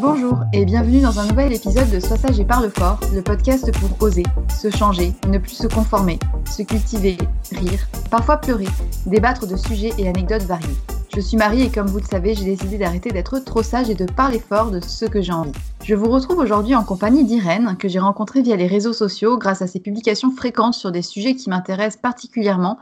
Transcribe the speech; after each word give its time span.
Bonjour 0.00 0.38
et 0.54 0.64
bienvenue 0.64 1.02
dans 1.02 1.20
un 1.20 1.26
nouvel 1.26 1.52
épisode 1.52 1.90
de 1.90 2.00
Sois 2.00 2.16
sage 2.16 2.40
et 2.40 2.44
parle 2.46 2.70
fort, 2.70 2.98
le 3.14 3.20
podcast 3.20 3.70
pour 3.78 4.02
oser, 4.02 4.22
se 4.48 4.70
changer, 4.70 5.12
ne 5.28 5.36
plus 5.36 5.56
se 5.56 5.66
conformer, 5.66 6.18
se 6.46 6.62
cultiver, 6.62 7.18
rire, 7.52 7.86
parfois 8.10 8.38
pleurer, 8.38 8.68
débattre 9.04 9.46
de 9.46 9.56
sujets 9.56 9.92
et 9.98 10.08
anecdotes 10.08 10.44
variés. 10.44 10.74
Je 11.14 11.20
suis 11.20 11.36
Marie 11.36 11.64
et 11.64 11.70
comme 11.70 11.86
vous 11.86 11.98
le 11.98 12.04
savez, 12.04 12.34
j'ai 12.34 12.46
décidé 12.46 12.78
d'arrêter 12.78 13.10
d'être 13.10 13.40
trop 13.40 13.62
sage 13.62 13.90
et 13.90 13.94
de 13.94 14.06
parler 14.06 14.38
fort 14.38 14.70
de 14.70 14.80
ce 14.80 15.04
que 15.04 15.20
j'ai 15.20 15.32
envie. 15.32 15.52
Je 15.84 15.94
vous 15.94 16.08
retrouve 16.08 16.38
aujourd'hui 16.38 16.74
en 16.74 16.82
compagnie 16.82 17.24
d'Irène, 17.24 17.76
que 17.78 17.88
j'ai 17.88 17.98
rencontrée 17.98 18.40
via 18.40 18.56
les 18.56 18.66
réseaux 18.66 18.94
sociaux 18.94 19.36
grâce 19.36 19.60
à 19.60 19.66
ses 19.66 19.80
publications 19.80 20.30
fréquentes 20.30 20.74
sur 20.74 20.92
des 20.92 21.02
sujets 21.02 21.34
qui 21.34 21.50
m'intéressent 21.50 22.00
particulièrement 22.00 22.78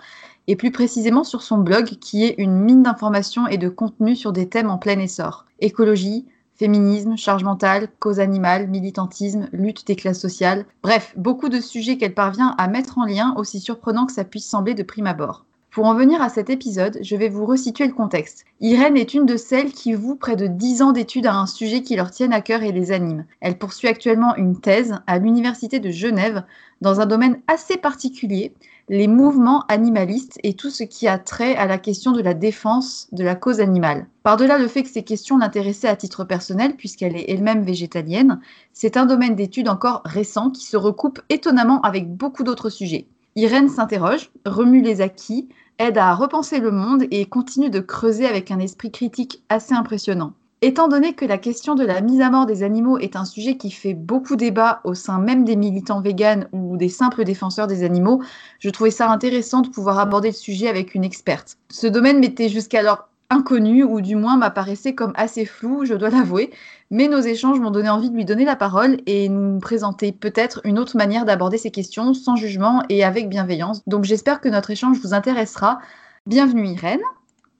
et 0.46 0.54
plus 0.54 0.70
précisément 0.70 1.24
sur 1.24 1.42
son 1.42 1.58
blog 1.58 1.86
qui 2.00 2.24
est 2.24 2.36
une 2.38 2.54
mine 2.60 2.84
d'informations 2.84 3.48
et 3.48 3.58
de 3.58 3.68
contenu 3.68 4.14
sur 4.14 4.32
des 4.32 4.48
thèmes 4.48 4.70
en 4.70 4.78
plein 4.78 5.00
essor. 5.00 5.46
Écologie, 5.58 6.24
Féminisme, 6.58 7.16
charge 7.16 7.44
mentale, 7.44 7.86
cause 8.00 8.18
animale, 8.18 8.66
militantisme, 8.66 9.48
lutte 9.52 9.86
des 9.86 9.94
classes 9.94 10.20
sociales, 10.20 10.66
bref, 10.82 11.14
beaucoup 11.16 11.48
de 11.48 11.60
sujets 11.60 11.98
qu'elle 11.98 12.14
parvient 12.14 12.56
à 12.58 12.66
mettre 12.66 12.98
en 12.98 13.04
lien, 13.04 13.32
aussi 13.36 13.60
surprenant 13.60 14.06
que 14.06 14.12
ça 14.12 14.24
puisse 14.24 14.48
sembler 14.48 14.74
de 14.74 14.82
prime 14.82 15.06
abord. 15.06 15.44
Pour 15.70 15.86
en 15.86 15.94
venir 15.94 16.20
à 16.20 16.28
cet 16.28 16.50
épisode, 16.50 16.98
je 17.00 17.14
vais 17.14 17.28
vous 17.28 17.46
resituer 17.46 17.86
le 17.86 17.92
contexte. 17.92 18.44
Irène 18.58 18.96
est 18.96 19.14
une 19.14 19.24
de 19.24 19.36
celles 19.36 19.70
qui 19.70 19.94
vouent 19.94 20.16
près 20.16 20.34
de 20.34 20.48
10 20.48 20.82
ans 20.82 20.90
d'études 20.90 21.26
à 21.26 21.36
un 21.36 21.46
sujet 21.46 21.82
qui 21.82 21.94
leur 21.94 22.10
tienne 22.10 22.32
à 22.32 22.40
cœur 22.40 22.64
et 22.64 22.72
les 22.72 22.90
anime. 22.90 23.24
Elle 23.40 23.56
poursuit 23.56 23.86
actuellement 23.86 24.34
une 24.34 24.60
thèse 24.60 24.96
à 25.06 25.20
l'Université 25.20 25.78
de 25.78 25.90
Genève 25.90 26.42
dans 26.80 27.00
un 27.00 27.06
domaine 27.06 27.40
assez 27.46 27.76
particulier, 27.76 28.52
les 28.88 29.06
mouvements 29.06 29.64
animalistes 29.68 30.38
et 30.42 30.54
tout 30.54 30.70
ce 30.70 30.82
qui 30.82 31.06
a 31.08 31.18
trait 31.18 31.56
à 31.56 31.66
la 31.66 31.78
question 31.78 32.12
de 32.12 32.22
la 32.22 32.34
défense 32.34 33.08
de 33.12 33.22
la 33.22 33.34
cause 33.34 33.60
animale. 33.60 34.06
Par-delà 34.22 34.58
le 34.58 34.68
fait 34.68 34.82
que 34.82 34.88
ces 34.88 35.02
questions 35.02 35.38
l'intéressaient 35.38 35.88
à 35.88 35.96
titre 35.96 36.24
personnel, 36.24 36.76
puisqu'elle 36.76 37.16
est 37.16 37.26
elle-même 37.28 37.62
végétalienne, 37.62 38.40
c'est 38.72 38.96
un 38.96 39.06
domaine 39.06 39.34
d'études 39.34 39.68
encore 39.68 40.02
récent 40.04 40.50
qui 40.50 40.64
se 40.64 40.76
recoupe 40.76 41.20
étonnamment 41.28 41.80
avec 41.82 42.14
beaucoup 42.14 42.44
d'autres 42.44 42.70
sujets. 42.70 43.06
Irène 43.36 43.68
s'interroge, 43.68 44.30
remue 44.46 44.82
les 44.82 45.00
acquis, 45.00 45.48
aide 45.78 45.98
à 45.98 46.14
repenser 46.14 46.58
le 46.58 46.70
monde 46.70 47.04
et 47.10 47.26
continue 47.26 47.70
de 47.70 47.80
creuser 47.80 48.26
avec 48.26 48.50
un 48.50 48.58
esprit 48.58 48.90
critique 48.90 49.42
assez 49.48 49.74
impressionnant. 49.74 50.32
Étant 50.60 50.88
donné 50.88 51.14
que 51.14 51.24
la 51.24 51.38
question 51.38 51.76
de 51.76 51.84
la 51.84 52.00
mise 52.00 52.20
à 52.20 52.30
mort 52.30 52.44
des 52.44 52.64
animaux 52.64 52.98
est 52.98 53.14
un 53.14 53.24
sujet 53.24 53.56
qui 53.56 53.70
fait 53.70 53.94
beaucoup 53.94 54.34
débat 54.34 54.80
au 54.82 54.94
sein 54.94 55.20
même 55.20 55.44
des 55.44 55.54
militants 55.54 56.00
véganes 56.00 56.48
ou 56.52 56.76
des 56.76 56.88
simples 56.88 57.22
défenseurs 57.22 57.68
des 57.68 57.84
animaux, 57.84 58.22
je 58.58 58.68
trouvais 58.70 58.90
ça 58.90 59.08
intéressant 59.08 59.60
de 59.60 59.68
pouvoir 59.68 60.00
aborder 60.00 60.30
le 60.30 60.34
sujet 60.34 60.66
avec 60.66 60.96
une 60.96 61.04
experte. 61.04 61.58
Ce 61.70 61.86
domaine 61.86 62.18
m'était 62.18 62.48
jusqu'alors 62.48 63.08
inconnu 63.30 63.84
ou 63.84 64.00
du 64.00 64.16
moins 64.16 64.36
m'apparaissait 64.36 64.96
comme 64.96 65.12
assez 65.14 65.44
flou, 65.44 65.84
je 65.84 65.94
dois 65.94 66.10
l'avouer. 66.10 66.50
Mais 66.90 67.06
nos 67.06 67.20
échanges 67.20 67.60
m'ont 67.60 67.70
donné 67.70 67.88
envie 67.88 68.10
de 68.10 68.16
lui 68.16 68.24
donner 68.24 68.44
la 68.44 68.56
parole 68.56 68.96
et 69.06 69.28
nous 69.28 69.60
présenter 69.60 70.10
peut-être 70.10 70.60
une 70.64 70.80
autre 70.80 70.96
manière 70.96 71.24
d'aborder 71.24 71.58
ces 71.58 71.70
questions 71.70 72.14
sans 72.14 72.34
jugement 72.34 72.82
et 72.88 73.04
avec 73.04 73.28
bienveillance. 73.28 73.82
Donc 73.86 74.04
j'espère 74.04 74.40
que 74.40 74.48
notre 74.48 74.70
échange 74.70 74.98
vous 74.98 75.14
intéressera. 75.14 75.78
Bienvenue 76.26 76.66
Irène. 76.66 77.00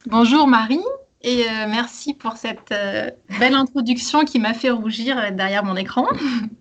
Bonjour 0.07 0.49
Marie. 0.49 0.81
Et 1.23 1.43
euh, 1.43 1.67
merci 1.69 2.15
pour 2.15 2.37
cette 2.37 2.71
euh, 2.71 3.11
belle 3.41 3.55
introduction 3.55 4.25
qui 4.25 4.39
m'a 4.39 4.55
fait 4.55 4.71
rougir 4.71 5.17
derrière 5.33 5.65
mon 5.65 5.77
écran. 5.77 6.07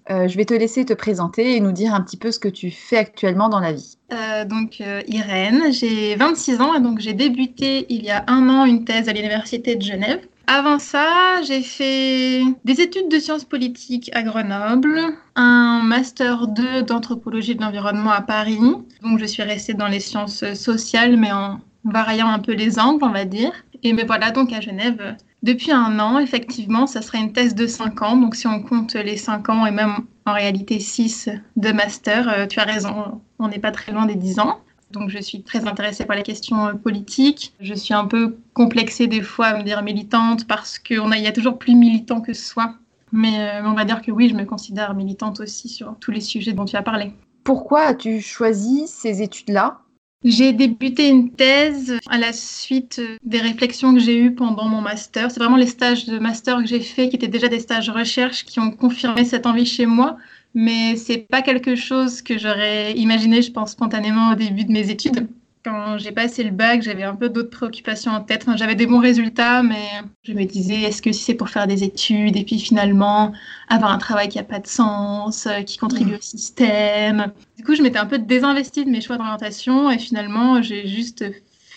Euh, 0.10 0.30
je 0.30 0.38
vais 0.38 0.46
te 0.46 0.54
laisser 0.54 0.86
te 0.86 0.94
présenter 0.94 1.58
et 1.58 1.60
nous 1.60 1.74
dire 1.74 1.94
un 1.94 2.00
petit 2.00 2.16
peu 2.16 2.32
ce 2.32 2.40
que 2.40 2.48
tu 2.48 2.72
fais 2.72 2.96
actuellement 2.96 3.50
dans 3.50 3.60
la 3.60 3.74
vie. 3.74 3.98
donc 4.46 4.82
Irène, 5.06 5.74
j'ai 5.74 6.16
26 6.16 6.62
ans 6.62 6.74
et 6.74 6.80
donc 6.80 7.00
j'ai 7.00 7.12
débuté 7.12 7.86
il 7.90 8.06
y 8.06 8.10
a 8.10 8.24
un 8.28 8.48
an 8.48 8.64
une 8.64 8.86
thèse 8.86 9.10
à 9.10 9.12
l'Université 9.12 9.76
de 9.76 9.82
Genève. 9.82 10.22
Avant 10.48 10.80
ça, 10.80 11.42
j'ai 11.46 11.62
fait 11.62 12.42
des 12.64 12.80
études 12.80 13.10
de 13.10 13.20
sciences 13.20 13.44
politiques 13.44 14.10
à 14.14 14.24
Grenoble, 14.24 14.98
un 15.36 15.82
master 15.84 16.48
2 16.48 16.84
d'anthropologie 16.84 17.56
de 17.56 17.62
l'environnement 17.62 18.12
à 18.12 18.22
Paris. 18.22 18.62
Donc 19.04 19.20
je 19.20 19.26
suis 19.26 19.44
restée 19.44 19.74
dans 19.74 19.90
les 19.90 20.00
sciences 20.00 20.54
sociales 20.54 21.18
mais 21.18 21.34
en 21.34 21.60
variant 21.92 22.28
un 22.30 22.40
peu 22.40 22.54
les 22.54 22.80
angles, 22.80 23.04
on 23.04 23.12
va 23.12 23.26
dire. 23.26 23.52
Et 23.84 23.94
me 23.94 24.06
voilà 24.06 24.32
donc 24.32 24.54
à 24.54 24.62
Genève 24.62 25.16
depuis 25.44 25.72
un 25.72 26.00
an. 26.00 26.20
Effectivement, 26.20 26.88
ça 26.88 27.02
serait 27.02 27.20
une 27.20 27.34
thèse 27.34 27.56
de 27.56 27.68
5 27.68 28.02
ans. 28.02 28.18
Donc 28.18 28.36
si 28.36 28.48
on 28.48 28.62
compte 28.62 28.94
les 28.96 29.18
5 29.18 29.50
ans 29.50 29.66
et 29.66 29.72
même 29.72 29.98
en 30.26 30.34
réalité 30.34 30.80
6 30.80 31.30
de 31.56 31.72
master, 31.72 32.30
euh, 32.30 32.46
tu 32.48 32.60
as 32.60 32.64
raison, 32.64 33.22
on 33.40 33.48
n'est 33.48 33.60
pas 33.60 33.72
très 33.72 33.92
loin 33.92 34.06
des 34.06 34.16
10 34.16 34.40
ans. 34.40 34.60
Donc 34.92 35.10
je 35.10 35.20
suis 35.20 35.44
très 35.44 35.68
intéressée 35.68 36.06
par 36.06 36.16
les 36.16 36.24
questions 36.24 36.68
euh, 36.68 36.74
politiques. 36.74 37.54
Je 37.60 37.74
suis 37.74 37.94
un 37.94 38.06
peu 38.06 38.38
complexée 38.54 39.08
des 39.08 39.22
fois 39.22 39.48
à 39.48 39.58
me 39.58 39.64
dire 39.64 39.82
militante 39.84 40.48
parce 40.48 40.80
qu'il 40.80 40.98
y 40.98 41.28
a 41.28 41.32
toujours 41.32 41.58
plus 41.58 41.76
militant 41.76 42.22
que 42.22 42.34
soi. 42.34 42.76
Mais 43.12 43.40
euh, 43.40 43.66
on 43.66 43.74
va 43.74 43.86
dire 43.86 44.02
que 44.02 44.12
oui, 44.12 44.30
je 44.30 44.36
me 44.36 44.46
considère 44.46 44.94
militante 44.94 45.40
aussi 45.40 45.70
sur 45.70 45.96
tous 46.00 46.12
les 46.12 46.22
sujets 46.22 46.54
dont 46.54 46.66
tu 46.66 46.76
as 46.76 46.84
parlé. 46.84 47.14
Pourquoi 47.44 47.82
as-tu 47.82 48.20
choisi 48.22 48.88
ces 48.88 49.22
études-là? 49.22 49.80
J'ai 50.24 50.52
débuté 50.52 51.10
une 51.10 51.32
thèse 51.32 51.98
à 52.10 52.18
la 52.18 52.34
suite 52.34 53.02
des 53.24 53.40
réflexions 53.40 53.94
que 53.94 54.00
j'ai 54.00 54.18
eues 54.20 54.34
pendant 54.34 54.68
mon 54.68 54.82
master. 54.82 55.32
C'est 55.32 55.40
vraiment 55.40 55.58
les 55.58 55.68
stages 55.68 56.06
de 56.06 56.18
master 56.20 56.58
que 56.58 56.66
j'ai 56.66 56.80
faits 56.80 57.10
qui 57.10 57.16
étaient 57.16 57.28
déjà 57.28 57.48
des 57.48 57.60
stages 57.60 57.90
recherche 57.90 58.44
qui 58.46 58.60
ont 58.60 58.72
confirmé 58.72 59.26
cette 59.26 59.46
envie 59.46 59.66
chez 59.66 59.86
moi. 59.86 60.18
Mais 60.54 60.96
c'est 60.96 61.20
pas 61.20 61.42
quelque 61.42 61.76
chose 61.76 62.22
que 62.22 62.38
j'aurais 62.38 62.94
imaginé, 62.94 63.42
je 63.42 63.52
pense, 63.52 63.72
spontanément 63.72 64.32
au 64.32 64.36
début 64.36 64.66
de 64.66 64.72
mes 64.72 64.90
études 64.90 65.28
quand 65.64 65.98
j'ai 65.98 66.12
passé 66.12 66.44
le 66.44 66.52
bac, 66.52 66.82
j'avais 66.82 67.04
un 67.04 67.16
peu 67.16 67.30
d'autres 67.30 67.50
préoccupations 67.50 68.12
en 68.12 68.22
tête. 68.22 68.46
j'avais 68.56 68.76
des 68.76 68.88
bons 68.88 69.00
résultats, 69.00 69.64
mais 69.64 69.86
je 70.24 70.34
me 70.34 70.46
disais, 70.46 70.82
est-ce 70.82 71.02
que 71.02 71.12
si 71.12 71.24
c'est 71.24 71.34
pour 71.34 71.50
faire 71.50 71.68
des 71.68 71.84
études 71.84 72.38
et 72.38 72.44
puis 72.44 72.60
finalement 72.60 73.34
avoir 73.68 73.92
un 73.92 73.98
travail 73.98 74.30
qui 74.30 74.38
n'a 74.38 74.44
pas 74.44 74.60
de 74.60 74.68
sens, 74.68 75.48
euh, 75.48 75.62
qui 75.62 75.78
contribue 75.78 76.16
au 76.16 76.22
système? 76.22 77.32
Du 77.58 77.64
coup, 77.64 77.76
je 77.76 77.82
m'étais 77.82 78.00
un 78.00 78.06
peu 78.06 78.18
désinvestie 78.18 78.86
de 78.86 78.90
mes 78.90 79.02
choix 79.02 79.18
d'orientation 79.18 79.92
et 79.92 80.00
finalement, 80.00 80.62
j'ai 80.62 80.88
juste 80.88 81.26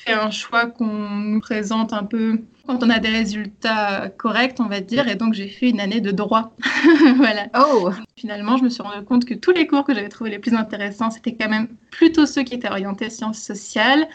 fait 0.05 0.13
un 0.13 0.31
choix 0.31 0.67
qu'on 0.67 0.87
nous 0.87 1.41
présente 1.41 1.93
un 1.93 2.05
peu 2.05 2.41
quand 2.67 2.83
on 2.83 2.91
a 2.91 2.99
des 2.99 3.09
résultats 3.09 4.11
corrects, 4.17 4.57
on 4.61 4.67
va 4.67 4.81
dire. 4.81 5.09
Et 5.09 5.15
donc, 5.15 5.35
j'ai 5.35 5.49
fait 5.49 5.71
une 5.71 5.81
année 5.81 6.01
de 6.01 6.11
droit. 6.11 6.55
voilà. 7.17 7.49
Oh. 7.59 7.91
Finalement, 8.17 8.57
je 8.57 8.65
me 8.65 8.69
suis 8.69 8.83
rendu 8.83 9.05
compte 9.05 9.25
que 9.25 9.35
tous 9.35 9.51
les 9.51 9.67
cours 9.67 9.85
que 9.85 9.95
j'avais 9.95 10.09
trouvés 10.09 10.31
les 10.31 10.39
plus 10.39 10.55
intéressants, 10.55 11.11
c'était 11.11 11.35
quand 11.35 11.49
même 11.49 11.69
plutôt 11.91 12.27
ceux 12.27 12.43
qui 12.43 12.55
étaient 12.55 12.71
orientés 12.71 13.11
sciences 13.11 13.41
sociales. 13.41 14.09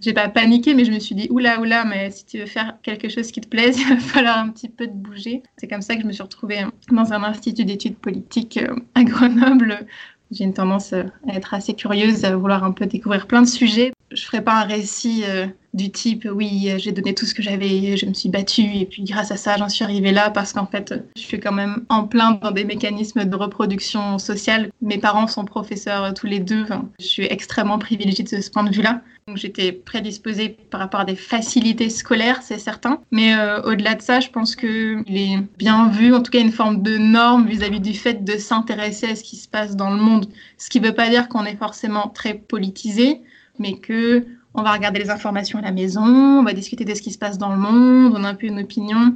J'ai 0.00 0.12
pas 0.12 0.28
paniqué, 0.28 0.74
mais 0.74 0.84
je 0.84 0.90
me 0.90 0.98
suis 0.98 1.14
dit, 1.14 1.28
oula, 1.30 1.60
oula, 1.60 1.84
mais 1.84 2.10
si 2.10 2.26
tu 2.26 2.38
veux 2.38 2.46
faire 2.46 2.74
quelque 2.82 3.08
chose 3.08 3.30
qui 3.30 3.40
te 3.40 3.48
plaise, 3.48 3.78
il 3.80 3.88
va 3.88 3.98
falloir 3.98 4.38
un 4.38 4.48
petit 4.50 4.68
peu 4.68 4.86
te 4.86 4.92
bouger. 4.92 5.42
C'est 5.56 5.68
comme 5.68 5.82
ça 5.82 5.94
que 5.94 6.02
je 6.02 6.06
me 6.06 6.12
suis 6.12 6.22
retrouvée 6.22 6.64
dans 6.90 7.12
un 7.12 7.22
institut 7.22 7.64
d'études 7.64 7.96
politiques 7.96 8.58
euh, 8.58 8.74
à 8.94 9.04
Grenoble 9.04 9.86
j'ai 10.32 10.44
une 10.44 10.54
tendance 10.54 10.92
à 10.92 11.04
être 11.28 11.54
assez 11.54 11.74
curieuse, 11.74 12.24
à 12.24 12.34
vouloir 12.36 12.64
un 12.64 12.72
peu 12.72 12.86
découvrir 12.86 13.26
plein 13.26 13.42
de 13.42 13.46
sujets. 13.46 13.92
Je 14.14 14.24
ferai 14.24 14.42
pas 14.42 14.60
un 14.60 14.64
récit 14.64 15.24
euh, 15.26 15.46
du 15.74 15.90
type 15.90 16.28
oui, 16.30 16.72
j'ai 16.78 16.92
donné 16.92 17.14
tout 17.14 17.24
ce 17.24 17.34
que 17.34 17.42
j'avais, 17.42 17.96
je 17.96 18.06
me 18.06 18.14
suis 18.14 18.28
battue 18.28 18.74
et 18.74 18.84
puis 18.84 19.04
grâce 19.04 19.30
à 19.30 19.36
ça, 19.36 19.56
j'en 19.56 19.68
suis 19.68 19.84
arrivée 19.84 20.12
là 20.12 20.30
parce 20.30 20.52
qu'en 20.52 20.66
fait, 20.66 20.94
je 21.16 21.22
suis 21.22 21.40
quand 21.40 21.52
même 21.52 21.84
en 21.88 22.04
plein 22.04 22.32
dans 22.32 22.50
des 22.50 22.64
mécanismes 22.64 23.24
de 23.24 23.36
reproduction 23.36 24.18
sociale. 24.18 24.70
Mes 24.82 24.98
parents 24.98 25.26
sont 25.26 25.44
professeurs 25.44 26.12
tous 26.14 26.26
les 26.26 26.40
deux. 26.40 26.66
je 27.00 27.06
suis 27.06 27.24
extrêmement 27.24 27.78
privilégiée 27.78 28.24
de 28.24 28.40
ce 28.40 28.50
point 28.50 28.64
de 28.64 28.74
vue-là. 28.74 29.00
Donc 29.28 29.36
j'étais 29.36 29.70
prédisposée 29.70 30.48
par 30.48 30.80
rapport 30.80 31.00
à 31.00 31.04
des 31.04 31.14
facilités 31.14 31.90
scolaires, 31.90 32.40
c'est 32.42 32.58
certain. 32.58 33.00
Mais 33.12 33.34
euh, 33.36 33.62
au-delà 33.62 33.94
de 33.94 34.02
ça, 34.02 34.18
je 34.18 34.28
pense 34.28 34.56
qu'il 34.56 35.04
est 35.08 35.38
bien 35.58 35.88
vu, 35.88 36.12
en 36.12 36.22
tout 36.22 36.32
cas 36.32 36.40
une 36.40 36.50
forme 36.50 36.82
de 36.82 36.98
norme 36.98 37.46
vis-à-vis 37.46 37.80
du 37.80 37.94
fait 37.94 38.24
de 38.24 38.36
s'intéresser 38.36 39.10
à 39.10 39.16
ce 39.16 39.22
qui 39.22 39.36
se 39.36 39.48
passe 39.48 39.76
dans 39.76 39.90
le 39.90 40.02
monde. 40.02 40.26
Ce 40.58 40.68
qui 40.68 40.80
ne 40.80 40.88
veut 40.88 40.94
pas 40.94 41.08
dire 41.08 41.28
qu'on 41.28 41.44
est 41.44 41.56
forcément 41.56 42.08
très 42.08 42.34
politisé, 42.34 43.20
mais 43.62 43.78
que 43.78 44.26
on 44.54 44.62
va 44.62 44.72
regarder 44.72 44.98
les 44.98 45.08
informations 45.08 45.58
à 45.58 45.62
la 45.62 45.72
maison, 45.72 46.02
on 46.02 46.42
va 46.42 46.52
discuter 46.52 46.84
de 46.84 46.94
ce 46.94 47.00
qui 47.00 47.12
se 47.12 47.18
passe 47.18 47.38
dans 47.38 47.50
le 47.50 47.56
monde, 47.58 48.12
on 48.14 48.24
a 48.24 48.28
un 48.28 48.34
peu 48.34 48.46
une 48.46 48.60
opinion. 48.60 49.14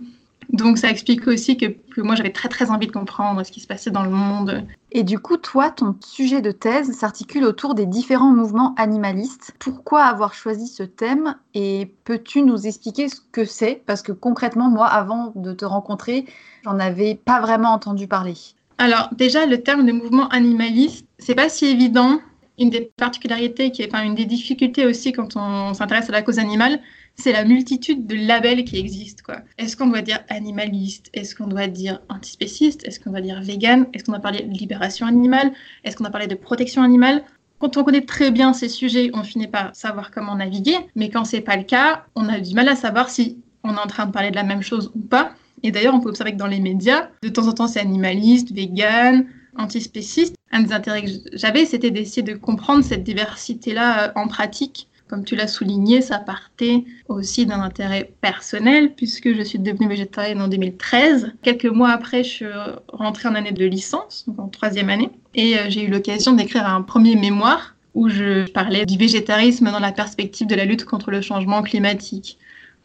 Donc 0.50 0.78
ça 0.78 0.88
explique 0.88 1.26
aussi 1.26 1.56
que, 1.56 1.74
moi 2.00 2.14
j'avais 2.14 2.30
très 2.30 2.48
très 2.48 2.70
envie 2.70 2.86
de 2.86 2.92
comprendre 2.92 3.42
ce 3.44 3.50
qui 3.50 3.60
se 3.60 3.66
passait 3.66 3.90
dans 3.90 4.04
le 4.04 4.10
monde. 4.10 4.64
Et 4.92 5.02
du 5.02 5.18
coup, 5.18 5.36
toi, 5.36 5.70
ton 5.70 5.96
sujet 6.00 6.40
de 6.40 6.52
thèse 6.52 6.92
s'articule 6.92 7.44
autour 7.44 7.74
des 7.74 7.84
différents 7.84 8.32
mouvements 8.32 8.74
animalistes. 8.76 9.54
Pourquoi 9.58 10.04
avoir 10.04 10.32
choisi 10.32 10.68
ce 10.68 10.84
thème 10.84 11.34
et 11.52 11.92
peux-tu 12.04 12.42
nous 12.42 12.66
expliquer 12.66 13.08
ce 13.08 13.16
que 13.32 13.44
c'est? 13.44 13.82
Parce 13.84 14.00
que 14.00 14.12
concrètement, 14.12 14.70
moi, 14.70 14.86
avant 14.86 15.32
de 15.34 15.52
te 15.52 15.64
rencontrer, 15.64 16.24
j'en 16.64 16.78
avais 16.78 17.16
pas 17.16 17.40
vraiment 17.40 17.72
entendu 17.72 18.06
parler. 18.06 18.34
Alors 18.78 19.10
déjà, 19.16 19.46
le 19.46 19.62
terme 19.62 19.84
de 19.84 19.92
mouvement 19.92 20.28
animaliste, 20.28 21.06
c'est 21.18 21.34
pas 21.34 21.48
si 21.48 21.66
évident. 21.66 22.20
Une 22.58 22.70
des 22.70 22.90
particularités, 22.96 23.70
enfin 23.86 24.02
une 24.02 24.14
des 24.14 24.24
difficultés 24.24 24.86
aussi 24.86 25.12
quand 25.12 25.36
on 25.36 25.74
s'intéresse 25.74 26.08
à 26.08 26.12
la 26.12 26.22
cause 26.22 26.38
animale, 26.38 26.80
c'est 27.14 27.32
la 27.32 27.44
multitude 27.44 28.06
de 28.06 28.14
labels 28.14 28.64
qui 28.64 28.78
existent. 28.78 29.32
Est-ce 29.58 29.76
qu'on 29.76 29.86
doit 29.86 30.02
dire 30.02 30.20
animaliste? 30.28 31.10
Est-ce 31.14 31.34
qu'on 31.34 31.46
doit 31.46 31.66
dire 31.66 32.00
antispéciste? 32.08 32.86
Est-ce 32.86 33.00
qu'on 33.00 33.10
doit 33.10 33.20
dire 33.20 33.40
vegan? 33.42 33.86
Est-ce 33.92 34.04
qu'on 34.04 34.12
doit 34.12 34.20
parler 34.20 34.42
de 34.42 34.52
libération 34.52 35.06
animale? 35.06 35.52
Est-ce 35.84 35.96
qu'on 35.96 36.04
doit 36.04 36.10
parler 36.10 36.26
de 36.26 36.34
protection 36.34 36.82
animale? 36.82 37.24
Quand 37.58 37.76
on 37.78 37.84
connaît 37.84 38.04
très 38.04 38.30
bien 38.30 38.52
ces 38.52 38.68
sujets, 38.68 39.10
on 39.14 39.22
finit 39.22 39.48
par 39.48 39.74
savoir 39.74 40.10
comment 40.10 40.34
naviguer, 40.34 40.76
mais 40.94 41.08
quand 41.08 41.24
c'est 41.24 41.40
pas 41.40 41.56
le 41.56 41.64
cas, 41.64 42.04
on 42.14 42.28
a 42.28 42.38
du 42.38 42.54
mal 42.54 42.68
à 42.68 42.76
savoir 42.76 43.08
si 43.08 43.38
on 43.64 43.74
est 43.74 43.80
en 43.80 43.86
train 43.86 44.06
de 44.06 44.12
parler 44.12 44.30
de 44.30 44.36
la 44.36 44.42
même 44.42 44.62
chose 44.62 44.92
ou 44.94 45.00
pas. 45.00 45.32
Et 45.62 45.70
d'ailleurs, 45.70 45.94
on 45.94 46.00
peut 46.00 46.10
observer 46.10 46.32
que 46.32 46.36
dans 46.36 46.46
les 46.46 46.60
médias, 46.60 47.08
de 47.22 47.28
temps 47.30 47.48
en 47.48 47.52
temps, 47.52 47.66
c'est 47.66 47.80
animaliste, 47.80 48.52
vegan, 48.52 49.26
antispéciste. 49.56 50.36
Un 50.56 50.62
des 50.62 50.72
intérêts 50.72 51.02
que 51.04 51.10
j'avais, 51.34 51.66
c'était 51.66 51.90
d'essayer 51.90 52.22
de 52.22 52.34
comprendre 52.34 52.82
cette 52.82 53.04
diversité-là 53.04 54.08
euh, 54.08 54.12
en 54.14 54.26
pratique 54.26 54.88
comme 55.08 55.24
tu 55.24 55.36
l'as 55.36 55.46
souligné, 55.46 56.00
ça 56.00 56.18
partait 56.18 56.82
aussi 57.08 57.46
d'un 57.46 57.60
intérêt 57.60 58.12
personnel 58.20 58.92
puisque 58.96 59.32
je 59.34 59.42
suis 59.42 59.58
devenue 59.60 59.88
végétarienne 59.88 60.40
en 60.40 60.48
2013. 60.48 61.32
Quelques 61.42 61.66
mois 61.66 61.90
après, 61.90 62.24
je 62.24 62.28
suis 62.28 62.46
rentrée 62.88 63.28
en 63.28 63.36
année 63.36 63.52
de 63.52 63.64
licence, 63.66 64.24
donc 64.26 64.40
en 64.40 64.48
troisième 64.48 64.90
année, 64.90 65.10
et 65.34 65.58
euh, 65.58 65.66
j'ai 65.68 65.84
eu 65.84 65.90
l'occasion 65.90 66.32
d'écrire 66.32 66.66
un 66.66 66.82
premier 66.82 67.14
mémoire 67.14 67.76
où 67.94 68.08
je 68.08 68.50
parlais 68.50 68.84
du 68.84 68.98
végétarisme 68.98 69.70
dans 69.70 69.78
la 69.78 69.92
perspective 69.92 70.46
de 70.46 70.54
la 70.54 70.64
lutte 70.64 70.84
contre 70.84 71.10
le 71.10 71.20
changement 71.20 71.62
climatique. 71.62 72.38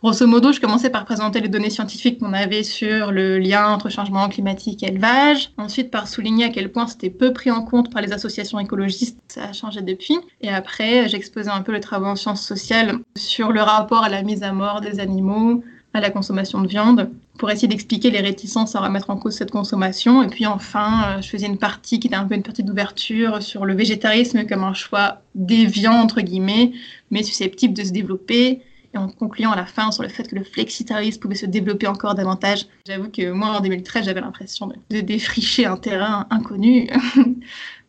Grosso 0.03 0.25
modo, 0.25 0.51
je 0.51 0.60
commençais 0.60 0.89
par 0.89 1.05
présenter 1.05 1.41
les 1.41 1.48
données 1.48 1.70
scientifiques 1.70 2.17
qu'on 2.17 2.34
avait 2.34 2.63
sur 2.63 3.12
le 3.12 3.38
lien 3.38 3.67
entre 3.67 3.89
changement 3.89 4.27
climatique 4.29 4.81
et 4.81 4.88
élevage. 4.88 5.51
Ensuite, 5.58 5.91
par 5.91 6.08
souligner 6.08 6.46
à 6.46 6.50
quel 6.50 6.72
point 6.72 6.88
c'était 6.88 7.12
peu 7.12 7.31
pris 7.34 7.51
en 7.51 7.62
compte 7.62 7.93
par 7.93 8.01
les 8.01 8.12
associations 8.12 8.60
écologistes. 8.60 9.20
Ça 9.27 9.43
a 9.43 9.53
changé 9.53 9.81
depuis. 9.81 10.17
Et 10.41 10.50
après, 10.50 11.08
j'exposais 11.08 11.51
un 11.51 11.62
peu 11.62 11.72
les 11.72 11.81
travaux 11.81 12.08
en 12.08 12.15
sciences 12.15 12.43
sociales 12.43 12.96
sur 13.15 13.51
le 13.51 13.62
rapport 13.62 14.03
à 14.03 14.10
la 14.10 14.24
mise 14.24 14.41
à 14.41 14.53
mort 14.53 14.81
des 14.81 15.00
animaux, 15.00 15.63
à 15.93 16.01
la 16.01 16.10
consommation 16.10 16.62
de 16.62 16.67
viande, 16.67 17.12
pour 17.38 17.51
essayer 17.51 17.67
d'expliquer 17.67 18.10
les 18.10 18.22
réticences 18.22 18.75
à 18.75 18.79
remettre 18.79 19.12
en 19.12 19.17
cause 19.17 19.36
cette 19.36 19.51
consommation. 19.51 20.24
Et 20.24 20.29
puis 20.29 20.48
enfin, 20.48 21.22
je 21.22 21.29
faisais 21.29 21.46
une 21.46 21.60
partie 21.60 22.00
qui 22.00 22.08
était 22.08 22.15
un 22.15 22.25
peu 22.25 22.34
une 22.34 22.41
partie 22.41 22.63
d'ouverture 22.63 23.43
sur 23.43 23.65
le 23.65 23.75
végétarisme 23.75 24.48
comme 24.48 24.63
un 24.63 24.74
choix 24.74 25.22
déviant, 25.36 25.93
entre 25.93 26.22
guillemets, 26.22 26.72
mais 27.12 27.22
susceptible 27.22 27.75
de 27.75 27.84
se 27.84 27.91
développer 27.91 28.62
et 28.93 28.98
en 28.98 29.07
concluant 29.07 29.51
à 29.51 29.55
la 29.55 29.65
fin 29.65 29.91
sur 29.91 30.03
le 30.03 30.10
fait 30.10 30.27
que 30.27 30.36
le 30.36 30.43
flexitarisme 30.43 31.19
pouvait 31.19 31.36
se 31.36 31.45
développer 31.45 31.88
encore 31.88 32.15
davantage. 32.15 32.67
J'avoue 32.86 33.10
que 33.10 33.31
moi, 33.31 33.50
en 33.50 33.60
2013, 33.62 34.05
j'avais 34.05 34.21
l'impression 34.21 34.71
de, 34.89 35.01
défricher 35.01 35.65
un 35.65 35.77
terrain 35.77 36.27
inconnu. 36.29 36.89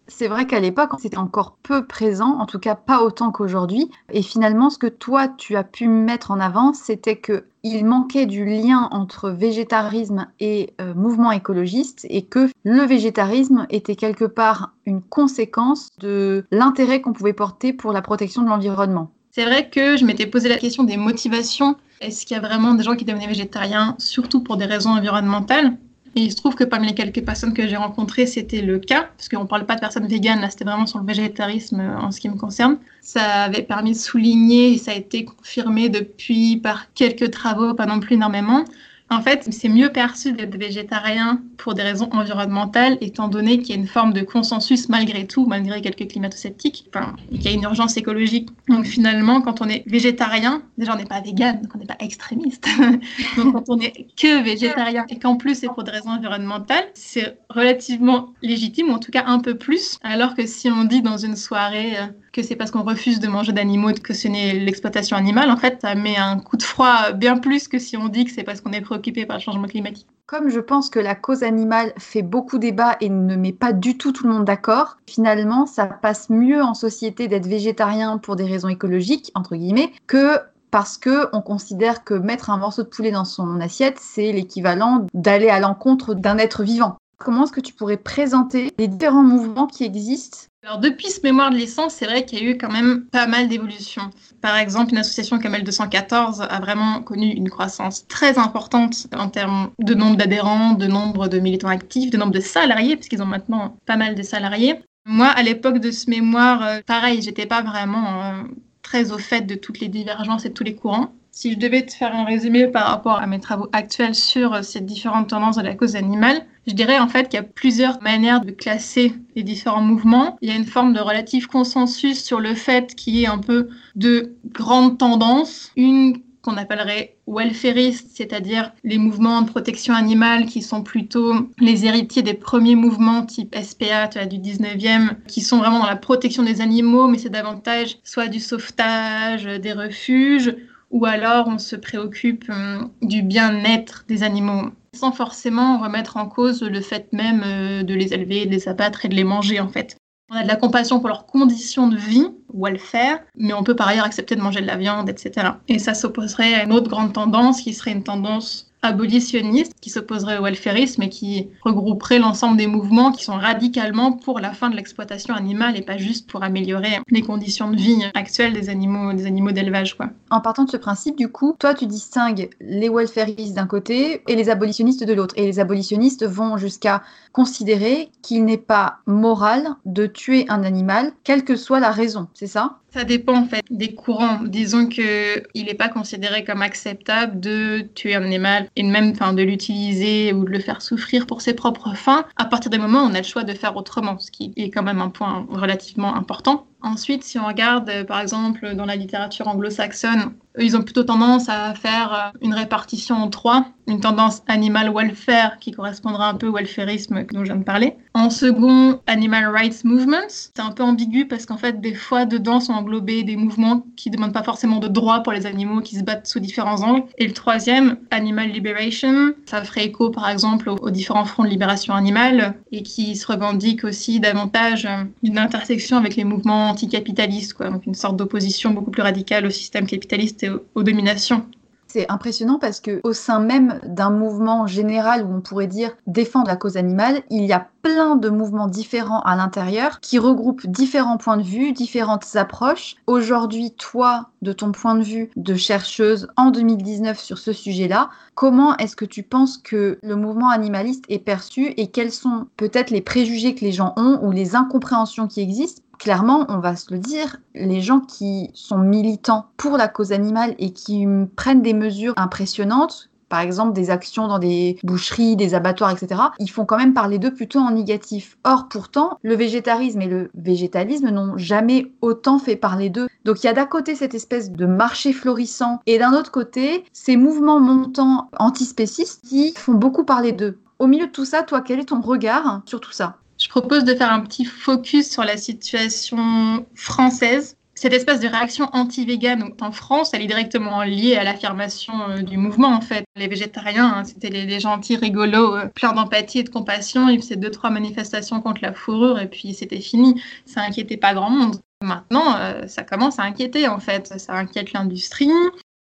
C'est 0.08 0.28
vrai 0.28 0.46
qu'à 0.46 0.60
l'époque, 0.60 0.90
c'était 0.98 1.16
encore 1.16 1.56
peu 1.62 1.86
présent, 1.86 2.38
en 2.38 2.44
tout 2.44 2.58
cas 2.58 2.74
pas 2.74 3.02
autant 3.02 3.30
qu'aujourd'hui. 3.30 3.90
Et 4.12 4.20
finalement, 4.20 4.68
ce 4.68 4.76
que 4.76 4.88
toi, 4.88 5.28
tu 5.28 5.56
as 5.56 5.64
pu 5.64 5.88
mettre 5.88 6.32
en 6.32 6.40
avant, 6.40 6.74
c'était 6.74 7.16
que 7.16 7.44
il 7.62 7.86
manquait 7.86 8.26
du 8.26 8.44
lien 8.44 8.88
entre 8.90 9.30
végétarisme 9.30 10.26
et 10.40 10.74
euh, 10.80 10.94
mouvement 10.94 11.30
écologiste 11.30 12.06
et 12.10 12.22
que 12.22 12.50
le 12.64 12.82
végétarisme 12.82 13.66
était 13.70 13.94
quelque 13.94 14.24
part 14.24 14.72
une 14.84 15.00
conséquence 15.00 15.88
de 16.00 16.44
l'intérêt 16.50 17.00
qu'on 17.00 17.12
pouvait 17.12 17.32
porter 17.32 17.72
pour 17.72 17.92
la 17.92 18.02
protection 18.02 18.42
de 18.42 18.48
l'environnement. 18.48 19.12
C'est 19.34 19.46
vrai 19.46 19.70
que 19.70 19.96
je 19.96 20.04
m'étais 20.04 20.26
posé 20.26 20.50
la 20.50 20.58
question 20.58 20.84
des 20.84 20.98
motivations. 20.98 21.76
Est-ce 22.02 22.26
qu'il 22.26 22.34
y 22.34 22.38
a 22.38 22.42
vraiment 22.42 22.74
des 22.74 22.84
gens 22.84 22.96
qui 22.96 23.06
devenaient 23.06 23.26
végétariens, 23.26 23.96
surtout 23.98 24.42
pour 24.42 24.58
des 24.58 24.66
raisons 24.66 24.90
environnementales? 24.90 25.78
Et 26.14 26.20
il 26.20 26.30
se 26.30 26.36
trouve 26.36 26.54
que 26.54 26.64
parmi 26.64 26.88
les 26.88 26.94
quelques 26.94 27.24
personnes 27.24 27.54
que 27.54 27.66
j'ai 27.66 27.76
rencontrées, 27.76 28.26
c'était 28.26 28.60
le 28.60 28.78
cas, 28.78 29.08
parce 29.16 29.30
qu'on 29.30 29.44
ne 29.44 29.48
parle 29.48 29.64
pas 29.64 29.76
de 29.76 29.80
personnes 29.80 30.06
véganes, 30.06 30.42
là 30.42 30.50
c'était 30.50 30.66
vraiment 30.66 30.84
sur 30.84 30.98
le 30.98 31.06
végétarisme 31.06 31.80
euh, 31.80 31.96
en 31.96 32.10
ce 32.10 32.20
qui 32.20 32.28
me 32.28 32.36
concerne. 32.36 32.76
Ça 33.00 33.44
avait 33.44 33.62
permis 33.62 33.92
de 33.92 33.96
souligner, 33.96 34.74
et 34.74 34.76
ça 34.76 34.90
a 34.90 34.94
été 34.94 35.24
confirmé 35.24 35.88
depuis 35.88 36.58
par 36.58 36.92
quelques 36.92 37.30
travaux, 37.30 37.72
pas 37.72 37.86
non 37.86 38.00
plus 38.00 38.16
énormément, 38.16 38.66
en 39.12 39.20
fait, 39.22 39.46
c'est 39.50 39.68
mieux 39.68 39.90
perçu 39.90 40.32
d'être 40.32 40.56
végétarien 40.56 41.40
pour 41.58 41.74
des 41.74 41.82
raisons 41.82 42.08
environnementales, 42.12 42.98
étant 43.00 43.28
donné 43.28 43.58
qu'il 43.58 43.74
y 43.74 43.78
a 43.78 43.80
une 43.80 43.86
forme 43.86 44.12
de 44.12 44.22
consensus 44.22 44.88
malgré 44.88 45.26
tout, 45.26 45.46
malgré 45.46 45.80
quelques 45.80 46.08
climato-sceptiques, 46.08 46.90
qu'il 47.30 47.42
y 47.42 47.48
a 47.48 47.52
une 47.52 47.62
urgence 47.62 47.96
écologique. 47.96 48.48
Donc 48.68 48.86
finalement, 48.86 49.40
quand 49.40 49.60
on 49.60 49.68
est 49.68 49.84
végétarien, 49.86 50.62
déjà 50.78 50.94
on 50.94 50.96
n'est 50.96 51.04
pas 51.04 51.20
vegan, 51.20 51.60
donc 51.60 51.74
on 51.74 51.78
n'est 51.78 51.86
pas 51.86 51.96
extrémiste. 52.00 52.66
donc 53.36 53.52
quand 53.52 53.64
on 53.68 53.78
est 53.80 54.06
que 54.16 54.42
végétarien 54.42 55.04
et 55.08 55.18
qu'en 55.18 55.36
plus 55.36 55.56
c'est 55.56 55.68
pour 55.68 55.84
des 55.84 55.90
raisons 55.90 56.10
environnementales, 56.10 56.86
c'est 56.94 57.38
relativement 57.50 58.32
légitime, 58.42 58.88
ou 58.88 58.92
en 58.92 58.98
tout 58.98 59.12
cas 59.12 59.24
un 59.26 59.38
peu 59.38 59.56
plus, 59.56 59.98
alors 60.02 60.34
que 60.34 60.46
si 60.46 60.70
on 60.70 60.84
dit 60.84 61.02
dans 61.02 61.18
une 61.18 61.36
soirée 61.36 61.98
euh, 61.98 62.06
que 62.32 62.42
c'est 62.42 62.56
parce 62.56 62.70
qu'on 62.70 62.82
refuse 62.82 63.20
de 63.20 63.28
manger 63.28 63.52
d'animaux 63.52 63.92
que 64.02 64.14
ce 64.14 64.28
n'est 64.28 64.54
l'exploitation 64.54 65.16
animale, 65.16 65.50
en 65.50 65.56
fait, 65.56 65.80
ça 65.82 65.94
met 65.94 66.16
un 66.16 66.38
coup 66.38 66.56
de 66.56 66.62
froid 66.62 67.12
bien 67.12 67.38
plus 67.38 67.68
que 67.68 67.78
si 67.78 67.96
on 67.96 68.08
dit 68.08 68.24
que 68.24 68.30
c'est 68.30 68.42
parce 68.42 68.60
qu'on 68.60 68.72
est 68.72 68.80
préoccupé 68.80 69.26
par 69.26 69.36
le 69.36 69.42
changement 69.42 69.66
climatique. 69.66 70.06
Comme 70.26 70.48
je 70.48 70.60
pense 70.60 70.88
que 70.88 70.98
la 70.98 71.14
cause 71.14 71.42
animale 71.42 71.92
fait 71.98 72.22
beaucoup 72.22 72.58
débat 72.58 72.96
et 73.00 73.10
ne 73.10 73.36
met 73.36 73.52
pas 73.52 73.74
du 73.74 73.98
tout 73.98 74.12
tout 74.12 74.26
le 74.26 74.32
monde 74.32 74.46
d'accord, 74.46 74.96
finalement, 75.06 75.66
ça 75.66 75.84
passe 75.86 76.30
mieux 76.30 76.62
en 76.62 76.74
société 76.74 77.28
d'être 77.28 77.46
végétarien 77.46 78.16
pour 78.16 78.36
des 78.36 78.44
raisons 78.44 78.68
écologiques, 78.68 79.30
entre 79.34 79.56
guillemets, 79.56 79.92
que 80.06 80.38
parce 80.70 80.96
que 80.96 81.28
on 81.34 81.42
considère 81.42 82.02
que 82.02 82.14
mettre 82.14 82.48
un 82.48 82.56
morceau 82.56 82.82
de 82.82 82.88
poulet 82.88 83.10
dans 83.10 83.26
son 83.26 83.60
assiette, 83.60 83.98
c'est 84.00 84.32
l'équivalent 84.32 85.06
d'aller 85.12 85.50
à 85.50 85.60
l'encontre 85.60 86.14
d'un 86.14 86.38
être 86.38 86.62
vivant. 86.62 86.96
Comment 87.24 87.44
est-ce 87.44 87.52
que 87.52 87.60
tu 87.60 87.72
pourrais 87.72 87.96
présenter 87.96 88.72
les 88.78 88.88
différents 88.88 89.22
mouvements 89.22 89.68
qui 89.68 89.84
existent? 89.84 90.38
Alors 90.64 90.78
depuis 90.78 91.08
ce 91.08 91.20
mémoire 91.22 91.50
de 91.50 91.56
licence, 91.56 91.94
c'est 91.94 92.06
vrai 92.06 92.24
qu'il 92.24 92.42
y 92.42 92.46
a 92.46 92.50
eu 92.50 92.58
quand 92.58 92.70
même 92.70 93.06
pas 93.06 93.26
mal 93.26 93.48
d'évolutions. 93.48 94.10
Par 94.40 94.56
exemple, 94.56 94.92
une 94.92 94.98
association 94.98 95.38
comme 95.38 95.54
L214 95.54 96.40
a 96.40 96.60
vraiment 96.60 97.02
connu 97.02 97.26
une 97.26 97.48
croissance 97.48 98.06
très 98.08 98.38
importante 98.38 99.06
en 99.16 99.28
termes 99.28 99.70
de 99.78 99.94
nombre 99.94 100.16
d'adhérents, 100.16 100.74
de 100.74 100.86
nombre 100.86 101.28
de 101.28 101.38
militants 101.38 101.68
actifs, 101.68 102.10
de 102.10 102.16
nombre 102.16 102.32
de 102.32 102.40
salariés, 102.40 102.96
puisqu'ils 102.96 103.22
ont 103.22 103.26
maintenant 103.26 103.76
pas 103.86 103.96
mal 103.96 104.14
de 104.14 104.22
salariés. 104.22 104.80
Moi, 105.04 105.26
à 105.26 105.42
l'époque 105.42 105.78
de 105.78 105.90
ce 105.90 106.10
mémoire, 106.10 106.62
euh, 106.62 106.80
pareil, 106.86 107.22
j'étais 107.22 107.46
pas 107.46 107.62
vraiment 107.62 108.22
euh, 108.22 108.42
très 108.82 109.12
au 109.12 109.18
fait 109.18 109.42
de 109.42 109.54
toutes 109.54 109.80
les 109.80 109.88
divergences 109.88 110.44
et 110.44 110.48
de 110.48 110.54
tous 110.54 110.64
les 110.64 110.74
courants. 110.74 111.12
Si 111.34 111.50
je 111.50 111.58
devais 111.58 111.86
te 111.86 111.94
faire 111.94 112.14
un 112.14 112.24
résumé 112.24 112.66
par 112.68 112.88
rapport 112.88 113.18
à 113.18 113.26
mes 113.26 113.40
travaux 113.40 113.66
actuels 113.72 114.14
sur 114.14 114.52
euh, 114.52 114.62
ces 114.62 114.82
différentes 114.82 115.30
tendances 115.30 115.56
de 115.56 115.62
la 115.62 115.74
cause 115.74 115.96
animale, 115.96 116.44
je 116.66 116.74
dirais 116.74 116.98
en 116.98 117.08
fait 117.08 117.30
qu'il 117.30 117.38
y 117.38 117.40
a 117.40 117.42
plusieurs 117.42 118.02
manières 118.02 118.42
de 118.42 118.50
classer 118.50 119.14
les 119.34 119.42
différents 119.42 119.80
mouvements. 119.80 120.36
Il 120.42 120.50
y 120.50 120.52
a 120.52 120.56
une 120.56 120.66
forme 120.66 120.92
de 120.92 121.00
relatif 121.00 121.46
consensus 121.46 122.22
sur 122.22 122.38
le 122.38 122.54
fait 122.54 122.94
qu'il 122.94 123.16
y 123.16 123.24
ait 123.24 123.28
un 123.28 123.38
peu 123.38 123.70
de 123.96 124.36
grandes 124.52 124.98
tendances. 124.98 125.72
Une 125.74 126.20
qu'on 126.42 126.56
appellerait 126.56 127.16
welfareistes, 127.26 128.08
c'est-à-dire 128.12 128.72
les 128.82 128.98
mouvements 128.98 129.42
de 129.42 129.48
protection 129.48 129.94
animale 129.94 130.46
qui 130.46 130.60
sont 130.60 130.82
plutôt 130.82 131.34
les 131.58 131.86
héritiers 131.86 132.22
des 132.22 132.34
premiers 132.34 132.74
mouvements 132.74 133.24
type 133.24 133.54
SPA 133.54 134.08
tu 134.08 134.26
du 134.26 134.38
19e, 134.38 135.16
qui 135.28 135.40
sont 135.40 135.58
vraiment 135.58 135.78
dans 135.78 135.86
la 135.86 135.96
protection 135.96 136.42
des 136.42 136.60
animaux, 136.60 137.06
mais 137.06 137.18
c'est 137.18 137.30
davantage 137.30 137.98
soit 138.02 138.26
du 138.26 138.40
sauvetage, 138.40 139.44
des 139.44 139.72
refuges, 139.72 140.54
ou 140.92 141.06
alors 141.06 141.48
on 141.48 141.58
se 141.58 141.74
préoccupe 141.74 142.48
hum, 142.48 142.90
du 143.02 143.22
bien-être 143.22 144.04
des 144.06 144.22
animaux 144.22 144.70
sans 144.94 145.12
forcément 145.12 145.78
remettre 145.78 146.18
en 146.18 146.28
cause 146.28 146.62
le 146.62 146.80
fait 146.80 147.12
même 147.12 147.42
euh, 147.44 147.82
de 147.82 147.94
les 147.94 148.12
élever, 148.12 148.46
de 148.46 148.50
les 148.50 148.68
abattre 148.68 149.04
et 149.04 149.08
de 149.08 149.14
les 149.14 149.24
manger 149.24 149.58
en 149.58 149.68
fait. 149.68 149.96
On 150.30 150.36
a 150.36 150.42
de 150.42 150.48
la 150.48 150.56
compassion 150.56 150.98
pour 150.98 151.08
leurs 151.08 151.26
conditions 151.26 151.88
de 151.88 151.96
vie, 151.96 152.26
welfare, 152.54 153.18
mais 153.36 153.52
on 153.52 153.62
peut 153.62 153.76
par 153.76 153.88
ailleurs 153.88 154.06
accepter 154.06 154.34
de 154.34 154.40
manger 154.40 154.62
de 154.62 154.66
la 154.66 154.76
viande, 154.76 155.10
etc. 155.10 155.48
Et 155.68 155.78
ça 155.78 155.92
s'opposerait 155.92 156.54
à 156.54 156.64
une 156.64 156.72
autre 156.72 156.88
grande 156.88 157.12
tendance 157.12 157.60
qui 157.60 157.74
serait 157.74 157.92
une 157.92 158.02
tendance 158.02 158.71
abolitionniste 158.82 159.74
qui 159.80 159.90
s'opposerait 159.90 160.38
au 160.38 160.42
welfarisme 160.42 161.02
et 161.02 161.08
qui 161.08 161.48
regrouperait 161.62 162.18
l'ensemble 162.18 162.56
des 162.56 162.66
mouvements 162.66 163.12
qui 163.12 163.24
sont 163.24 163.34
radicalement 163.34 164.12
pour 164.12 164.40
la 164.40 164.52
fin 164.52 164.70
de 164.70 164.76
l'exploitation 164.76 165.34
animale 165.34 165.76
et 165.76 165.82
pas 165.82 165.98
juste 165.98 166.28
pour 166.28 166.42
améliorer 166.42 166.98
les 167.10 167.22
conditions 167.22 167.70
de 167.70 167.76
vie 167.76 168.02
actuelles 168.14 168.52
des 168.52 168.68
animaux 168.68 169.12
des 169.12 169.26
animaux 169.26 169.52
d'élevage 169.52 169.96
quoi. 169.96 170.10
En 170.30 170.40
partant 170.40 170.64
de 170.64 170.70
ce 170.70 170.76
principe 170.76 171.16
du 171.16 171.28
coup, 171.28 171.54
toi 171.58 171.74
tu 171.74 171.86
distingues 171.86 172.50
les 172.60 172.88
welfaristes 172.88 173.54
d'un 173.54 173.66
côté 173.66 174.22
et 174.28 174.36
les 174.36 174.50
abolitionnistes 174.50 175.04
de 175.04 175.12
l'autre 175.12 175.34
et 175.38 175.46
les 175.46 175.60
abolitionnistes 175.60 176.26
vont 176.26 176.56
jusqu'à 176.56 177.02
considérer 177.32 178.10
qu'il 178.22 178.44
n'est 178.44 178.58
pas 178.58 178.98
moral 179.06 179.68
de 179.84 180.06
tuer 180.06 180.46
un 180.48 180.64
animal 180.64 181.12
quelle 181.24 181.44
que 181.44 181.56
soit 181.56 181.80
la 181.80 181.90
raison, 181.90 182.28
c'est 182.34 182.46
ça? 182.46 182.78
Ça 182.92 183.04
dépend 183.04 183.36
en 183.36 183.46
fait 183.46 183.62
des 183.70 183.94
courants. 183.94 184.40
Disons 184.44 184.86
que 184.86 185.42
il 185.54 185.64
n'est 185.64 185.74
pas 185.74 185.88
considéré 185.88 186.44
comme 186.44 186.60
acceptable 186.60 187.40
de 187.40 187.88
tuer 187.94 188.14
un 188.14 188.22
animal 188.22 188.68
et 188.76 188.82
même 188.82 189.10
enfin, 189.10 189.32
de 189.32 189.42
l'utiliser 189.42 190.32
ou 190.32 190.44
de 190.44 190.50
le 190.50 190.60
faire 190.60 190.82
souffrir 190.82 191.26
pour 191.26 191.40
ses 191.40 191.54
propres 191.54 191.94
fins. 191.94 192.24
À 192.36 192.44
partir 192.44 192.70
du 192.70 192.78
moment 192.78 193.04
où 193.04 193.06
on 193.06 193.14
a 193.14 193.18
le 193.18 193.24
choix 193.24 193.44
de 193.44 193.52
faire 193.52 193.76
autrement, 193.76 194.18
ce 194.18 194.30
qui 194.30 194.52
est 194.56 194.70
quand 194.70 194.82
même 194.82 195.00
un 195.00 195.10
point 195.10 195.46
relativement 195.50 196.14
important. 196.14 196.66
Ensuite, 196.82 197.22
si 197.22 197.38
on 197.38 197.46
regarde 197.46 197.88
euh, 197.90 198.04
par 198.04 198.20
exemple 198.20 198.74
dans 198.74 198.86
la 198.86 198.96
littérature 198.96 199.46
anglo-saxonne, 199.46 200.32
ils 200.58 200.76
ont 200.76 200.82
plutôt 200.82 201.04
tendance 201.04 201.48
à 201.48 201.74
faire 201.74 202.12
euh, 202.12 202.38
une 202.42 202.54
répartition 202.54 203.16
en 203.16 203.28
trois, 203.28 203.66
une 203.88 204.00
tendance 204.00 204.42
animal 204.48 204.92
welfare 204.94 205.58
qui 205.58 205.72
correspondra 205.72 206.28
un 206.28 206.34
peu 206.34 206.48
au 206.48 206.52
welfarisme 206.52 207.24
dont 207.32 207.40
je 207.40 207.44
viens 207.44 207.56
de 207.56 207.64
parler. 207.64 207.96
En 208.14 208.30
second, 208.30 209.00
animal 209.06 209.46
rights 209.46 209.84
movements. 209.84 210.28
C'est 210.28 210.60
un 210.60 210.70
peu 210.70 210.82
ambigu 210.82 211.26
parce 211.26 211.46
qu'en 211.46 211.56
fait, 211.56 211.80
des 211.80 211.94
fois, 211.94 212.26
dedans 212.26 212.60
sont 212.60 212.74
englobés 212.74 213.22
des 213.22 213.36
mouvements 213.36 213.86
qui 213.96 214.10
ne 214.10 214.16
demandent 214.16 214.34
pas 214.34 214.42
forcément 214.42 214.78
de 214.78 214.88
droits 214.88 215.20
pour 215.20 215.32
les 215.32 215.46
animaux 215.46 215.80
qui 215.80 215.96
se 215.96 216.04
battent 216.04 216.26
sous 216.26 216.40
différents 216.40 216.82
angles. 216.82 217.04
Et 217.18 217.26
le 217.26 217.32
troisième, 217.32 217.96
animal 218.10 218.50
liberation. 218.50 219.32
Ça 219.46 219.62
ferait 219.64 219.86
écho 219.86 220.10
par 220.10 220.28
exemple 220.28 220.68
aux, 220.68 220.90
différents 220.90 221.24
fronts 221.24 221.44
de 221.44 221.48
libération 221.48 221.94
animale 221.94 222.54
et 222.70 222.82
qui 222.82 223.16
se 223.16 223.26
revendique 223.26 223.84
aussi 223.84 224.20
davantage 224.20 224.84
euh, 224.86 225.04
d'une 225.22 225.38
intersection 225.38 225.96
avec 225.96 226.16
les 226.16 226.24
mouvements 226.24 226.70
anticapitaliste, 226.70 227.54
quoi. 227.54 227.70
Donc 227.70 227.86
une 227.86 227.94
sorte 227.94 228.16
d'opposition 228.16 228.70
beaucoup 228.70 228.90
plus 228.90 229.02
radicale 229.02 229.46
au 229.46 229.50
système 229.50 229.86
capitaliste 229.86 230.41
aux, 230.50 230.82
dominations. 230.82 231.46
C'est 231.88 232.10
impressionnant 232.10 232.58
parce 232.58 232.80
que 232.80 233.02
au 233.04 233.12
sein 233.12 233.38
même 233.38 233.78
d'un 233.84 234.08
mouvement 234.08 234.66
général 234.66 235.26
où 235.26 235.34
on 235.34 235.42
pourrait 235.42 235.66
dire 235.66 235.94
défendre 236.06 236.46
la 236.46 236.56
cause 236.56 236.78
animale, 236.78 237.22
il 237.28 237.44
y 237.44 237.52
a 237.52 237.68
plein 237.82 238.16
de 238.16 238.30
mouvements 238.30 238.66
différents 238.66 239.20
à 239.20 239.36
l'intérieur 239.36 240.00
qui 240.00 240.18
regroupent 240.18 240.66
différents 240.66 241.18
points 241.18 241.36
de 241.36 241.42
vue, 241.42 241.72
différentes 241.72 242.34
approches. 242.34 242.96
Aujourd'hui, 243.06 243.72
toi, 243.72 244.30
de 244.40 244.54
ton 244.54 244.72
point 244.72 244.94
de 244.94 245.02
vue 245.02 245.30
de 245.36 245.54
chercheuse 245.54 246.28
en 246.38 246.50
2019 246.50 247.20
sur 247.20 247.36
ce 247.36 247.52
sujet-là, 247.52 248.08
comment 248.34 248.74
est-ce 248.78 248.96
que 248.96 249.04
tu 249.04 249.22
penses 249.22 249.58
que 249.58 249.98
le 250.02 250.16
mouvement 250.16 250.48
animaliste 250.48 251.04
est 251.10 251.18
perçu 251.18 251.74
et 251.76 251.88
quels 251.88 252.12
sont 252.12 252.46
peut-être 252.56 252.90
les 252.90 253.02
préjugés 253.02 253.54
que 253.54 253.66
les 253.66 253.72
gens 253.72 253.92
ont 253.98 254.18
ou 254.22 254.30
les 254.30 254.56
incompréhensions 254.56 255.28
qui 255.28 255.42
existent 255.42 255.82
clairement, 256.02 256.46
on 256.48 256.58
va 256.58 256.74
se 256.74 256.92
le 256.92 256.98
dire, 256.98 257.36
les 257.54 257.80
gens 257.80 258.00
qui 258.00 258.50
sont 258.54 258.78
militants 258.78 259.46
pour 259.56 259.76
la 259.76 259.86
cause 259.86 260.10
animale 260.10 260.56
et 260.58 260.72
qui 260.72 261.06
prennent 261.36 261.62
des 261.62 261.74
mesures 261.74 262.14
impressionnantes, 262.16 263.08
par 263.28 263.38
exemple 263.38 263.72
des 263.72 263.88
actions 263.88 264.26
dans 264.26 264.40
des 264.40 264.78
boucheries, 264.82 265.36
des 265.36 265.54
abattoirs, 265.54 265.92
etc., 265.92 266.20
ils 266.40 266.50
font 266.50 266.64
quand 266.64 266.76
même 266.76 266.92
parler 266.92 267.20
d'eux 267.20 267.32
plutôt 267.32 267.60
en 267.60 267.70
négatif. 267.70 268.36
Or, 268.42 268.68
pourtant, 268.68 269.16
le 269.22 269.36
végétarisme 269.36 270.02
et 270.02 270.08
le 270.08 270.32
végétalisme 270.34 271.08
n'ont 271.10 271.38
jamais 271.38 271.92
autant 272.00 272.40
fait 272.40 272.56
parler 272.56 272.90
d'eux. 272.90 273.06
Donc 273.24 273.40
il 273.40 273.46
y 273.46 273.50
a 273.50 273.54
d'un 273.54 273.66
côté 273.66 273.94
cette 273.94 274.14
espèce 274.14 274.50
de 274.50 274.66
marché 274.66 275.12
florissant 275.12 275.78
et 275.86 276.00
d'un 276.00 276.14
autre 276.14 276.32
côté 276.32 276.84
ces 276.92 277.16
mouvements 277.16 277.60
montants 277.60 278.28
antispécistes 278.40 279.22
qui 279.24 279.54
font 279.56 279.74
beaucoup 279.74 280.04
parler 280.04 280.32
d'eux. 280.32 280.58
Au 280.80 280.88
milieu 280.88 281.06
de 281.06 281.12
tout 281.12 281.24
ça, 281.24 281.44
toi, 281.44 281.60
quel 281.60 281.78
est 281.78 281.90
ton 281.90 282.00
regard 282.00 282.62
sur 282.66 282.80
tout 282.80 282.90
ça? 282.90 283.21
Je 283.42 283.48
propose 283.48 283.84
de 283.84 283.94
faire 283.94 284.12
un 284.12 284.20
petit 284.20 284.44
focus 284.44 285.10
sur 285.10 285.24
la 285.24 285.36
situation 285.36 286.64
française. 286.76 287.56
Cette 287.74 287.92
espèce 287.92 288.20
de 288.20 288.28
réaction 288.28 288.68
anti-végane 288.72 289.54
en 289.60 289.72
France, 289.72 290.10
elle 290.14 290.22
est 290.22 290.28
directement 290.28 290.84
liée 290.84 291.16
à 291.16 291.24
l'affirmation 291.24 291.94
euh, 292.08 292.22
du 292.22 292.36
mouvement 292.36 292.68
en 292.68 292.80
fait. 292.80 293.04
Les 293.16 293.26
végétariens, 293.26 293.94
hein, 293.96 294.04
c'était 294.04 294.28
les, 294.28 294.60
gentils 294.60 294.94
rigolos, 294.94 295.56
euh, 295.56 295.66
pleins 295.66 295.92
d'empathie 295.92 296.40
et 296.40 296.42
de 296.44 296.50
compassion. 296.50 297.08
Ils 297.08 297.20
faisaient 297.20 297.34
deux 297.34 297.50
trois 297.50 297.70
manifestations 297.70 298.40
contre 298.40 298.62
la 298.62 298.72
fourrure 298.72 299.18
et 299.18 299.26
puis 299.26 299.54
c'était 299.54 299.80
fini. 299.80 300.22
Ça 300.46 300.60
inquiétait 300.60 300.96
pas 300.96 301.12
grand 301.12 301.30
monde. 301.30 301.56
Maintenant, 301.82 302.36
euh, 302.36 302.68
ça 302.68 302.84
commence 302.84 303.18
à 303.18 303.24
inquiéter 303.24 303.66
en 303.66 303.80
fait. 303.80 304.20
Ça 304.20 304.34
inquiète 304.34 304.72
l'industrie. 304.72 305.30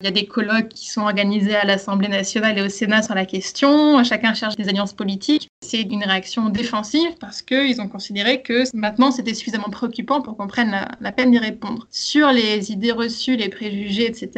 Il 0.02 0.06
y 0.06 0.08
a 0.08 0.12
des 0.12 0.24
colloques 0.24 0.70
qui 0.70 0.88
sont 0.88 1.02
organisés 1.02 1.54
à 1.54 1.66
l'Assemblée 1.66 2.08
nationale 2.08 2.56
et 2.58 2.62
au 2.62 2.70
Sénat 2.70 3.02
sur 3.02 3.14
la 3.14 3.26
question. 3.26 4.02
Chacun 4.02 4.32
cherche 4.32 4.56
des 4.56 4.66
alliances 4.66 4.94
politiques. 4.94 5.48
C'est 5.62 5.82
une 5.82 6.02
réaction 6.02 6.48
défensive 6.48 7.10
parce 7.20 7.42
qu'ils 7.42 7.82
ont 7.82 7.88
considéré 7.88 8.40
que 8.40 8.64
maintenant 8.74 9.10
c'était 9.10 9.34
suffisamment 9.34 9.68
préoccupant 9.68 10.22
pour 10.22 10.38
qu'on 10.38 10.46
prenne 10.46 10.74
la, 11.00 11.12
peine 11.12 11.32
d'y 11.32 11.38
répondre. 11.38 11.86
Sur 11.90 12.32
les 12.32 12.72
idées 12.72 12.92
reçues, 12.92 13.36
les 13.36 13.50
préjugés, 13.50 14.06
etc., 14.06 14.30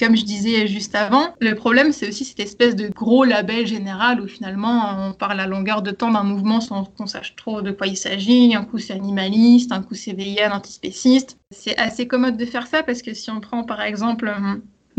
comme 0.00 0.16
je 0.16 0.24
disais 0.24 0.66
juste 0.66 0.94
avant, 0.94 1.34
le 1.38 1.54
problème 1.54 1.92
c'est 1.92 2.08
aussi 2.08 2.24
cette 2.24 2.40
espèce 2.40 2.74
de 2.74 2.88
gros 2.88 3.24
label 3.24 3.66
général 3.66 4.22
où 4.22 4.26
finalement 4.26 5.06
on 5.06 5.12
parle 5.12 5.40
à 5.40 5.46
longueur 5.46 5.82
de 5.82 5.90
temps 5.90 6.12
d'un 6.12 6.22
mouvement 6.22 6.62
sans 6.62 6.84
qu'on 6.84 7.06
sache 7.06 7.36
trop 7.36 7.60
de 7.60 7.72
quoi 7.72 7.88
il 7.88 7.98
s'agit. 7.98 8.54
Un 8.56 8.64
coup 8.64 8.78
c'est 8.78 8.94
animaliste, 8.94 9.70
un 9.70 9.82
coup 9.82 9.94
c'est 9.94 10.14
vegan, 10.14 10.50
antispéciste. 10.50 11.36
C'est 11.50 11.76
assez 11.76 12.08
commode 12.08 12.38
de 12.38 12.46
faire 12.46 12.66
ça 12.66 12.82
parce 12.82 13.02
que 13.02 13.12
si 13.12 13.30
on 13.30 13.40
prend 13.40 13.64
par 13.64 13.82
exemple 13.82 14.32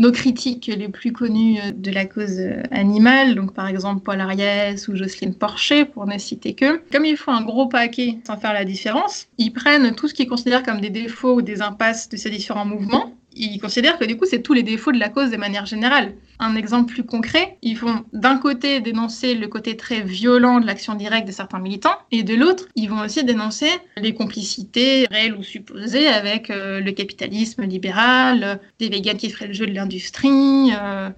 nos 0.02 0.10
critiques 0.10 0.66
les 0.66 0.88
plus 0.88 1.12
connues 1.12 1.60
euh, 1.60 1.70
de 1.72 1.92
la 1.92 2.04
cause 2.06 2.40
euh, 2.40 2.60
animale, 2.72 3.36
donc 3.36 3.54
par 3.54 3.68
exemple 3.68 4.02
Paul 4.02 4.20
Ariès 4.20 4.88
ou 4.88 4.96
Jocelyne 4.96 5.34
Porcher, 5.34 5.84
pour 5.84 6.06
ne 6.06 6.18
citer 6.18 6.54
que, 6.54 6.82
comme 6.90 7.04
il 7.04 7.16
faut 7.16 7.30
un 7.30 7.42
gros 7.42 7.68
paquet 7.68 8.18
sans 8.26 8.36
faire 8.36 8.52
la 8.52 8.64
différence, 8.64 9.28
ils 9.38 9.52
prennent 9.52 9.94
tout 9.94 10.08
ce 10.08 10.14
qu'ils 10.14 10.28
considèrent 10.28 10.64
comme 10.64 10.80
des 10.80 10.90
défauts 10.90 11.36
ou 11.36 11.42
des 11.42 11.62
impasses 11.62 12.08
de 12.08 12.16
ces 12.16 12.30
différents 12.30 12.64
mouvements 12.64 13.14
ils 13.34 13.58
considèrent 13.58 13.98
que 13.98 14.04
du 14.04 14.16
coup, 14.16 14.26
c'est 14.26 14.42
tous 14.42 14.52
les 14.52 14.62
défauts 14.62 14.92
de 14.92 14.98
la 14.98 15.08
cause 15.08 15.30
de 15.30 15.36
manière 15.36 15.66
générale. 15.66 16.14
Un 16.38 16.56
exemple 16.56 16.92
plus 16.92 17.04
concret, 17.04 17.56
ils 17.62 17.76
vont 17.76 18.04
d'un 18.12 18.36
côté 18.36 18.80
dénoncer 18.80 19.34
le 19.34 19.48
côté 19.48 19.76
très 19.76 20.02
violent 20.02 20.60
de 20.60 20.66
l'action 20.66 20.94
directe 20.94 21.26
de 21.26 21.32
certains 21.32 21.60
militants, 21.60 21.96
et 22.10 22.22
de 22.22 22.34
l'autre, 22.34 22.68
ils 22.74 22.88
vont 22.88 23.00
aussi 23.00 23.24
dénoncer 23.24 23.70
les 23.96 24.14
complicités 24.14 25.06
réelles 25.10 25.34
ou 25.34 25.42
supposées 25.42 26.08
avec 26.08 26.50
euh, 26.50 26.80
le 26.80 26.92
capitalisme 26.92 27.62
libéral, 27.62 28.60
des 28.78 28.88
végans 28.88 29.16
qui 29.16 29.30
feraient 29.30 29.48
le 29.48 29.52
jeu 29.52 29.66
de 29.66 29.74
l'industrie, 29.74 30.72
euh, 30.72 31.10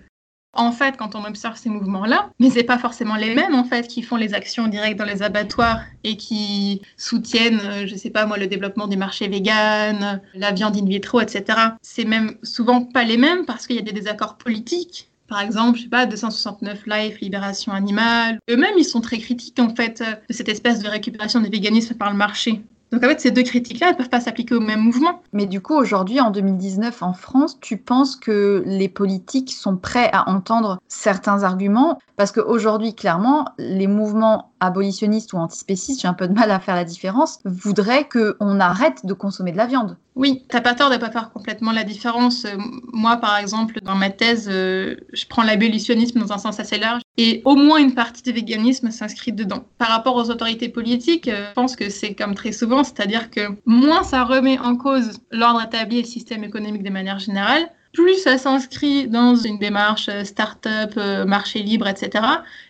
en 0.57 0.73
fait, 0.73 0.97
quand 0.97 1.15
on 1.15 1.25
observe 1.25 1.57
ces 1.57 1.69
mouvements-là, 1.69 2.31
mais 2.39 2.51
c'est 2.51 2.65
pas 2.65 2.79
forcément 2.79 3.17
les 3.17 3.35
mêmes 3.35 3.55
en 3.55 3.65
fait 3.65 3.87
qui 3.87 4.03
font 4.03 4.17
les 4.17 4.35
actions 4.35 4.67
directes 4.69 4.99
dans 4.99 5.05
les 5.05 5.23
abattoirs 5.23 5.81
et 6.05 6.17
qui 6.17 6.83
soutiennent, 6.97 7.61
euh, 7.61 7.87
je 7.87 7.95
sais 7.97 8.11
pas 8.11 8.27
moi, 8.27 8.39
le 8.39 8.47
développement 8.47 8.87
du 8.87 8.97
marché 8.97 9.29
vegan, 9.29 10.21
la 10.35 10.53
viande 10.53 10.77
in 10.77 10.85
vitro, 10.85 11.21
etc. 11.21 11.59
C'est 11.83 12.05
même 12.05 12.37
souvent 12.43 12.83
pas 12.83 13.05
les 13.05 13.17
mêmes 13.17 13.45
parce 13.47 13.67
qu'il 13.67 13.77
y 13.77 13.79
a 13.79 13.83
des 13.83 13.93
désaccords 13.93 14.37
politiques. 14.37 15.09
Par 15.27 15.41
exemple, 15.41 15.79
je 15.79 15.85
sais 15.85 15.89
pas, 15.89 16.07
269 16.07 16.87
Life, 16.87 17.21
Libération 17.21 17.73
Animale. 17.73 18.39
Eux-mêmes, 18.51 18.75
ils 18.77 18.85
sont 18.85 19.01
très 19.01 19.19
critiques 19.19 19.59
en 19.59 19.75
fait 19.75 20.03
de 20.29 20.35
cette 20.35 20.49
espèce 20.49 20.81
de 20.81 20.89
récupération 20.89 21.41
du 21.41 21.49
véganisme 21.49 21.95
par 21.95 22.11
le 22.11 22.17
marché. 22.17 22.63
Donc 22.95 23.03
en 23.03 23.09
fait, 23.09 23.21
ces 23.21 23.33
deux 23.33 23.43
critiques-là, 23.43 23.89
elles 23.89 23.95
ne 23.95 23.99
peuvent 23.99 24.09
pas 24.09 24.21
s'appliquer 24.21 24.55
au 24.55 24.61
même 24.61 24.79
mouvement. 24.79 25.21
Mais 25.33 25.47
du 25.47 25.61
coup, 25.61 25.75
aujourd'hui, 25.75 26.21
en 26.21 26.31
2019, 26.31 27.03
en 27.03 27.13
France, 27.13 27.59
tu 27.61 27.77
penses 27.77 28.15
que 28.15 28.63
les 28.67 28.89
politiques 28.89 29.53
sont 29.53 29.77
prêts 29.77 30.11
à 30.13 30.31
entendre 30.31 30.79
certains 30.87 31.43
arguments? 31.43 31.99
Parce 32.17 32.31
qu'aujourd'hui, 32.31 32.95
clairement, 32.95 33.47
les 33.59 33.89
mouvements 33.89 34.53
abolitionnistes 34.61 35.33
ou 35.33 35.39
antispécistes, 35.39 36.03
j'ai 36.03 36.09
un 36.09 36.15
peu 36.15 36.29
de 36.29 36.35
mal 36.35 36.53
à 36.53 36.61
faire 36.61 36.77
la 36.77 36.85
différence, 36.85 37.41
voudraient 37.45 38.09
qu'on 38.09 38.61
arrête 38.61 39.05
de 39.05 39.13
consommer 39.13 39.51
de 39.51 39.57
la 39.57 39.67
viande. 39.67 39.97
Oui, 40.17 40.45
t'as 40.49 40.61
pas 40.61 40.75
tort 40.75 40.91
de 40.91 40.97
pas 40.97 41.11
faire 41.11 41.31
complètement 41.33 41.73
la 41.73 41.83
différence. 41.83 42.45
Euh, 42.45 42.57
moi, 42.93 43.17
par 43.17 43.37
exemple, 43.37 43.81
dans 43.83 43.97
ma 43.97 44.11
thèse, 44.11 44.49
euh, 44.51 44.95
je 45.13 45.27
prends 45.27 45.43
l'abolitionnisme 45.43 46.21
dans 46.21 46.33
un 46.33 46.39
sens 46.39 46.61
assez 46.61 46.79
large 46.79 47.03
et 47.17 47.43
au 47.45 47.57
moins 47.57 47.79
une 47.79 47.95
partie 47.95 48.23
du 48.23 48.31
véganisme 48.31 48.93
s'inscrit 48.93 49.33
dedans. 49.33 49.65
Par 49.77 49.89
rapport 49.89 50.15
aux 50.15 50.31
autorités 50.31 50.69
politiques, 50.69 51.27
euh, 51.27 51.49
je 51.49 51.53
pense 51.55 51.75
que 51.75 51.91
c'est 51.91 52.15
comme 52.15 52.37
très 52.37 52.53
souvent, 52.53 52.85
c'est-à-dire 52.85 53.29
que 53.29 53.41
moins 53.67 54.05
ça 54.05 54.23
remet 54.23 54.57
en 54.59 54.77
cause 54.77 55.19
l'ordre 55.33 55.63
établi 55.63 55.99
et 55.99 56.03
le 56.03 56.07
système 56.07 56.45
économique 56.45 56.85
de 56.85 56.91
manière 56.91 57.19
générale, 57.19 57.69
plus 57.95 58.19
ça 58.19 58.37
s'inscrit 58.37 59.09
dans 59.09 59.37
une 59.37 59.59
démarche 59.59 60.09
euh, 60.11 60.25
start-up, 60.25 60.93
euh, 60.97 61.25
marché 61.25 61.61
libre, 61.61 61.87
etc., 61.87 62.25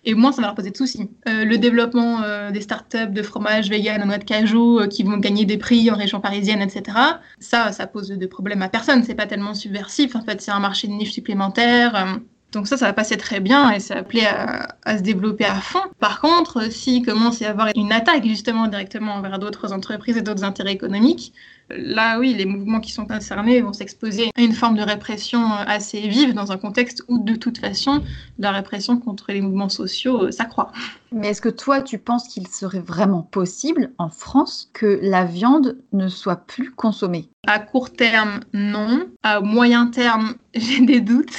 et 0.04 0.14
moins 0.14 0.30
ça 0.30 0.42
va 0.42 0.48
leur 0.48 0.54
poser 0.54 0.70
de 0.70 0.76
soucis. 0.76 1.10
Euh, 1.26 1.44
le 1.44 1.58
développement 1.58 2.20
des 2.52 2.60
start-up 2.60 3.10
de 3.10 3.22
fromage 3.22 3.70
vegan 3.70 4.00
à 4.02 4.04
noix 4.04 4.18
de 4.18 4.24
cajou 4.24 4.80
qui 4.88 5.02
vont 5.02 5.16
gagner 5.16 5.44
des 5.44 5.56
prix 5.56 5.90
en 5.90 5.96
région 5.96 6.20
parisienne, 6.20 6.60
etc., 6.60 6.96
ça, 7.38 7.72
ça 7.72 7.86
pose 7.86 8.08
de 8.08 8.26
problèmes 8.26 8.62
à 8.62 8.68
personne. 8.68 9.02
C'est 9.02 9.14
pas 9.14 9.26
tellement 9.26 9.54
subversif. 9.54 10.14
En 10.14 10.22
fait, 10.22 10.40
c'est 10.40 10.50
un 10.50 10.60
marché 10.60 10.86
de 10.86 10.92
niche 10.92 11.12
supplémentaire. 11.12 12.18
Donc 12.54 12.68
ça, 12.68 12.76
ça 12.76 12.86
va 12.86 12.92
passer 12.92 13.16
très 13.16 13.40
bien 13.40 13.70
et 13.70 13.80
ça 13.80 13.96
appelé 13.96 14.22
à, 14.24 14.76
à, 14.84 14.98
se 14.98 15.02
développer 15.02 15.44
à 15.44 15.56
fond. 15.56 15.80
Par 15.98 16.20
contre, 16.20 16.70
s'il 16.72 17.04
commence 17.04 17.42
à 17.42 17.44
y 17.44 17.48
avoir 17.48 17.68
une 17.74 17.92
attaque 17.92 18.24
justement 18.24 18.68
directement 18.68 19.14
envers 19.14 19.38
d'autres 19.38 19.72
entreprises 19.72 20.16
et 20.16 20.22
d'autres 20.22 20.44
intérêts 20.44 20.72
économiques, 20.72 21.32
Là, 21.70 22.18
oui, 22.18 22.34
les 22.34 22.44
mouvements 22.44 22.80
qui 22.80 22.92
sont 22.92 23.06
concernés 23.06 23.62
vont 23.62 23.72
s'exposer 23.72 24.30
à 24.36 24.42
une 24.42 24.52
forme 24.52 24.76
de 24.76 24.82
répression 24.82 25.40
euh, 25.40 25.64
assez 25.66 26.08
vive 26.08 26.34
dans 26.34 26.52
un 26.52 26.58
contexte 26.58 27.02
où, 27.08 27.18
de 27.18 27.36
toute 27.36 27.58
façon, 27.58 28.02
la 28.38 28.52
répression 28.52 28.98
contre 28.98 29.32
les 29.32 29.40
mouvements 29.40 29.70
sociaux 29.70 30.24
euh, 30.24 30.30
s'accroît. 30.30 30.72
Mais 31.10 31.28
est-ce 31.28 31.40
que 31.40 31.48
toi, 31.48 31.80
tu 31.80 31.98
penses 31.98 32.28
qu'il 32.28 32.46
serait 32.48 32.80
vraiment 32.80 33.22
possible 33.22 33.92
en 33.96 34.10
France 34.10 34.68
que 34.74 34.98
la 35.02 35.24
viande 35.24 35.78
ne 35.92 36.08
soit 36.08 36.44
plus 36.44 36.70
consommée? 36.70 37.30
À 37.46 37.58
court 37.60 37.92
terme, 37.92 38.40
non. 38.52 39.08
À 39.22 39.40
moyen 39.40 39.86
terme, 39.86 40.34
j'ai 40.54 40.80
des 40.80 41.00
doutes. 41.00 41.38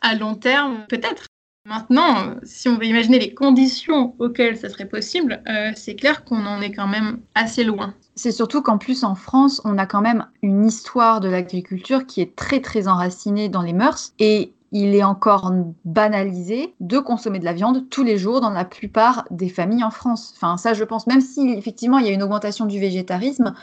À 0.00 0.14
long 0.14 0.34
terme, 0.34 0.86
peut-être. 0.88 1.26
Maintenant, 1.66 2.36
si 2.42 2.70
on 2.70 2.78
veut 2.78 2.86
imaginer 2.86 3.18
les 3.18 3.34
conditions 3.34 4.14
auxquelles 4.18 4.56
ça 4.56 4.70
serait 4.70 4.88
possible, 4.88 5.42
euh, 5.46 5.72
c'est 5.76 5.94
clair 5.94 6.24
qu'on 6.24 6.46
en 6.46 6.62
est 6.62 6.72
quand 6.72 6.86
même 6.86 7.20
assez 7.34 7.64
loin. 7.64 7.94
C'est 8.14 8.32
surtout 8.32 8.62
qu'en 8.62 8.78
plus 8.78 9.04
en 9.04 9.14
France, 9.14 9.60
on 9.64 9.76
a 9.76 9.84
quand 9.84 10.00
même 10.00 10.26
une 10.42 10.64
histoire 10.64 11.20
de 11.20 11.28
l'agriculture 11.28 12.06
qui 12.06 12.22
est 12.22 12.34
très 12.34 12.60
très 12.60 12.88
enracinée 12.88 13.50
dans 13.50 13.60
les 13.60 13.74
mœurs 13.74 14.14
et 14.18 14.54
il 14.72 14.94
est 14.94 15.04
encore 15.04 15.52
banalisé 15.84 16.74
de 16.80 16.98
consommer 16.98 17.40
de 17.40 17.44
la 17.44 17.52
viande 17.52 17.88
tous 17.90 18.04
les 18.04 18.16
jours 18.16 18.40
dans 18.40 18.50
la 18.50 18.64
plupart 18.64 19.26
des 19.30 19.48
familles 19.48 19.84
en 19.84 19.90
France. 19.90 20.32
Enfin, 20.36 20.56
ça, 20.56 20.74
je 20.74 20.84
pense, 20.84 21.06
même 21.06 21.20
si 21.20 21.50
effectivement 21.50 21.98
il 21.98 22.06
y 22.06 22.08
a 22.08 22.12
une 22.12 22.22
augmentation 22.22 22.66
du 22.66 22.78
végétarisme, 22.78 23.54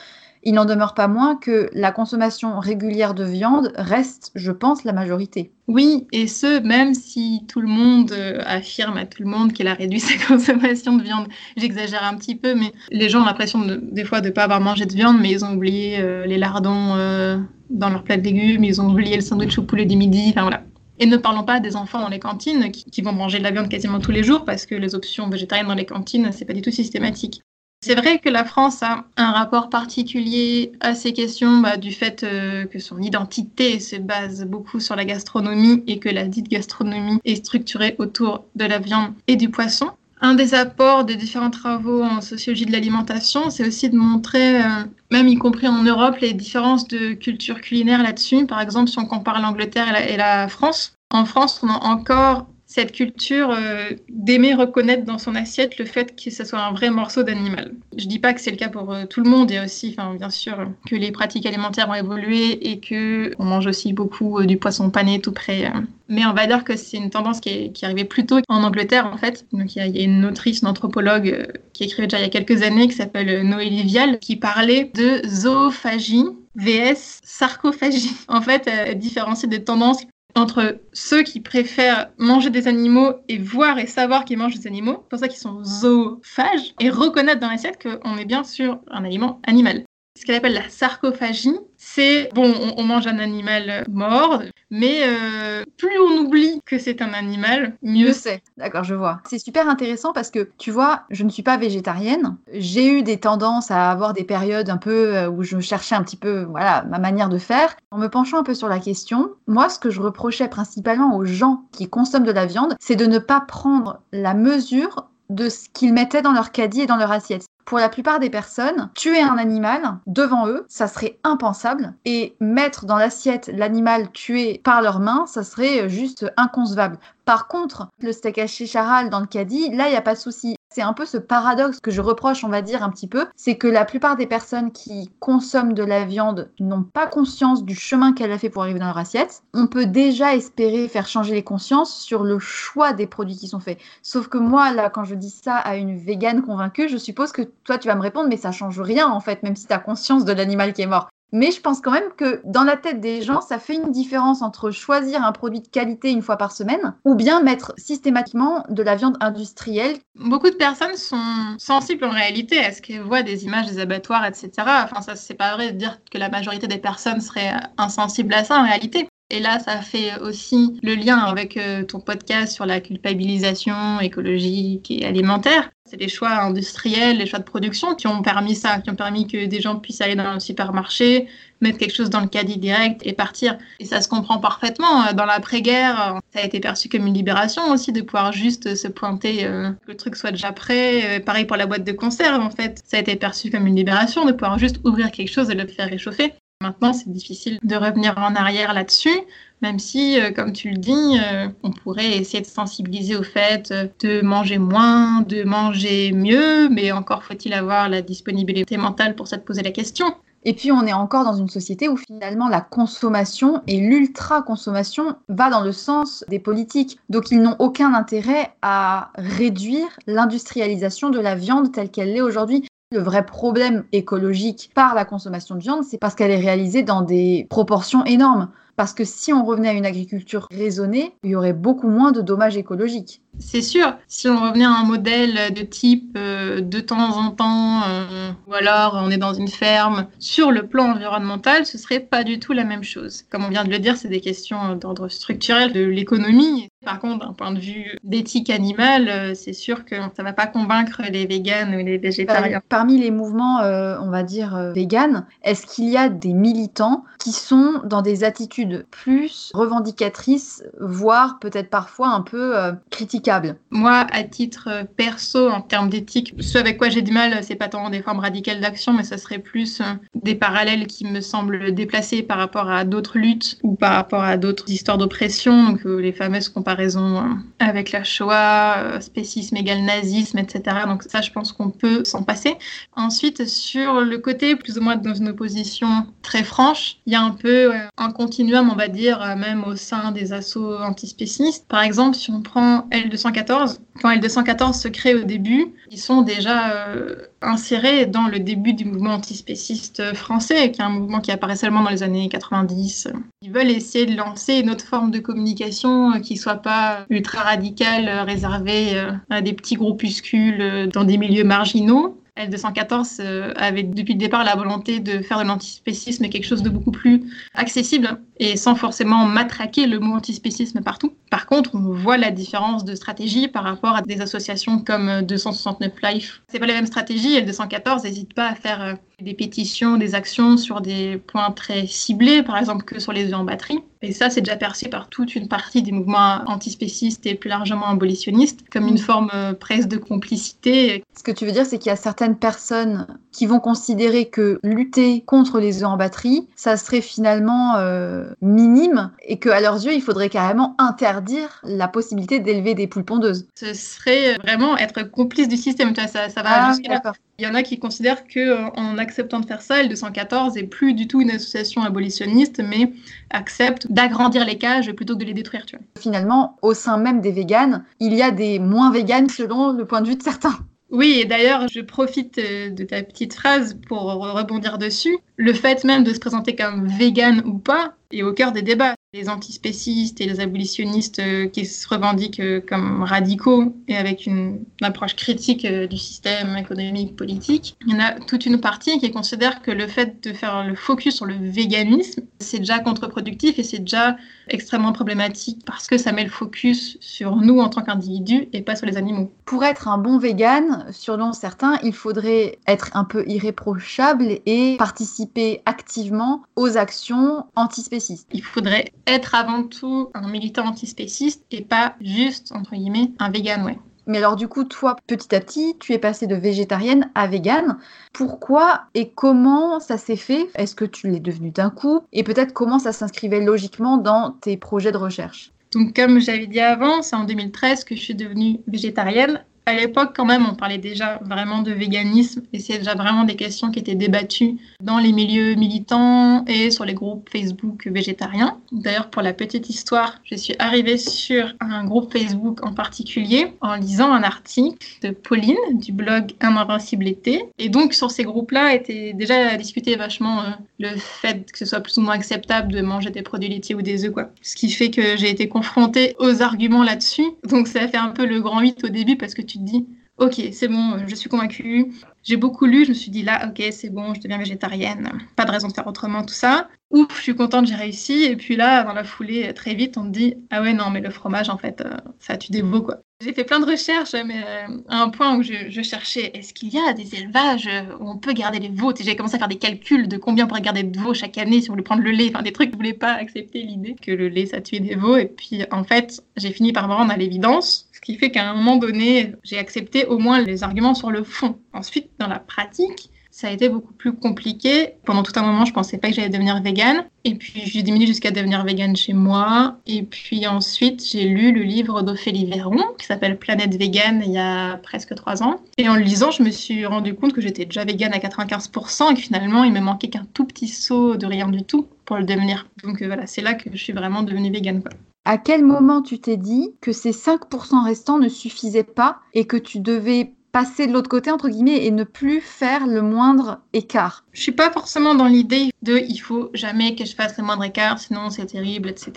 il 0.44 0.54
n'en 0.54 0.66
demeure 0.66 0.94
pas 0.94 1.08
moins 1.08 1.36
que 1.36 1.70
la 1.74 1.92
consommation 1.92 2.60
régulière 2.60 3.14
de 3.14 3.24
viande 3.24 3.72
reste, 3.76 4.32
je 4.36 4.52
pense, 4.52 4.84
la 4.84 4.94
majorité. 4.94 5.52
Oui, 5.68 6.08
et 6.12 6.28
ce, 6.28 6.62
même 6.62 6.94
si 6.94 7.44
tout 7.48 7.60
le 7.60 7.68
monde 7.68 8.12
euh, 8.12 8.42
affirme 8.46 8.98
à 8.98 9.06
tout 9.06 9.24
le 9.24 9.30
monde 9.30 9.52
qu'elle 9.52 9.68
a 9.68 9.74
réduit 9.74 10.00
sa 10.00 10.18
consommation 10.26 10.96
de 10.96 11.04
viande. 11.04 11.28
J'exagère 11.58 12.04
un 12.04 12.16
petit 12.16 12.36
peu, 12.36 12.56
mais 12.56 12.72
les 12.92 13.10
gens 13.10 13.22
ont 13.22 13.26
l'impression 13.26 13.66
des 13.82 14.06
fois 14.06 14.22
de 14.22 14.28
ne 14.28 14.34
pas 14.34 14.44
avoir 14.44 14.62
mangé 14.62 14.86
de 14.86 14.94
viande, 14.94 15.18
mais 15.20 15.32
ils 15.32 15.44
ont 15.44 15.54
oublié 15.54 16.00
euh, 16.00 16.26
les 16.26 16.38
lardons 16.38 16.96
euh, 16.96 17.38
dans 17.70 17.90
leur 17.90 18.04
plat 18.04 18.18
de 18.18 18.24
légumes, 18.24 18.64
ils 18.64 18.80
ont 18.80 18.90
oublié 18.90 19.16
le 19.16 19.22
sandwich 19.22 19.58
au 19.58 19.64
poulet 19.64 19.86
du 19.86 19.98
midi, 19.98 20.28
enfin 20.30 20.42
voilà. 20.42 20.64
Et 21.00 21.06
ne 21.06 21.18
parlons 21.18 21.44
pas 21.44 21.60
des 21.60 21.76
enfants 21.76 22.00
dans 22.00 22.10
les 22.10 22.20
cantines 22.20 22.72
qui, 22.72 22.86
qui, 22.86 23.02
vont 23.02 23.12
manger 23.12 23.38
de 23.38 23.44
la 23.44 23.52
viande 23.52 23.70
quasiment 23.70 24.00
tous 24.00 24.12
les 24.12 24.24
jours 24.24 24.46
parce 24.46 24.66
que 24.66 24.74
les 24.74 24.96
options 24.96 25.30
végétariennes 25.30 25.68
dans 25.68 25.76
les 25.76 25.86
cantines, 25.86 26.32
c'est 26.32 26.46
pas 26.46 26.54
du 26.54 26.62
tout 26.62 26.72
systématique. 26.72 27.42
C'est 27.82 27.96
vrai 27.96 28.18
que 28.20 28.30
la 28.30 28.44
France 28.44 28.82
a 28.82 29.06
un 29.18 29.32
rapport 29.32 29.70
particulier 29.70 30.72
à 30.80 30.96
ces 30.96 31.14
questions 31.14 31.60
bah, 31.60 31.78
du 31.78 31.92
fait 31.92 32.24
euh, 32.24 32.66
que 32.66 32.80
son 32.80 33.00
identité 33.00 33.80
se 33.80 33.98
base 33.98 34.46
beaucoup 34.46 34.80
sur 34.80 34.96
la 34.96 35.06
gastronomie 35.06 35.84
et 35.86 36.00
que 36.00 36.10
la 36.10 36.28
dite 36.28 36.50
gastronomie 36.50 37.20
est 37.24 37.36
structurée 37.36 37.96
autour 38.00 38.46
de 38.56 38.66
la 38.66 38.80
viande 38.80 39.14
et 39.28 39.36
du 39.36 39.50
poisson. 39.50 39.92
Un 40.20 40.34
des 40.34 40.56
apports 40.56 41.06
des 41.06 41.16
différents 41.16 41.52
travaux 41.52 42.02
en 42.02 42.22
sociologie 42.22 42.66
de 42.66 42.72
l'alimentation, 42.72 43.52
c'est 43.52 43.68
aussi 43.68 43.92
de 43.92 43.96
montrer, 43.96 44.60
euh, 44.64 44.84
même 45.12 45.28
y 45.28 45.36
compris 45.36 45.68
en 45.68 45.84
Europe, 45.84 46.18
les 46.20 46.34
différences 46.34 46.88
de 46.88 47.14
culture 47.14 47.62
culinaire 47.62 48.02
là-dessus. 48.02 48.48
Par 48.48 48.60
exemple, 48.60 48.90
si 48.90 48.98
on 48.98 49.06
compare 49.06 49.40
l'Angleterre 49.40 49.90
et 49.90 49.92
la, 49.92 50.10
et 50.10 50.18
la 50.18 50.48
France, 50.48 50.94
en 51.12 51.26
France, 51.26 51.62
on 51.62 51.70
a 51.70 51.84
encore 51.86 52.48
cette 52.68 52.92
culture 52.92 53.50
euh, 53.52 53.92
d'aimer 54.10 54.54
reconnaître 54.54 55.06
dans 55.06 55.18
son 55.18 55.36
assiette 55.36 55.80
le 55.80 55.86
fait 55.86 56.22
que 56.22 56.30
ce 56.30 56.44
soit 56.44 56.60
un 56.60 56.74
vrai 56.74 56.90
morceau 56.90 57.24
d'animal. 57.24 57.72
Je 57.98 58.08
dis 58.08 58.20
pas 58.20 58.34
que 58.34 58.42
c'est 58.42 58.52
le 58.52 58.58
cas 58.58 58.68
pour 58.68 58.94
euh, 58.94 59.06
tout 59.06 59.24
le 59.24 59.30
monde, 59.30 59.50
et 59.52 59.60
aussi, 59.62 59.96
bien 60.20 60.30
sûr, 60.30 60.70
que 60.86 60.98
les 60.98 61.14
pratiques 61.14 61.46
alimentaires 61.46 61.88
ont 61.88 61.94
évolué 61.94 62.70
et 62.70 62.82
que 62.82 63.32
on 63.40 63.46
mange 63.46 63.68
aussi 63.68 63.94
beaucoup 63.94 64.40
euh, 64.40 64.46
du 64.46 64.58
poisson 64.58 64.90
pané 64.90 65.22
tout 65.22 65.32
près. 65.32 65.72
Mais 66.10 66.26
on 66.26 66.34
va 66.34 66.46
dire 66.46 66.66
que 66.66 66.76
c'est 66.76 66.98
une 66.98 67.10
tendance 67.10 67.40
qui 67.40 67.50
est, 67.50 67.84
arrivée 67.84 68.04
plus 68.04 68.26
tôt 68.26 68.40
en 68.50 68.62
Angleterre, 68.64 69.10
en 69.14 69.18
fait. 69.18 69.46
Donc, 69.54 69.74
il 69.78 69.96
y 69.96 70.02
a 70.02 70.04
une 70.04 70.26
autrice, 70.26 70.62
une 70.62 70.68
anthropologue 70.68 71.48
qui 71.72 71.86
écrivait 71.86 72.08
déjà 72.08 72.20
il 72.20 72.24
y 72.24 72.26
a 72.26 72.30
quelques 72.30 72.64
années, 72.64 72.90
qui 72.90 72.96
s'appelle 72.96 73.48
Noélie 73.48 73.84
Vial, 73.84 74.20
qui 74.20 74.36
parlait 74.36 74.92
de 74.94 75.26
zoophagie 75.26 76.26
VS 76.56 77.20
sarcophagie. 77.24 78.12
En 78.28 78.42
fait, 78.42 78.68
elle 78.68 79.00
différencie 79.00 79.50
des 79.50 79.64
tendances 79.64 80.04
entre 80.38 80.80
ceux 80.94 81.24
qui 81.24 81.40
préfèrent 81.40 82.10
manger 82.18 82.50
des 82.50 82.68
animaux 82.68 83.14
et 83.28 83.38
voir 83.38 83.80
et 83.80 83.88
savoir 83.88 84.24
qu'ils 84.24 84.38
mangent 84.38 84.58
des 84.60 84.68
animaux, 84.68 85.04
pour 85.10 85.20
ça 85.20 85.28
qu'ils 85.28 85.40
sont 85.40 85.64
zoophages, 85.64 86.74
et 86.80 86.90
reconnaître 86.90 87.40
dans 87.40 87.50
l'assiette 87.50 87.82
qu'on 87.82 88.18
est 88.18 88.26
bien 88.26 88.44
sur 88.44 88.80
un 88.90 89.04
aliment 89.04 89.42
animal. 89.48 89.84
Ce 90.18 90.26
qu'elle 90.26 90.36
appelle 90.36 90.54
la 90.54 90.68
sarcophagie. 90.70 91.58
C'est, 91.78 92.30
bon, 92.34 92.52
on, 92.76 92.84
mange 92.84 93.06
un 93.06 93.20
animal 93.20 93.86
mort, 93.90 94.42
mais 94.72 95.02
euh, 95.04 95.64
plus 95.78 96.00
on 96.00 96.24
oublie 96.24 96.60
que 96.66 96.80
c'est 96.80 97.02
un 97.04 97.14
animal, 97.14 97.78
mieux 97.84 98.14
c'est. 98.14 98.42
D'accord, 98.58 98.84
je 98.84 98.96
vois. 98.96 99.22
C'est 99.30 99.38
super 99.38 99.70
intéressant 99.70 100.12
parce 100.12 100.32
que, 100.32 100.50
tu 100.58 100.72
vois, 100.72 101.04
je 101.12 101.24
ne 101.24 101.30
suis 101.30 101.44
pas 101.44 101.58
végétarienne. 101.58 102.38
J'ai 102.52 102.88
eu 102.88 103.04
des 103.04 103.20
tendances 103.20 103.70
à 103.70 103.92
avoir 103.92 104.14
des 104.14 104.24
périodes 104.24 104.70
un 104.70 104.78
peu 104.78 105.16
euh, 105.16 105.30
où 105.30 105.44
je 105.44 105.60
cherchais 105.60 105.94
un 105.94 106.04
petit 106.04 106.18
peu, 106.18 106.44
voilà, 106.44 106.84
ma 106.90 106.98
manière 106.98 107.30
de 107.30 107.38
faire. 107.38 107.76
En 107.92 108.00
me 108.00 108.10
penchant 108.10 108.40
un 108.40 108.44
peu 108.44 108.56
sur 108.56 108.70
la 108.70 108.80
question, 108.80 109.30
moi, 109.46 109.70
ce 109.70 109.78
que 109.78 109.92
je 109.92 110.02
reprochais 110.02 110.48
principalement 110.48 111.16
aux 111.16 111.26
gens 111.26 111.64
qui 111.72 111.88
consomment 111.88 112.26
de 112.26 112.32
la 112.32 112.48
viande, 112.48 112.76
c'est 112.80 112.96
de 112.96 113.06
ne 113.06 113.20
pas 113.20 113.42
prendre 113.42 114.02
la 114.12 114.34
mesure 114.34 115.10
de 115.30 115.50
ce 115.50 115.70
qu'ils 115.70 115.94
mettaient 115.94 116.22
dans 116.22 116.32
leur 116.32 116.52
caddie 116.52 116.82
et 116.82 116.86
dans 116.86 116.96
leur 116.96 117.12
assiette. 117.12 117.46
Pour 117.66 117.80
la 117.80 117.90
plupart 117.90 118.20
des 118.20 118.30
personnes, 118.30 118.90
tuer 118.96 119.20
un 119.22 119.38
animal 119.38 120.00
devant 120.08 120.48
eux, 120.48 120.66
ça 120.70 120.88
serait 120.88 121.20
impensable. 121.26 121.94
Et 122.06 122.38
mettre 122.40 122.86
dans 122.86 122.96
l'assiette 122.96 123.52
l'animal 123.54 124.10
tué 124.14 124.62
par 124.64 124.82
leurs 124.82 125.02
mains, 125.02 125.26
ça 125.26 125.44
serait 125.44 125.90
juste 125.90 126.32
inconcevable. 126.38 126.98
Par 127.26 127.50
contre, 127.50 127.90
le 128.02 128.14
steak 128.14 128.38
haché 128.38 128.68
charal 128.68 129.10
dans 129.10 129.20
le 129.20 129.26
caddie, 129.26 129.70
là, 129.76 129.88
il 129.88 129.92
n'y 129.92 129.98
a 129.98 130.02
pas 130.02 130.14
de 130.14 130.20
souci. 130.20 130.56
C'est 130.78 130.84
un 130.84 130.94
peu 130.94 131.08
ce 131.08 131.18
paradoxe 131.18 131.80
que 131.80 131.90
je 131.90 132.02
reproche, 132.02 132.44
on 132.44 132.50
va 132.50 132.62
dire 132.62 132.84
un 132.84 132.92
petit 132.92 133.08
peu, 133.08 133.26
c'est 133.36 133.58
que 133.58 133.66
la 133.66 133.84
plupart 133.84 134.16
des 134.16 134.28
personnes 134.28 134.72
qui 134.72 135.10
consomment 135.20 135.74
de 135.74 135.82
la 135.82 136.06
viande 136.06 136.52
n'ont 136.60 136.84
pas 136.84 137.08
conscience 137.08 137.66
du 137.66 137.74
chemin 137.74 138.14
qu'elle 138.14 138.32
a 138.32 138.38
fait 138.38 138.52
pour 138.52 138.62
arriver 138.62 138.78
dans 138.78 138.86
leur 138.86 139.00
assiette. 139.00 139.42
On 139.56 139.66
peut 139.66 139.88
déjà 139.88 140.36
espérer 140.36 140.88
faire 140.88 141.08
changer 141.08 141.34
les 141.34 141.44
consciences 141.44 142.00
sur 142.00 142.22
le 142.22 142.38
choix 142.38 142.94
des 142.94 143.08
produits 143.08 143.38
qui 143.38 143.48
sont 143.48 143.60
faits. 143.60 143.80
Sauf 144.04 144.28
que 144.28 144.38
moi, 144.38 144.72
là, 144.72 144.92
quand 144.92 145.04
je 145.04 145.16
dis 145.16 145.32
ça 145.32 145.56
à 145.56 145.78
une 145.78 145.98
végane 145.98 146.44
convaincue, 146.44 146.90
je 146.90 146.98
suppose 146.98 147.32
que 147.32 147.42
toi, 147.64 147.80
tu 147.80 147.88
vas 147.88 147.96
me 147.96 148.02
répondre, 148.04 148.30
mais 148.30 148.38
ça 148.38 148.52
change 148.52 148.80
rien 148.80 149.10
en 149.10 149.20
fait, 149.20 149.42
même 149.42 149.56
si 149.56 149.66
tu 149.66 149.74
as 149.74 149.80
conscience 149.80 150.26
de 150.26 150.32
l'animal 150.32 150.74
qui 150.74 150.84
est 150.84 150.86
mort. 150.86 151.10
Mais 151.32 151.52
je 151.52 151.60
pense 151.60 151.82
quand 151.82 151.92
même 151.92 152.12
que 152.18 152.42
dans 152.46 152.64
la 152.64 152.78
tête 152.78 153.02
des 153.02 153.22
gens, 153.22 153.42
ça 153.42 153.60
fait 153.60 153.76
une 153.76 153.92
différence 153.92 154.42
entre 154.42 154.72
choisir 154.72 155.24
un 155.24 155.32
produit 155.32 155.62
de 155.62 155.68
qualité 155.68 156.10
une 156.12 156.22
fois 156.22 156.38
par 156.38 156.52
semaine 156.52 156.96
ou 157.04 157.16
bien 157.16 157.42
mettre 157.42 157.74
systématiquement 157.78 158.64
de 158.70 158.82
la 158.82 158.96
viande 158.96 159.18
industrielle. 159.20 159.98
Beaucoup 160.16 160.50
de 160.50 160.56
personnes 160.56 160.96
sont 160.96 161.18
sensibles 161.58 162.06
en 162.06 162.10
réalité 162.10 162.60
à 162.60 162.72
ce 162.72 162.82
qu'elles 162.82 163.02
voient 163.02 163.24
des 163.24 163.46
images 163.46 163.68
des 163.68 163.80
abattoirs, 163.80 164.26
etc. 164.26 164.52
Enfin, 164.58 165.02
ça, 165.02 165.16
c'est 165.16 165.36
pas 165.36 165.56
vrai 165.56 165.74
de 165.74 165.78
dire 165.78 166.00
que 166.10 166.18
la 166.18 166.30
majorité 166.30 166.68
des 166.68 166.78
personnes 166.78 167.22
seraient 167.22 167.54
insensibles 167.78 168.34
à 168.34 168.44
ça 168.44 168.60
en 168.60 168.64
réalité. 168.64 169.08
Et 169.30 169.42
là, 169.42 169.60
ça 169.60 169.82
fait 169.82 170.18
aussi 170.22 170.80
le 170.82 170.96
lien 170.96 171.18
avec 171.18 171.58
euh, 171.58 171.84
ton 171.84 172.00
podcast 172.00 172.54
sur 172.54 172.66
la 172.66 172.80
culpabilisation 172.80 174.00
écologique 174.00 174.90
et 174.90 175.06
alimentaire. 175.06 175.70
C'est 175.84 175.98
les 175.98 176.08
choix 176.08 176.30
industriels, 176.30 177.18
les 177.18 177.26
choix 177.26 177.40
de 177.40 177.44
production 177.44 177.94
qui 177.94 178.08
ont 178.08 178.22
permis 178.22 178.56
ça, 178.56 178.80
qui 178.80 178.90
ont 178.90 178.96
permis 178.96 179.28
que 179.28 179.46
des 179.46 179.60
gens 179.60 179.80
puissent 179.80 180.00
aller 180.00 180.16
dans 180.16 180.24
un 180.24 180.40
supermarché, 180.40 181.28
mettre 181.60 181.78
quelque 181.78 181.94
chose 181.94 182.10
dans 182.10 182.22
le 182.22 182.28
caddie 182.28 182.58
direct 182.58 183.02
et 183.06 183.12
partir. 183.12 183.58
Et 183.80 183.86
ça 183.86 184.02
se 184.02 184.08
comprend 184.08 184.38
parfaitement. 184.40 185.12
Dans 185.14 185.26
l'après-guerre, 185.26 186.20
ça 186.34 186.40
a 186.40 186.46
été 186.46 186.62
perçu 186.62 186.88
comme 186.88 187.06
une 187.06 187.14
libération 187.14 187.70
aussi 187.72 187.92
de 187.92 188.02
pouvoir 188.02 188.32
juste 188.32 188.76
se 188.76 188.88
pointer, 188.88 189.46
euh, 189.46 189.72
que 189.72 189.92
le 189.92 189.98
truc 189.98 190.16
soit 190.16 190.32
déjà 190.32 190.54
prêt. 190.54 191.18
Euh, 191.18 191.20
pareil 191.22 191.46
pour 191.46 191.58
la 191.58 191.66
boîte 191.66 191.84
de 191.84 191.92
conserve, 191.92 192.42
en 192.42 192.50
fait. 192.50 192.82
Ça 192.86 192.96
a 192.96 193.02
été 193.02 193.18
perçu 193.18 193.50
comme 193.50 193.68
une 193.68 193.76
libération 193.76 194.24
de 194.24 194.32
pouvoir 194.32 194.58
juste 194.58 194.80
ouvrir 194.86 195.12
quelque 195.12 195.32
chose 195.32 195.50
et 195.50 195.56
le 195.56 195.68
faire 195.68 195.90
réchauffer. 195.90 196.34
Maintenant, 196.60 196.92
c'est 196.92 197.12
difficile 197.12 197.60
de 197.64 197.76
revenir 197.76 198.16
en 198.18 198.34
arrière 198.34 198.74
là-dessus, 198.74 199.16
même 199.62 199.78
si, 199.78 200.20
euh, 200.20 200.32
comme 200.32 200.54
tu 200.54 200.72
le 200.72 200.78
dis, 200.78 201.18
euh, 201.20 201.48
on 201.62 201.70
pourrait 201.70 202.18
essayer 202.18 202.42
de 202.42 202.48
sensibiliser 202.48 203.16
au 203.16 203.22
fait 203.22 203.72
de 204.02 204.22
manger 204.22 204.58
moins, 204.58 205.22
de 205.22 205.44
manger 205.44 206.12
mieux, 206.14 206.68
mais 206.70 206.92
encore 206.92 207.24
faut-il 207.24 207.54
avoir 207.54 207.90
la 207.90 208.02
disponibilité 208.02 208.76
mentale 208.76 209.16
pour 209.16 209.28
de 209.28 209.36
poser 209.38 209.62
la 209.62 209.70
question. 209.70 210.08
Et 210.46 210.54
puis 210.54 210.72
on 210.72 210.86
est 210.88 210.94
encore 210.94 211.26
dans 211.26 211.36
une 211.36 211.50
société 211.50 211.90
où 211.90 211.98
finalement 211.98 212.48
la 212.48 212.62
consommation 212.62 213.62
et 213.68 213.80
l'ultra-consommation 213.80 215.16
va 215.30 215.50
dans 215.50 215.62
le 215.62 215.72
sens 215.72 216.24
des 216.30 216.40
politiques. 216.40 216.98
Donc 217.10 217.32
ils 217.32 217.42
n'ont 217.42 217.56
aucun 217.60 217.94
intérêt 217.94 218.54
à 218.62 219.12
réduire 219.16 219.88
l'industrialisation 220.08 221.10
de 221.10 221.20
la 221.20 221.36
viande 221.36 221.72
telle 221.72 221.92
qu'elle 221.92 222.14
l'est 222.14 222.22
aujourd'hui. 222.22 222.68
Le 222.92 223.00
vrai 223.00 223.26
problème 223.26 223.84
écologique 223.92 224.72
par 224.74 224.96
la 224.96 225.04
consommation 225.04 225.56
de 225.56 225.60
viande, 225.62 225.84
c'est 225.84 225.98
parce 225.98 226.16
qu'elle 226.16 226.32
est 226.32 226.40
réalisée 226.40 226.84
dans 226.84 227.02
des 227.02 227.46
proportions 227.50 228.06
énormes. 228.06 228.50
Parce 228.78 228.94
que 228.94 229.06
si 229.06 229.34
on 229.34 229.44
revenait 229.44 229.70
à 229.70 229.74
une 229.74 229.88
agriculture 229.88 230.48
raisonnée, 230.52 231.16
il 231.24 231.32
y 231.32 231.36
aurait 231.36 231.52
beaucoup 231.52 231.90
moins 231.90 232.12
de 232.12 232.22
dommages 232.22 232.58
écologiques. 232.58 233.22
C'est 233.40 233.62
sûr, 233.62 233.96
si 234.08 234.28
on 234.28 234.40
revenait 234.40 234.66
à 234.66 234.72
un 234.72 234.84
modèle 234.84 235.54
de 235.54 235.62
type 235.62 236.16
euh, 236.18 236.62
de 236.62 236.80
temps 236.80 237.18
en 237.18 237.32
temps, 237.32 237.82
euh, 237.88 238.32
ou 238.48 238.54
alors 238.54 239.00
on 239.02 239.12
est 239.12 239.18
dans 239.18 239.34
une 239.34 239.48
ferme, 239.48 240.08
sur 240.20 240.52
le 240.52 240.66
plan 240.66 240.92
environnemental, 240.92 241.66
ce 241.66 241.78
serait 241.78 242.00
pas 242.00 242.24
du 242.24 242.40
tout 242.40 242.54
la 242.54 242.64
même 242.64 242.84
chose. 242.84 243.24
Comme 243.30 243.46
on 243.46 243.50
vient 243.50 243.64
de 243.64 243.70
le 243.70 243.80
dire, 243.80 243.98
c'est 243.98 244.08
des 244.08 244.22
questions 244.22 244.76
d'ordre 244.76 245.08
structurel 245.08 245.72
de 245.72 245.82
l'économie. 245.82 246.68
Par 246.84 247.00
contre, 247.00 247.26
d'un 247.26 247.34
point 247.34 247.52
de 247.52 247.60
vue 247.60 247.98
d'éthique 248.04 248.50
animale, 248.50 249.10
euh, 249.10 249.34
c'est 249.36 249.54
sûr 249.54 249.86
que 249.86 249.96
ça 250.16 250.24
va 250.24 250.34
pas 250.34 250.48
convaincre 250.48 251.02
les 251.12 251.26
véganes 251.26 251.76
ou 251.76 251.86
les 251.86 251.98
végétariens. 251.98 252.62
Parmi 252.70 252.98
les 252.98 253.12
mouvements, 253.12 253.60
on 253.60 254.10
va 254.10 254.24
dire, 254.24 254.72
véganes, 254.74 255.26
est-ce 255.44 255.66
qu'il 255.66 255.90
y 255.90 255.98
a 255.98 256.10
des 256.10 256.34
militants 256.34 257.04
qui 257.20 257.32
sont 257.32 257.82
dans 257.84 258.02
des 258.02 258.24
attitudes 258.24 258.67
plus 258.92 259.52
revendicatrices, 259.54 260.64
voire 260.80 261.40
peut-être 261.40 261.70
parfois 261.70 262.10
un 262.10 262.22
peu 262.22 262.56
critiques 262.90 263.28
moi, 263.72 264.06
à 264.12 264.24
titre 264.24 264.68
euh, 264.72 264.84
perso, 264.84 265.50
en 265.50 265.62
termes 265.62 265.90
d'éthique, 265.90 266.34
ce 266.40 266.58
avec 266.58 266.78
quoi 266.78 266.90
j'ai 266.90 267.02
du 267.02 267.12
mal, 267.12 267.44
c'est 267.44 267.56
pas 267.56 267.68
tant 267.68 267.90
des 267.90 268.02
formes 268.02 268.20
radicales 268.20 268.62
d'action, 268.62 268.94
mais 268.94 269.04
ça 269.04 269.18
serait 269.18 269.40
plus 269.40 269.82
euh, 269.82 269.84
des 270.16 270.36
parallèles 270.36 270.88
qui 270.88 271.06
me 271.06 271.22
semblent 271.22 271.74
déplacés 271.74 272.24
par 272.24 272.38
rapport 272.38 272.70
à 272.70 272.84
d'autres 272.84 273.18
luttes 273.18 273.58
ou 273.64 273.76
par 273.76 273.94
rapport 273.94 274.24
à 274.24 274.38
d'autres 274.38 274.70
histoires 274.70 274.98
d'oppression, 274.98 275.72
donc 275.72 275.86
euh, 275.86 276.00
les 276.00 276.14
fameuses 276.14 276.50
comparaisons 276.50 277.38
avec 277.60 277.92
la 277.92 278.04
Shoah, 278.04 279.00
spécisme 279.02 279.58
égal 279.58 279.82
nazisme, 279.82 280.38
etc. 280.38 280.78
Donc 280.88 281.04
ça, 281.04 281.22
je 281.22 281.32
pense 281.32 281.52
qu'on 281.52 281.70
peut 281.70 282.04
s'en 282.06 282.24
passer. 282.24 282.56
Ensuite, 282.96 283.48
sur 283.48 284.02
le 284.02 284.18
côté 284.18 284.56
plus 284.56 284.78
ou 284.78 284.82
moins 284.82 284.96
dans 284.96 285.14
une 285.14 285.30
opposition 285.30 285.88
très 286.22 286.44
franche, 286.44 286.98
il 287.06 287.14
y 287.14 287.16
a 287.16 287.22
un 287.22 287.32
peu 287.32 287.72
un 287.98 288.12
continuum, 288.12 288.57
on 288.62 288.76
va 288.76 288.88
dire, 288.88 289.36
même 289.38 289.64
au 289.64 289.76
sein 289.76 290.12
des 290.12 290.34
assauts 290.34 290.78
antispécistes. 290.78 291.68
Par 291.68 291.82
exemple, 291.82 292.16
si 292.16 292.32
on 292.32 292.42
prend 292.42 292.88
L2 292.92 293.18
L214, 293.18 293.80
quand 294.02 294.16
L214 294.16 294.74
se 294.80 294.88
crée 294.88 295.16
au 295.16 295.24
début, 295.24 295.74
ils 295.92 296.00
sont 296.00 296.22
déjà 296.22 296.72
euh, 296.72 297.16
insérés 297.42 298.06
dans 298.06 298.28
le 298.28 298.40
début 298.40 298.74
du 298.74 298.86
mouvement 298.86 299.14
antispéciste 299.14 300.14
français, 300.14 300.72
qui 300.72 300.82
est 300.82 300.84
un 300.84 300.90
mouvement 300.90 301.20
qui 301.20 301.32
apparaît 301.32 301.56
seulement 301.56 301.84
dans 301.84 301.90
les 301.90 302.04
années 302.04 302.30
90. 302.30 303.10
Ils 303.42 303.52
veulent 303.52 303.72
essayer 303.72 304.06
de 304.06 304.16
lancer 304.16 304.56
une 304.56 304.70
autre 304.70 304.86
forme 304.86 305.12
de 305.12 305.20
communication 305.20 306.14
euh, 306.14 306.20
qui 306.20 306.38
soit 306.38 306.56
pas 306.56 307.06
ultra 307.10 307.42
radicale, 307.42 308.08
euh, 308.08 308.24
réservée 308.24 309.02
à 309.30 309.42
des 309.42 309.54
petits 309.54 309.76
groupuscules 309.76 310.90
dans 310.94 311.04
des 311.04 311.18
milieux 311.18 311.44
marginaux. 311.44 312.22
L214 312.38 313.54
avait 313.56 313.84
depuis 313.84 314.14
le 314.14 314.20
départ 314.20 314.44
la 314.44 314.56
volonté 314.56 315.00
de 315.00 315.22
faire 315.22 315.40
de 315.40 315.46
l'antispécisme 315.46 316.30
quelque 316.30 316.46
chose 316.46 316.64
de 316.64 316.70
beaucoup 316.70 316.92
plus 316.92 317.24
accessible 317.54 318.20
et 318.40 318.56
sans 318.58 318.76
forcément 318.76 319.26
matraquer 319.26 319.88
le 319.88 320.00
mot 320.00 320.16
antispécisme 320.16 320.82
partout. 320.82 321.14
Par 321.30 321.46
contre, 321.46 321.72
on 321.76 321.92
voit 321.92 322.18
la 322.18 322.32
différence 322.32 322.86
de 322.86 322.96
stratégie 322.96 323.48
par 323.48 323.64
rapport 323.64 323.96
à 323.96 324.02
des 324.02 324.22
associations 324.22 324.80
comme 324.80 325.22
269 325.24 325.94
Life. 326.04 326.42
C'est 326.48 326.60
pas 326.60 326.68
la 326.68 326.74
même 326.74 326.86
stratégie. 326.86 327.36
Et 327.36 327.42
le 327.42 327.48
214 327.48 328.04
n'hésite 328.04 328.34
pas 328.34 328.48
à 328.48 328.56
faire 328.56 328.82
euh, 328.82 328.94
des 329.22 329.34
pétitions, 329.34 329.98
des 329.98 330.14
actions 330.14 330.58
sur 330.58 330.80
des 330.80 331.18
points 331.18 331.50
très 331.50 331.88
ciblés, 331.88 332.44
par 332.44 332.56
exemple 332.58 332.86
que 332.86 333.00
sur 333.00 333.12
les 333.12 333.30
œufs 333.30 333.40
en 333.40 333.44
batterie. 333.44 333.80
Et 334.04 334.14
ça, 334.14 334.30
c'est 334.30 334.42
déjà 334.42 334.58
perçu 334.58 334.90
par 334.90 335.10
toute 335.10 335.36
une 335.36 335.48
partie 335.48 335.82
des 335.82 335.92
mouvements 335.92 336.44
antispécistes 336.46 337.26
et 337.26 337.34
plus 337.34 337.50
largement 337.50 337.88
abolitionnistes 337.88 338.64
comme 338.72 338.88
une 338.88 339.00
forme 339.00 339.32
euh, 339.34 339.54
presque 339.54 339.88
de 339.88 339.98
complicité. 339.98 341.04
Ce 341.18 341.24
que 341.24 341.32
tu 341.32 341.48
veux 341.48 341.52
dire, 341.52 341.66
c'est 341.66 341.80
qu'il 341.80 341.90
y 341.90 341.94
a 341.94 341.96
certaines 341.96 342.38
personnes 342.38 343.08
qui 343.38 343.46
vont 343.46 343.60
considérer 343.60 344.26
que 344.26 344.60
lutter 344.64 345.22
contre 345.22 345.60
les 345.60 345.84
œufs 345.84 345.90
en 345.90 345.96
batterie, 345.96 346.48
ça 346.56 346.76
serait 346.76 347.02
finalement 347.02 347.76
euh, 347.76 348.26
minime 348.42 349.12
et 349.22 349.38
qu'à 349.38 349.62
leurs 349.62 349.76
yeux, 349.76 349.94
il 349.94 350.02
faudrait 350.02 350.30
carrément 350.30 350.74
interdire 350.80 351.62
la 351.64 351.88
possibilité 351.88 352.40
d'élever 352.40 352.74
des 352.74 352.88
poules 352.88 353.06
pondeuses. 353.06 353.48
Ce 353.54 353.76
serait 353.76 354.38
vraiment 354.38 354.76
être 354.76 355.04
complice 355.04 355.48
du 355.48 355.56
système. 355.56 355.94
Ça, 355.96 356.30
ça 356.30 356.42
va 356.42 356.50
ah, 356.50 356.72
jusqu'à 356.72 357.00
il 357.38 357.46
y 357.46 357.48
en 357.48 357.54
a 357.54 357.62
qui 357.62 357.78
considèrent 357.78 358.26
que 358.26 358.40
euh, 358.40 358.70
en 358.76 358.98
acceptant 358.98 359.40
de 359.40 359.46
faire 359.46 359.62
ça, 359.62 359.84
L214 359.84 360.56
n'est 360.56 360.64
plus 360.64 360.96
du 360.96 361.08
tout 361.08 361.22
une 361.22 361.30
association 361.30 361.84
abolitionniste, 361.84 362.60
mais 362.68 362.92
accepte 363.30 363.92
d'agrandir 363.92 364.46
les 364.46 364.58
cages 364.58 364.92
plutôt 364.94 365.14
que 365.14 365.20
de 365.20 365.26
les 365.26 365.36
détruire. 365.36 365.68
Tu 365.68 365.76
vois. 365.76 365.86
Finalement, 366.00 366.58
au 366.64 366.74
sein 366.74 366.98
même 366.98 367.22
des 367.22 367.32
véganes, 367.32 367.86
il 368.00 368.16
y 368.16 368.24
a 368.24 368.32
des 368.32 368.58
moins 368.58 368.92
véganes 368.92 369.30
selon 369.30 369.74
le 369.74 369.86
point 369.86 370.02
de 370.02 370.08
vue 370.08 370.16
de 370.16 370.24
certains. 370.24 370.58
Oui, 370.90 371.20
et 371.22 371.26
d'ailleurs, 371.26 371.68
je 371.68 371.82
profite 371.82 372.38
euh, 372.38 372.70
de 372.70 372.84
ta 372.84 373.04
petite 373.04 373.34
phrase 373.34 373.80
pour 373.88 374.04
rebondir 374.04 374.78
dessus. 374.78 375.18
Le 375.36 375.54
fait 375.54 375.84
même 375.84 376.04
de 376.04 376.14
se 376.14 376.20
présenter 376.20 376.56
comme 376.56 376.88
vegan 376.88 377.42
ou 377.46 377.58
pas 377.60 377.96
est 378.12 378.24
au 378.24 378.34
cœur 378.34 378.52
des 378.54 378.62
débats. 378.62 378.96
Les 379.14 379.30
antispécistes 379.30 380.20
et 380.20 380.26
les 380.26 380.42
abolitionnistes 380.42 381.20
euh, 381.20 381.48
qui 381.48 381.66
se 381.66 381.88
revendiquent 381.88 382.42
euh, 382.42 382.60
comme 382.60 383.04
radicaux 383.04 383.74
et 383.88 383.96
avec 383.96 384.26
une, 384.26 384.66
approche 384.82 385.16
critique 385.16 385.66
euh, 385.66 385.88
du 385.88 385.98
système 385.98 386.58
économique, 386.58 387.16
politique. 387.16 387.78
Il 387.86 387.94
y 387.94 387.96
en 387.96 388.00
a 388.00 388.12
toute 388.12 388.46
une 388.46 388.60
partie 388.60 389.00
qui 389.00 389.10
considère 389.12 389.62
que 389.62 389.72
le 389.72 389.88
fait 389.88 390.24
de 390.24 390.34
faire 390.34 390.68
le 390.68 390.76
focus 390.76 391.16
sur 391.16 391.26
le 391.26 391.36
véganisme, 391.36 392.22
c'est 392.40 392.60
déjà 392.60 392.80
contre-productif 392.80 393.58
et 393.58 393.64
c'est 393.64 393.80
déjà 393.80 394.18
extrêmement 394.50 394.94
problématique 394.94 395.62
parce 395.66 395.88
que 395.88 395.98
ça 395.98 396.12
met 396.12 396.24
le 396.24 396.30
focus 396.30 396.98
sur 397.00 397.38
nous 397.38 397.60
en 397.60 397.70
tant 397.70 397.82
qu'individus 397.82 398.50
et 398.54 398.62
pas 398.62 398.76
sur 398.76 398.86
les 398.86 398.98
animaux. 398.98 399.32
Pour 399.46 399.64
être 399.64 399.88
un 399.88 399.98
bon 399.98 400.20
vegan, 400.20 400.86
selon 400.92 401.34
certains, 401.34 401.80
il 401.82 401.94
faudrait 401.94 402.60
être 402.68 402.92
un 402.94 403.04
peu 403.04 403.24
irréprochable 403.28 404.40
et 404.46 404.76
participer 404.78 405.62
activement 405.66 406.44
aux 406.56 406.78
actions 406.78 407.46
antispécistes. 407.56 408.28
Il 408.32 408.44
faudrait 408.44 408.92
être 409.08 409.34
avant 409.34 409.64
tout 409.64 410.10
un 410.14 410.28
militant 410.28 410.68
antispéciste 410.68 411.44
et 411.50 411.64
pas 411.64 411.96
juste, 412.02 412.52
entre 412.52 412.76
guillemets, 412.76 413.12
un 413.20 413.32
vegan, 413.32 413.64
ouais. 413.64 413.80
Mais 414.08 414.20
alors 414.20 414.38
du 414.38 414.48
coup, 414.48 414.64
toi, 414.64 414.96
petit 415.06 415.36
à 415.36 415.42
petit, 415.42 415.76
tu 415.80 415.92
es 415.92 415.98
passée 415.98 416.28
de 416.28 416.36
végétarienne 416.36 417.12
à 417.14 417.28
végane. 417.28 417.78
Pourquoi 418.14 418.84
et 418.94 419.10
comment 419.10 419.82
ça 419.82 419.98
s'est 419.98 420.16
fait? 420.16 420.48
Est-ce 420.56 420.76
que 420.76 420.86
tu 420.86 421.10
l'es 421.10 421.20
devenue 421.20 421.52
d'un 421.52 421.70
coup? 421.70 422.00
Et 422.14 422.24
peut-être 422.24 422.54
comment 422.54 422.80
ça 422.80 422.94
s'inscrivait 422.94 423.44
logiquement 423.44 423.98
dans 423.98 424.32
tes 424.32 424.56
projets 424.56 424.94
de 424.94 424.98
recherche? 424.98 425.52
Donc, 425.74 425.94
comme 425.94 426.20
j'avais 426.20 426.48
dit 426.48 426.62
avant, 426.62 427.02
c'est 427.02 427.18
en 427.18 427.26
2013 427.26 427.84
que 427.84 427.96
je 427.96 428.02
suis 428.02 428.16
devenue 428.16 428.62
végétarienne 428.68 429.44
à 429.68 429.74
l'époque, 429.74 430.14
quand 430.16 430.24
même, 430.24 430.46
on 430.50 430.56
parlait 430.56 430.78
déjà 430.78 431.20
vraiment 431.26 431.62
de 431.62 431.74
véganisme 431.74 432.42
et 432.54 432.60
c'est 432.60 432.78
déjà 432.78 432.96
vraiment 432.96 433.26
des 433.26 433.36
questions 433.36 433.70
qui 433.70 433.80
étaient 433.80 433.96
débattues 433.96 434.56
dans 434.82 434.98
les 434.98 435.12
milieux 435.12 435.56
militants 435.56 436.46
et 436.46 436.72
sur 436.72 436.86
les 436.86 436.94
groupes 436.94 437.30
Facebook 437.30 437.86
végétariens. 437.86 438.58
D'ailleurs, 438.72 439.10
pour 439.10 439.22
la 439.22 439.34
petite 439.34 439.70
histoire, 439.70 440.20
je 440.24 440.36
suis 440.36 440.56
arrivée 440.58 440.98
sur 440.98 441.54
un 441.60 441.84
groupe 441.84 442.14
Facebook 442.14 442.66
en 442.66 442.74
particulier 442.74 443.48
en 443.60 443.76
lisant 443.76 444.14
un 444.14 444.24
article 444.24 444.88
de 445.02 445.10
Pauline 445.10 445.58
du 445.74 445.92
blog 445.92 446.32
Un 446.40 446.56
Invincible 446.56 447.06
été. 447.06 447.44
Et 447.60 447.68
donc, 447.68 447.94
sur 447.94 448.10
ces 448.10 448.24
groupes-là, 448.24 448.74
était 448.74 449.12
déjà 449.12 449.58
discuté 449.58 449.98
vachement 449.98 450.44
euh, 450.44 450.52
le 450.80 450.96
fait 450.98 451.52
que 451.52 451.58
ce 451.58 451.66
soit 451.66 451.82
plus 451.82 451.98
ou 451.98 452.02
moins 452.02 452.14
acceptable 452.14 452.72
de 452.72 452.82
manger 452.82 453.10
des 453.10 453.22
produits 453.22 453.50
laitiers 453.50 453.76
ou 453.76 453.82
des 453.82 454.06
œufs, 454.06 454.14
quoi. 454.14 454.30
Ce 454.42 454.56
qui 454.56 454.70
fait 454.70 454.92
que 454.92 455.18
j'ai 455.18 455.30
été 455.30 455.48
confrontée 455.48 456.16
aux 456.20 456.42
arguments 456.42 456.84
là-dessus. 456.84 457.28
Donc, 457.50 457.68
ça 457.68 457.82
a 457.82 457.88
fait 457.88 457.98
un 457.98 458.10
peu 458.10 458.26
le 458.26 458.42
grand 458.42 458.60
8 458.60 458.84
au 458.84 458.90
début 458.90 459.18
parce 459.18 459.34
que 459.34 459.42
tu 459.42 459.58
te 459.58 459.64
dis, 459.64 459.88
ok, 460.18 460.42
c'est 460.52 460.68
bon, 460.68 460.98
je 461.08 461.16
suis 461.16 461.30
convaincue. 461.30 461.94
J'ai 462.24 462.38
beaucoup 462.38 462.66
lu, 462.66 462.84
je 462.84 462.90
me 462.90 462.94
suis 462.94 463.12
dit 463.12 463.24
là, 463.24 463.48
ok, 463.48 463.64
c'est 463.72 463.90
bon, 463.90 464.14
je 464.14 464.22
deviens 464.22 464.38
végétarienne, 464.38 465.10
pas 465.36 465.46
de 465.46 465.52
raison 465.52 465.68
de 465.68 465.74
faire 465.74 465.88
autrement, 465.88 466.24
tout 466.24 466.34
ça. 466.34 466.68
Ouf, 466.92 467.16
je 467.18 467.22
suis 467.22 467.36
contente, 467.36 467.68
j'ai 467.68 467.76
réussi. 467.76 468.24
Et 468.24 468.36
puis 468.36 468.56
là, 468.56 468.84
dans 468.84 468.94
la 468.94 469.04
foulée, 469.04 469.54
très 469.54 469.76
vite, 469.76 469.98
on 469.98 470.04
me 470.04 470.12
dit, 470.12 470.36
ah 470.52 470.62
ouais, 470.62 470.74
non, 470.74 470.90
mais 470.90 471.02
le 471.02 471.10
fromage, 471.10 471.50
en 471.50 471.58
fait, 471.58 471.82
euh, 471.82 471.98
ça 472.20 472.38
tue 472.38 472.52
des 472.52 472.62
quoi. 472.62 473.02
J'ai 473.20 473.34
fait 473.34 473.46
plein 473.46 473.60
de 473.60 473.66
recherches, 473.66 474.14
mais 474.14 474.44
euh, 474.46 474.78
à 474.90 475.02
un 475.02 475.10
point 475.10 475.36
où 475.36 475.42
je, 475.42 475.82
cherchais, 475.82 476.30
est-ce 476.36 476.54
qu'il 476.54 476.70
y 476.70 476.78
a 476.78 476.94
des 476.94 477.16
élevages 477.16 477.68
où 478.00 478.08
on 478.12 478.18
peut 478.18 478.34
garder 478.34 478.60
les 478.60 478.70
veaux? 478.70 478.94
J'ai 478.96 479.16
commencé 479.16 479.36
à 479.36 479.40
faire 479.40 479.48
des 479.48 479.58
calculs 479.58 480.08
de 480.08 480.18
combien 480.18 480.46
on 480.46 480.48
pourrait 480.48 480.62
garder 480.62 480.84
de 480.84 481.00
veaux 481.00 481.16
chaque 481.16 481.40
année 481.40 481.60
si 481.60 481.72
on 481.72 481.74
voulait 481.74 481.84
prendre 481.84 482.04
le 482.04 482.12
lait, 482.12 482.30
enfin 482.32 482.44
des 482.44 482.52
trucs, 482.52 482.72
je 482.72 482.76
voulais 482.76 482.94
pas 482.94 483.14
accepter 483.14 483.64
l'idée 483.64 483.96
que 484.00 484.12
le 484.12 484.28
lait, 484.28 484.46
ça 484.46 484.62
tuait 484.62 484.82
des 484.82 484.94
veaux. 484.94 485.18
Et 485.18 485.26
puis, 485.26 485.64
en 485.72 485.84
fait, 485.84 486.24
j'ai 486.36 486.52
fini 486.52 486.74
par 486.74 486.88
me 486.88 486.94
rendre 486.94 487.12
à 487.12 487.18
l'évidence, 487.18 487.90
ce 487.92 488.02
qui 488.02 488.18
fait 488.18 488.30
qu'à 488.30 488.48
un 488.52 488.54
moment 488.54 488.76
donné, 488.76 489.34
j'ai 489.44 489.58
accepté 489.58 490.06
au 490.06 490.20
moins 490.20 490.40
les 490.40 490.62
arguments 490.62 490.94
sur 490.94 491.10
le 491.10 491.24
fond. 491.24 491.58
Ensuite, 491.74 492.12
dans 492.20 492.28
la 492.28 492.38
pratique, 492.38 493.10
ça 493.38 493.50
a 493.50 493.52
été 493.52 493.70
beaucoup 493.70 493.94
plus 493.94 494.14
compliqué. 494.14 494.96
Pendant 495.06 495.22
tout 495.22 495.32
un 495.36 495.44
moment, 495.44 495.64
je 495.64 495.72
pensais 495.72 496.00
pas 496.00 496.08
que 496.08 496.16
j'allais 496.16 496.30
devenir 496.30 496.60
végane. 496.64 497.06
Et 497.24 497.36
puis, 497.36 497.62
j'ai 497.66 497.84
diminué 497.84 498.08
jusqu'à 498.08 498.32
devenir 498.32 498.64
végane 498.64 498.96
chez 498.96 499.14
moi. 499.14 499.78
Et 499.86 500.02
puis 500.02 500.48
ensuite, 500.48 501.06
j'ai 501.06 501.26
lu 501.26 501.52
le 501.52 501.62
livre 501.62 502.02
d'Ophélie 502.02 502.48
Véron, 502.48 502.82
qui 502.98 503.06
s'appelle 503.06 503.38
Planète 503.38 503.76
Végane, 503.76 504.24
il 504.26 504.32
y 504.32 504.40
a 504.40 504.78
presque 504.78 505.14
trois 505.14 505.44
ans. 505.44 505.62
Et 505.78 505.88
en 505.88 505.94
le 505.94 506.02
lisant, 506.02 506.32
je 506.32 506.42
me 506.42 506.50
suis 506.50 506.84
rendu 506.88 507.14
compte 507.14 507.34
que 507.34 507.42
j'étais 507.42 507.66
déjà 507.66 507.86
végane 507.86 508.12
à 508.12 508.18
95% 508.18 509.12
et 509.12 509.14
que 509.14 509.22
finalement, 509.22 509.64
il 509.64 509.72
me 509.72 509.82
manquait 509.82 510.10
qu'un 510.10 510.26
tout 510.34 510.46
petit 510.46 510.68
saut 510.68 511.16
de 511.16 511.28
rien 511.28 511.48
du 511.48 511.64
tout 511.64 511.86
pour 512.06 512.18
le 512.18 512.24
devenir. 512.24 512.68
Donc 512.84 513.04
euh, 513.04 513.06
voilà, 513.06 513.28
c'est 513.28 513.44
là 513.44 513.54
que 513.54 513.70
je 513.72 513.78
suis 513.78 513.94
vraiment 513.94 514.24
devenue 514.24 514.52
végane. 514.52 514.82
À 515.26 515.38
quel 515.38 515.64
moment 515.64 516.02
tu 516.02 516.18
t'es 516.18 516.38
dit 516.38 516.72
que 516.82 516.92
ces 516.92 517.12
5% 517.12 517.84
restants 517.84 518.18
ne 518.18 518.30
suffisaient 518.30 518.84
pas 518.84 519.20
et 519.34 519.46
que 519.46 519.58
tu 519.58 519.80
devais 519.80 520.32
passer 520.52 520.88
de 520.88 520.94
l'autre 520.94 521.10
côté, 521.10 521.32
entre 521.32 521.50
guillemets, 521.50 521.86
et 521.86 521.92
ne 521.92 522.04
plus 522.04 522.42
faire 522.42 522.88
le 522.88 523.02
moindre 523.02 523.60
écart 523.74 524.26
Je 524.34 524.42
suis 524.42 524.52
pas 524.52 524.72
forcément 524.72 525.16
dans 525.16 525.28
l'idée 525.28 525.72
de 525.82 525.98
il 525.98 526.18
faut 526.18 526.50
jamais 526.54 526.96
que 526.96 527.06
je 527.06 527.16
fasse 527.16 527.38
le 527.38 527.44
moindre 527.44 527.64
écart, 527.64 528.00
sinon 528.00 528.30
c'est 528.30 528.48
terrible, 528.48 528.90
etc. 528.90 529.14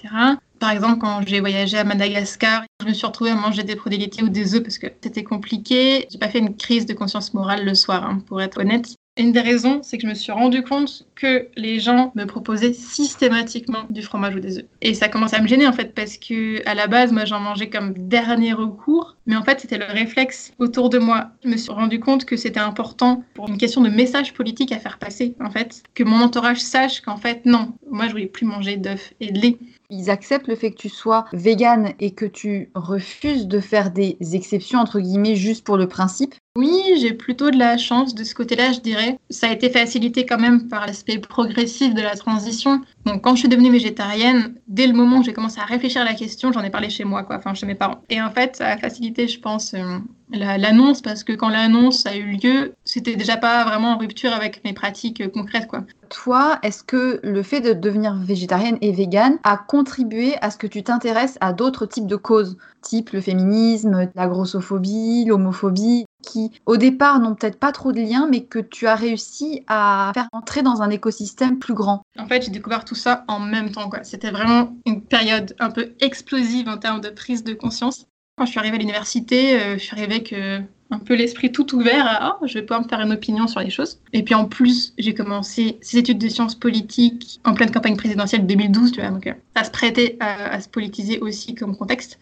Par 0.59 0.71
exemple, 0.71 0.99
quand 0.99 1.23
j'ai 1.27 1.40
voyagé 1.40 1.79
à 1.79 1.85
Madagascar, 1.85 2.62
je 2.83 2.88
me 2.88 2.93
suis 2.93 3.07
retrouvée 3.07 3.31
à 3.31 3.35
manger 3.35 3.62
des 3.62 3.77
produits 3.77 3.99
laitiers 3.99 4.23
ou 4.23 4.29
des 4.29 4.55
œufs 4.55 4.62
parce 4.62 4.79
que 4.79 4.88
c'était 5.03 5.25
compliqué. 5.25 6.07
J'ai 6.11 6.19
pas 6.19 6.29
fait 6.29 6.38
une 6.38 6.55
crise 6.55 6.85
de 6.85 6.93
conscience 6.93 7.33
morale 7.33 7.64
le 7.64 7.75
soir, 7.75 8.05
hein, 8.05 8.23
pour 8.27 8.43
être 8.43 8.61
honnête. 8.61 8.95
Une 9.16 9.33
des 9.33 9.40
raisons, 9.40 9.81
c'est 9.83 9.99
que 9.99 10.05
je 10.05 10.09
me 10.09 10.14
suis 10.14 10.33
rendu 10.33 10.62
compte 10.62 11.05
que 11.14 11.49
les 11.57 11.81
gens 11.81 12.12
me 12.14 12.25
proposaient 12.25 12.73
systématiquement 12.73 13.85
du 13.90 14.03
fromage 14.03 14.37
ou 14.37 14.40
des 14.40 14.59
œufs. 14.59 14.64
Et 14.81 14.94
ça 14.94 15.09
commençait 15.09 15.37
à 15.37 15.42
me 15.42 15.49
gêner 15.49 15.66
en 15.66 15.73
fait 15.73 15.94
parce 15.94 16.16
que 16.16 16.66
à 16.66 16.75
la 16.75 16.87
base, 16.87 17.12
moi 17.12 17.25
j'en 17.25 17.40
mangeais 17.40 17.68
comme 17.68 17.92
dernier 17.92 18.53
recours, 18.53 19.16
mais 19.27 19.37
en 19.37 19.42
fait 19.42 19.61
c'était 19.61 19.79
le 19.79 19.85
réflexe 19.85 20.53
autour 20.59 20.90
de 20.90 20.99
moi. 20.99 21.31
Je 21.44 21.51
me 21.51 21.57
suis 21.57 21.73
rendu 21.73 21.99
compte 21.99 22.25
que 22.25 22.37
c'était 22.37 22.61
important 22.61 23.23
pour 23.35 23.49
une 23.49 23.59
question 23.59 23.81
de 23.83 23.90
message 23.90 24.33
politique 24.33 24.73
à 24.73 24.79
faire 24.79 24.99
passer 24.99 25.35
en 25.40 25.51
fait, 25.51 25.83
que 25.94 26.05
mon 26.05 26.23
entourage 26.23 26.61
sache 26.61 27.01
qu'en 27.01 27.16
fait 27.16 27.44
non, 27.44 27.75
moi 27.90 28.07
je 28.07 28.12
voulais 28.12 28.27
plus 28.27 28.46
manger 28.46 28.77
d'œufs 28.77 29.12
et 29.20 29.33
de 29.33 29.40
lait. 29.40 29.59
Ils 29.90 30.09
acceptent 30.09 30.46
le 30.46 30.55
fait 30.55 30.70
que 30.70 30.81
tu 30.81 30.88
sois 30.88 31.25
végane 31.33 31.94
et 31.99 32.12
que 32.12 32.25
tu 32.25 32.70
refuses 32.75 33.49
de 33.49 33.59
faire 33.59 33.90
des 33.90 34.16
exceptions 34.33 34.79
entre 34.79 35.01
guillemets 35.01 35.35
juste 35.35 35.64
pour 35.64 35.77
le 35.77 35.88
principe. 35.88 36.37
Oui, 36.56 36.82
j'ai 37.00 37.12
plutôt 37.14 37.52
de 37.52 37.58
la 37.58 37.78
chance 37.78 38.12
de 38.12 38.24
ce 38.24 38.34
côté-là, 38.34 38.72
je 38.72 38.80
dirais. 38.80 39.20
Ça 39.30 39.46
a 39.48 39.52
été 39.52 39.70
facilité 39.70 40.26
quand 40.26 40.38
même 40.38 40.66
par 40.68 40.84
l'aspect 40.84 41.18
progressif 41.18 41.94
de 41.94 42.02
la 42.02 42.16
transition. 42.16 42.80
Donc, 43.06 43.22
quand 43.22 43.36
je 43.36 43.40
suis 43.40 43.48
devenue 43.48 43.70
végétarienne, 43.70 44.56
dès 44.66 44.88
le 44.88 44.92
moment 44.92 45.18
où 45.18 45.22
j'ai 45.22 45.32
commencé 45.32 45.60
à 45.60 45.64
réfléchir 45.64 46.02
à 46.02 46.04
la 46.04 46.14
question, 46.14 46.50
j'en 46.50 46.62
ai 46.62 46.70
parlé 46.70 46.90
chez 46.90 47.04
moi, 47.04 47.22
quoi, 47.22 47.36
enfin 47.36 47.54
chez 47.54 47.66
mes 47.66 47.76
parents. 47.76 48.02
Et 48.10 48.20
en 48.20 48.32
fait, 48.32 48.56
ça 48.56 48.66
a 48.66 48.76
facilité, 48.78 49.28
je 49.28 49.38
pense, 49.38 49.74
euh, 49.74 49.98
l'annonce, 50.32 51.02
parce 51.02 51.22
que 51.22 51.32
quand 51.34 51.50
l'annonce 51.50 52.04
a 52.04 52.16
eu 52.16 52.36
lieu, 52.42 52.74
c'était 52.84 53.14
déjà 53.14 53.36
pas 53.36 53.64
vraiment 53.64 53.92
en 53.92 53.98
rupture 53.98 54.32
avec 54.32 54.64
mes 54.64 54.72
pratiques 54.72 55.20
euh, 55.20 55.28
concrètes, 55.28 55.68
quoi. 55.68 55.84
Toi, 56.08 56.58
est-ce 56.64 56.82
que 56.82 57.20
le 57.22 57.42
fait 57.44 57.60
de 57.60 57.74
devenir 57.74 58.16
végétarienne 58.16 58.78
et 58.80 58.90
végane 58.90 59.38
a 59.44 59.56
contribué 59.56 60.34
à 60.42 60.50
ce 60.50 60.58
que 60.58 60.66
tu 60.66 60.82
t'intéresses 60.82 61.38
à 61.40 61.52
d'autres 61.52 61.86
types 61.86 62.08
de 62.08 62.16
causes, 62.16 62.58
type 62.82 63.10
le 63.10 63.20
féminisme, 63.20 64.10
la 64.16 64.26
grossophobie, 64.26 65.26
l'homophobie, 65.26 66.06
qui 66.22 66.50
au 66.66 66.76
départ 66.76 67.20
n'ont 67.20 67.35
peut-être 67.35 67.59
pas 67.59 67.72
trop 67.72 67.92
de 67.92 68.00
liens, 68.00 68.28
mais 68.30 68.44
que 68.44 68.59
tu 68.59 68.87
as 68.87 68.94
réussi 68.94 69.62
à 69.66 70.12
faire 70.14 70.28
entrer 70.33 70.62
dans 70.62 70.83
un 70.83 70.90
écosystème 70.90 71.59
plus 71.59 71.74
grand 71.74 72.02
En 72.18 72.26
fait, 72.26 72.42
j'ai 72.42 72.50
découvert 72.50 72.85
tout 72.85 72.94
ça 72.94 73.24
en 73.28 73.40
même 73.40 73.70
temps. 73.70 73.90
C'était 74.02 74.30
vraiment 74.30 74.74
une 74.87 75.02
période 75.02 75.54
un 75.59 75.70
peu 75.70 75.92
explosive 76.00 76.68
en 76.68 76.78
termes 76.78 77.00
de 77.00 77.11
prise 77.11 77.44
de 77.44 77.54
conscience. 77.54 78.06
Quand 78.37 78.46
je 78.46 78.50
suis 78.50 78.59
arrivée 78.59 78.76
à 78.76 78.80
l'université, 78.80 79.61
euh, 79.61 79.74
je 79.74 79.83
suis 79.83 79.92
arrivée 79.94 80.14
avec 80.14 80.33
euh, 80.33 80.61
un 80.90 80.98
peu 80.98 81.14
l'esprit 81.14 81.52
tout 81.52 81.74
ouvert 81.74 82.06
à 82.06 82.38
oh, 82.40 82.46
je 82.46 82.54
vais 82.54 82.62
pouvoir 82.62 82.83
me 82.83 82.88
faire 82.88 83.00
une 83.00 83.12
opinion 83.12 83.46
sur 83.46 83.61
les 83.61 83.70
choses. 83.70 84.00
Et 84.12 84.22
puis 84.22 84.35
en 84.35 84.46
plus, 84.46 84.94
j'ai 84.98 85.12
commencé 85.12 85.78
ces 85.83 85.98
études 85.98 86.18
de 86.18 86.28
sciences 86.28 86.54
politiques 86.54 87.40
en 87.44 87.52
pleine 87.52 87.70
campagne 87.70 87.96
présidentielle 87.96 88.42
de 88.42 88.46
2012, 88.46 88.92
tu 88.92 89.00
vois, 89.00 89.11
donc 89.11 89.26
euh, 89.26 89.35
ça 89.56 89.64
se 89.64 89.70
prêtait 89.70 90.16
à 90.20 90.59
se 90.61 90.68
politiser 90.68 91.18
aussi 91.20 91.54
comme 91.54 91.76
contexte. 91.76 92.18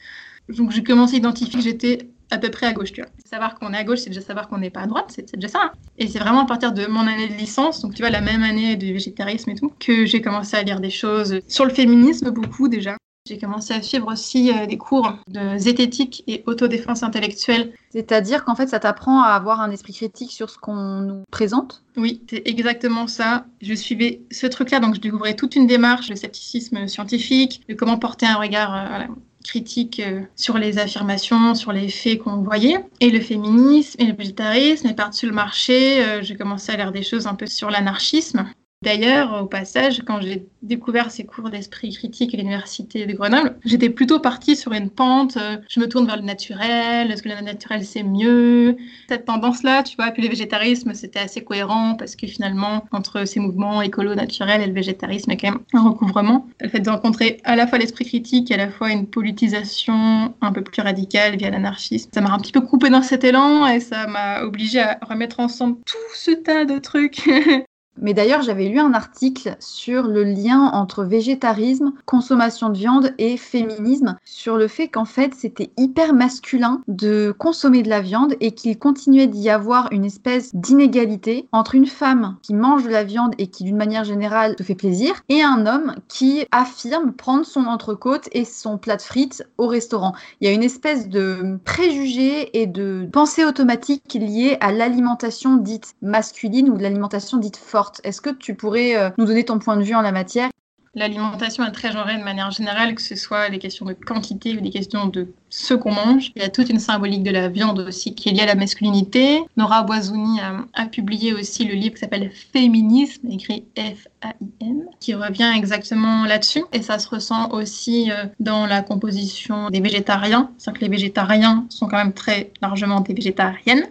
Donc 0.49 0.71
j'ai 0.71 0.83
commencé 0.83 1.15
à 1.15 1.19
identifier 1.19 1.59
que 1.59 1.65
j'étais 1.65 2.09
à 2.31 2.39
peu 2.39 2.51
près 2.51 2.67
à 2.67 2.73
gauche, 2.73 2.93
tu 2.93 3.01
vois. 3.01 3.11
Savoir 3.25 3.59
qu'on 3.59 3.73
est 3.73 3.77
à 3.77 3.85
gauche, 3.85 4.01
c'est 4.01 4.11
déjà 4.11 4.21
savoir 4.21 4.49
qu'on 4.49 4.59
n'est 4.59 4.71
pas 4.71 4.81
à 4.81 4.87
droite, 4.87 5.13
c'est 5.15 5.35
déjà 5.35 5.49
ça. 5.49 5.61
Hein. 5.65 5.73
Et 5.99 6.09
c'est 6.09 6.19
vraiment 6.19 6.43
à 6.43 6.47
partir 6.47 6.73
de 6.73 6.87
mon 6.87 7.07
année 7.07 7.29
de 7.29 7.35
licence, 7.35 7.81
donc 7.81 7.95
tu 7.95 8.03
vois, 8.03 8.11
la 8.11 8.21
même 8.21 8.43
année 8.43 8.77
de 8.77 8.87
végétarisme 8.87 9.51
et 9.51 9.55
tout, 9.55 9.73
que 9.79 10.07
j'ai 10.07 10.21
commencé 10.21 10.57
à 10.57 10.63
lire 10.63 10.81
des 10.81 10.91
choses 10.91 11.41
sur 11.49 11.65
le 11.65 11.73
féminisme, 11.73 12.31
beaucoup 12.31 12.69
déjà. 12.69 12.97
J'ai 13.29 13.39
commencé 13.39 13.75
à 13.75 13.83
suivre 13.83 14.11
aussi 14.11 14.51
euh, 14.51 14.65
des 14.65 14.79
cours 14.79 15.19
de 15.29 15.59
zététique 15.59 16.25
et 16.27 16.43
autodéfense 16.47 17.03
intellectuelle. 17.03 17.75
C'est-à-dire 17.91 18.43
qu'en 18.45 18.55
fait, 18.55 18.69
ça 18.69 18.79
t'apprend 18.79 19.23
à 19.23 19.33
avoir 19.33 19.61
un 19.61 19.71
esprit 19.71 19.93
critique 19.93 20.33
sur 20.33 20.49
ce 20.49 20.57
qu'on 20.57 21.01
nous 21.03 21.25
présente? 21.31 21.83
Oui, 21.99 22.23
c'est 22.31 22.43
exactement 22.49 23.07
ça. 23.07 23.45
Je 23.61 23.75
suivais 23.75 24.23
ce 24.31 24.47
truc-là, 24.47 24.81
donc 24.81 24.95
je 24.95 25.01
découvrais 25.01 25.35
toute 25.35 25.57
une 25.57 25.67
démarche 25.67 26.09
de 26.09 26.15
scepticisme 26.15 26.89
scientifique, 26.89 27.61
de 27.69 27.75
comment 27.75 27.99
porter 27.99 28.25
un 28.25 28.37
regard 28.37 28.75
euh, 28.75 29.05
critique 29.45 30.01
euh, 30.01 30.23
sur 30.37 30.59
les 30.59 30.79
affirmations, 30.79 31.55
sur 31.55 31.73
les 31.73 31.89
faits 31.89 32.19
qu'on 32.19 32.43
voyait. 32.43 32.85
Et 33.01 33.11
le 33.11 33.21
féminisme 33.21 34.01
et 34.01 34.07
le 34.07 34.15
végétarisme, 34.15 34.87
et 34.87 34.95
par-dessus 34.95 35.27
le 35.27 35.33
marché, 35.33 36.05
euh, 36.05 36.23
j'ai 36.23 36.37
commencé 36.37 36.73
à 36.73 36.77
lire 36.77 36.93
des 36.93 37.03
choses 37.03 37.27
un 37.27 37.35
peu 37.35 37.47
sur 37.47 37.71
l'anarchisme. 37.71 38.47
D'ailleurs, 38.83 39.43
au 39.43 39.47
passage, 39.47 40.03
quand 40.07 40.21
j'ai 40.21 40.47
découvert 40.63 41.11
ces 41.11 41.27
cours 41.27 41.51
d'esprit 41.51 41.93
critique 41.93 42.33
à 42.33 42.37
l'université 42.37 43.07
de 43.07 43.13
Grenoble, 43.13 43.59
j'étais 43.65 43.91
plutôt 43.91 44.21
partie 44.21 44.55
sur 44.55 44.73
une 44.73 44.89
pente, 44.89 45.37
euh, 45.37 45.57
je 45.69 45.81
me 45.81 45.89
tourne 45.89 46.07
vers 46.07 46.17
le 46.17 46.23
naturel, 46.23 47.11
est-ce 47.11 47.25
que 47.25 47.29
le 47.29 47.41
naturel 47.41 47.85
c'est 47.85 48.05
mieux? 48.05 48.77
Cette 49.09 49.25
tendance-là, 49.25 49.83
tu 49.83 49.97
vois, 49.97 50.13
puis 50.13 50.23
le 50.23 50.29
végétarisme, 50.29 50.95
c'était 50.95 51.19
assez 51.19 51.43
cohérent 51.43 51.97
parce 51.97 52.15
que 52.15 52.29
finalement, 52.29 52.85
entre 52.93 53.25
ces 53.25 53.41
mouvements 53.41 53.83
écolo, 53.83 54.15
naturel 54.15 54.63
et 54.63 54.67
le 54.67 54.75
végétarisme, 54.75 55.33
il 55.33 55.35
y 55.35 55.37
a 55.37 55.41
quand 55.41 55.57
même 55.57 55.65
un 55.75 55.89
recouvrement. 55.89 56.47
Le 56.61 56.69
fait 56.69 56.79
de 56.79 56.89
rencontrer 56.89 57.41
à 57.43 57.57
la 57.57 57.67
fois 57.67 57.79
l'esprit 57.79 58.05
critique 58.05 58.53
et 58.53 58.55
à 58.55 58.59
la 58.59 58.71
fois 58.71 58.93
une 58.93 59.09
politisation 59.09 60.35
un 60.41 60.53
peu 60.53 60.63
plus 60.63 60.83
radicale 60.83 61.37
via 61.37 61.51
l'anarchisme, 61.51 62.11
ça 62.15 62.21
m'a 62.21 62.31
un 62.33 62.39
petit 62.39 62.53
peu 62.53 62.61
coupé 62.61 62.91
dans 62.91 63.03
cet 63.03 63.25
élan 63.25 63.67
et 63.67 63.81
ça 63.81 64.07
m'a 64.07 64.43
obligé 64.43 64.79
à 64.79 65.01
remettre 65.03 65.41
ensemble 65.41 65.79
tout 65.85 65.97
ce 66.15 66.31
tas 66.31 66.65
de 66.65 66.79
trucs 66.79 67.29
Mais 68.01 68.15
d'ailleurs, 68.15 68.43
j'avais 68.43 68.69
lu 68.69 68.79
un 68.79 68.95
article 68.95 69.57
sur 69.61 70.05
le 70.05 70.25
lien 70.25 70.71
entre 70.73 71.05
végétarisme, 71.05 71.93
consommation 72.07 72.69
de 72.71 72.79
viande 72.79 73.13
et 73.19 73.37
féminisme, 73.37 74.17
sur 74.25 74.57
le 74.57 74.69
fait 74.69 74.89
qu'en 74.89 75.05
fait, 75.05 75.35
c'était 75.35 75.71
hyper 75.77 76.15
masculin 76.15 76.81
de 76.89 77.35
consommer 77.37 77.83
de 77.83 77.89
la 77.89 78.01
viande 78.01 78.35
et 78.41 78.53
qu'il 78.53 78.79
continuait 78.79 79.27
d'y 79.27 79.51
avoir 79.51 79.89
une 79.93 80.05
espèce 80.05 80.55
d'inégalité 80.55 81.49
entre 81.53 81.75
une 81.75 81.87
femme 81.87 82.37
qui 82.43 82.55
mange 82.55 82.85
de 82.85 82.91
la 82.91 83.05
viande 83.05 83.35
et 83.39 83.49
qui, 83.49 83.65
d'une 83.65 83.77
manière 83.77 84.05
générale, 84.05 84.57
te 84.57 84.63
fait 84.63 84.75
plaisir, 84.75 85.15
et 85.29 85.43
un 85.43 85.67
homme 85.67 85.95
qui 86.09 86.47
affirme 86.53 87.13
prendre 87.13 87.45
son 87.45 87.65
entrecôte 87.65 88.29
et 88.33 88.45
son 88.45 88.79
plat 88.79 88.97
de 88.97 89.03
frites 89.03 89.45
au 89.59 89.67
restaurant. 89.67 90.15
Il 90.41 90.47
y 90.47 90.51
a 90.51 90.55
une 90.55 90.63
espèce 90.63 91.09
de 91.09 91.59
préjugé 91.65 92.61
et 92.61 92.67
de 92.67 93.09
pensée 93.13 93.45
automatique 93.45 94.15
liée 94.15 94.57
à 94.61 94.73
l'alimentation 94.73 95.57
dite 95.57 95.95
masculine 96.03 96.71
ou 96.71 96.77
de 96.77 96.83
l'alimentation 96.83 97.39
dite 97.39 97.57
forte. 97.57 97.88
Est-ce 98.05 98.21
que 98.21 98.31
tu 98.31 98.55
pourrais 98.55 98.97
euh, 98.97 99.11
nous 99.19 99.27
donner 99.27 99.45
ton 99.45 99.59
point 99.59 99.77
de 99.77 99.83
vue 99.83 99.95
en 99.95 100.03
la 100.03 100.13
matière? 100.13 100.51
L'alimentation 100.95 101.65
est 101.65 101.71
très 101.71 101.93
genrée 101.93 102.17
de 102.17 102.25
manière 102.25 102.51
générale, 102.51 102.95
que 102.95 103.03
ce 103.03 103.15
soit 103.15 103.51
des 103.51 103.59
questions 103.59 103.87
de 103.87 103.93
quantité 103.93 104.57
ou 104.57 104.61
des 104.61 104.71
questions 104.71 105.07
de 105.07 105.29
ce 105.49 105.75
qu'on 105.75 105.93
mange. 105.93 106.33
Il 106.35 106.43
y 106.43 106.45
a 106.45 106.49
toute 106.49 106.71
une 106.71 106.81
symbolique 106.81 107.23
de 107.23 107.31
la 107.31 107.49
viande 107.49 107.79
aussi 107.79 108.15
qui 108.15 108.29
est 108.29 108.33
liée 108.33 108.41
à 108.41 108.47
la 108.47 108.55
masculinité. 108.55 109.41
Nora 109.57 109.83
Boisouni 109.83 110.41
a, 110.41 110.87
publié 110.87 111.35
aussi 111.35 111.65
le 111.65 111.75
livre 111.75 111.95
qui 111.95 112.01
s'appelle 112.01 112.33
Féminisme, 112.53 113.31
écrit 113.31 113.65
F-A-I-M, 113.77 114.85
qui 114.99 115.15
revient 115.15 115.53
exactement 115.55 116.25
là-dessus. 116.25 116.65
Et 116.73 116.83
ça 116.83 116.99
se 116.99 117.09
ressent 117.09 117.51
aussi 117.51 118.11
euh, 118.11 118.25
dans 118.41 118.67
la 118.67 118.83
composition 118.83 119.71
des 119.71 119.81
végétariens. 119.81 120.51
C'est 120.59 120.73
que 120.73 120.81
les 120.81 120.89
végétariens 120.89 121.67
sont 121.69 121.87
quand 121.87 121.99
même 121.99 122.13
très 122.13 122.51
largement 122.61 123.01
des 123.01 123.15
végétariennes. 123.15 123.87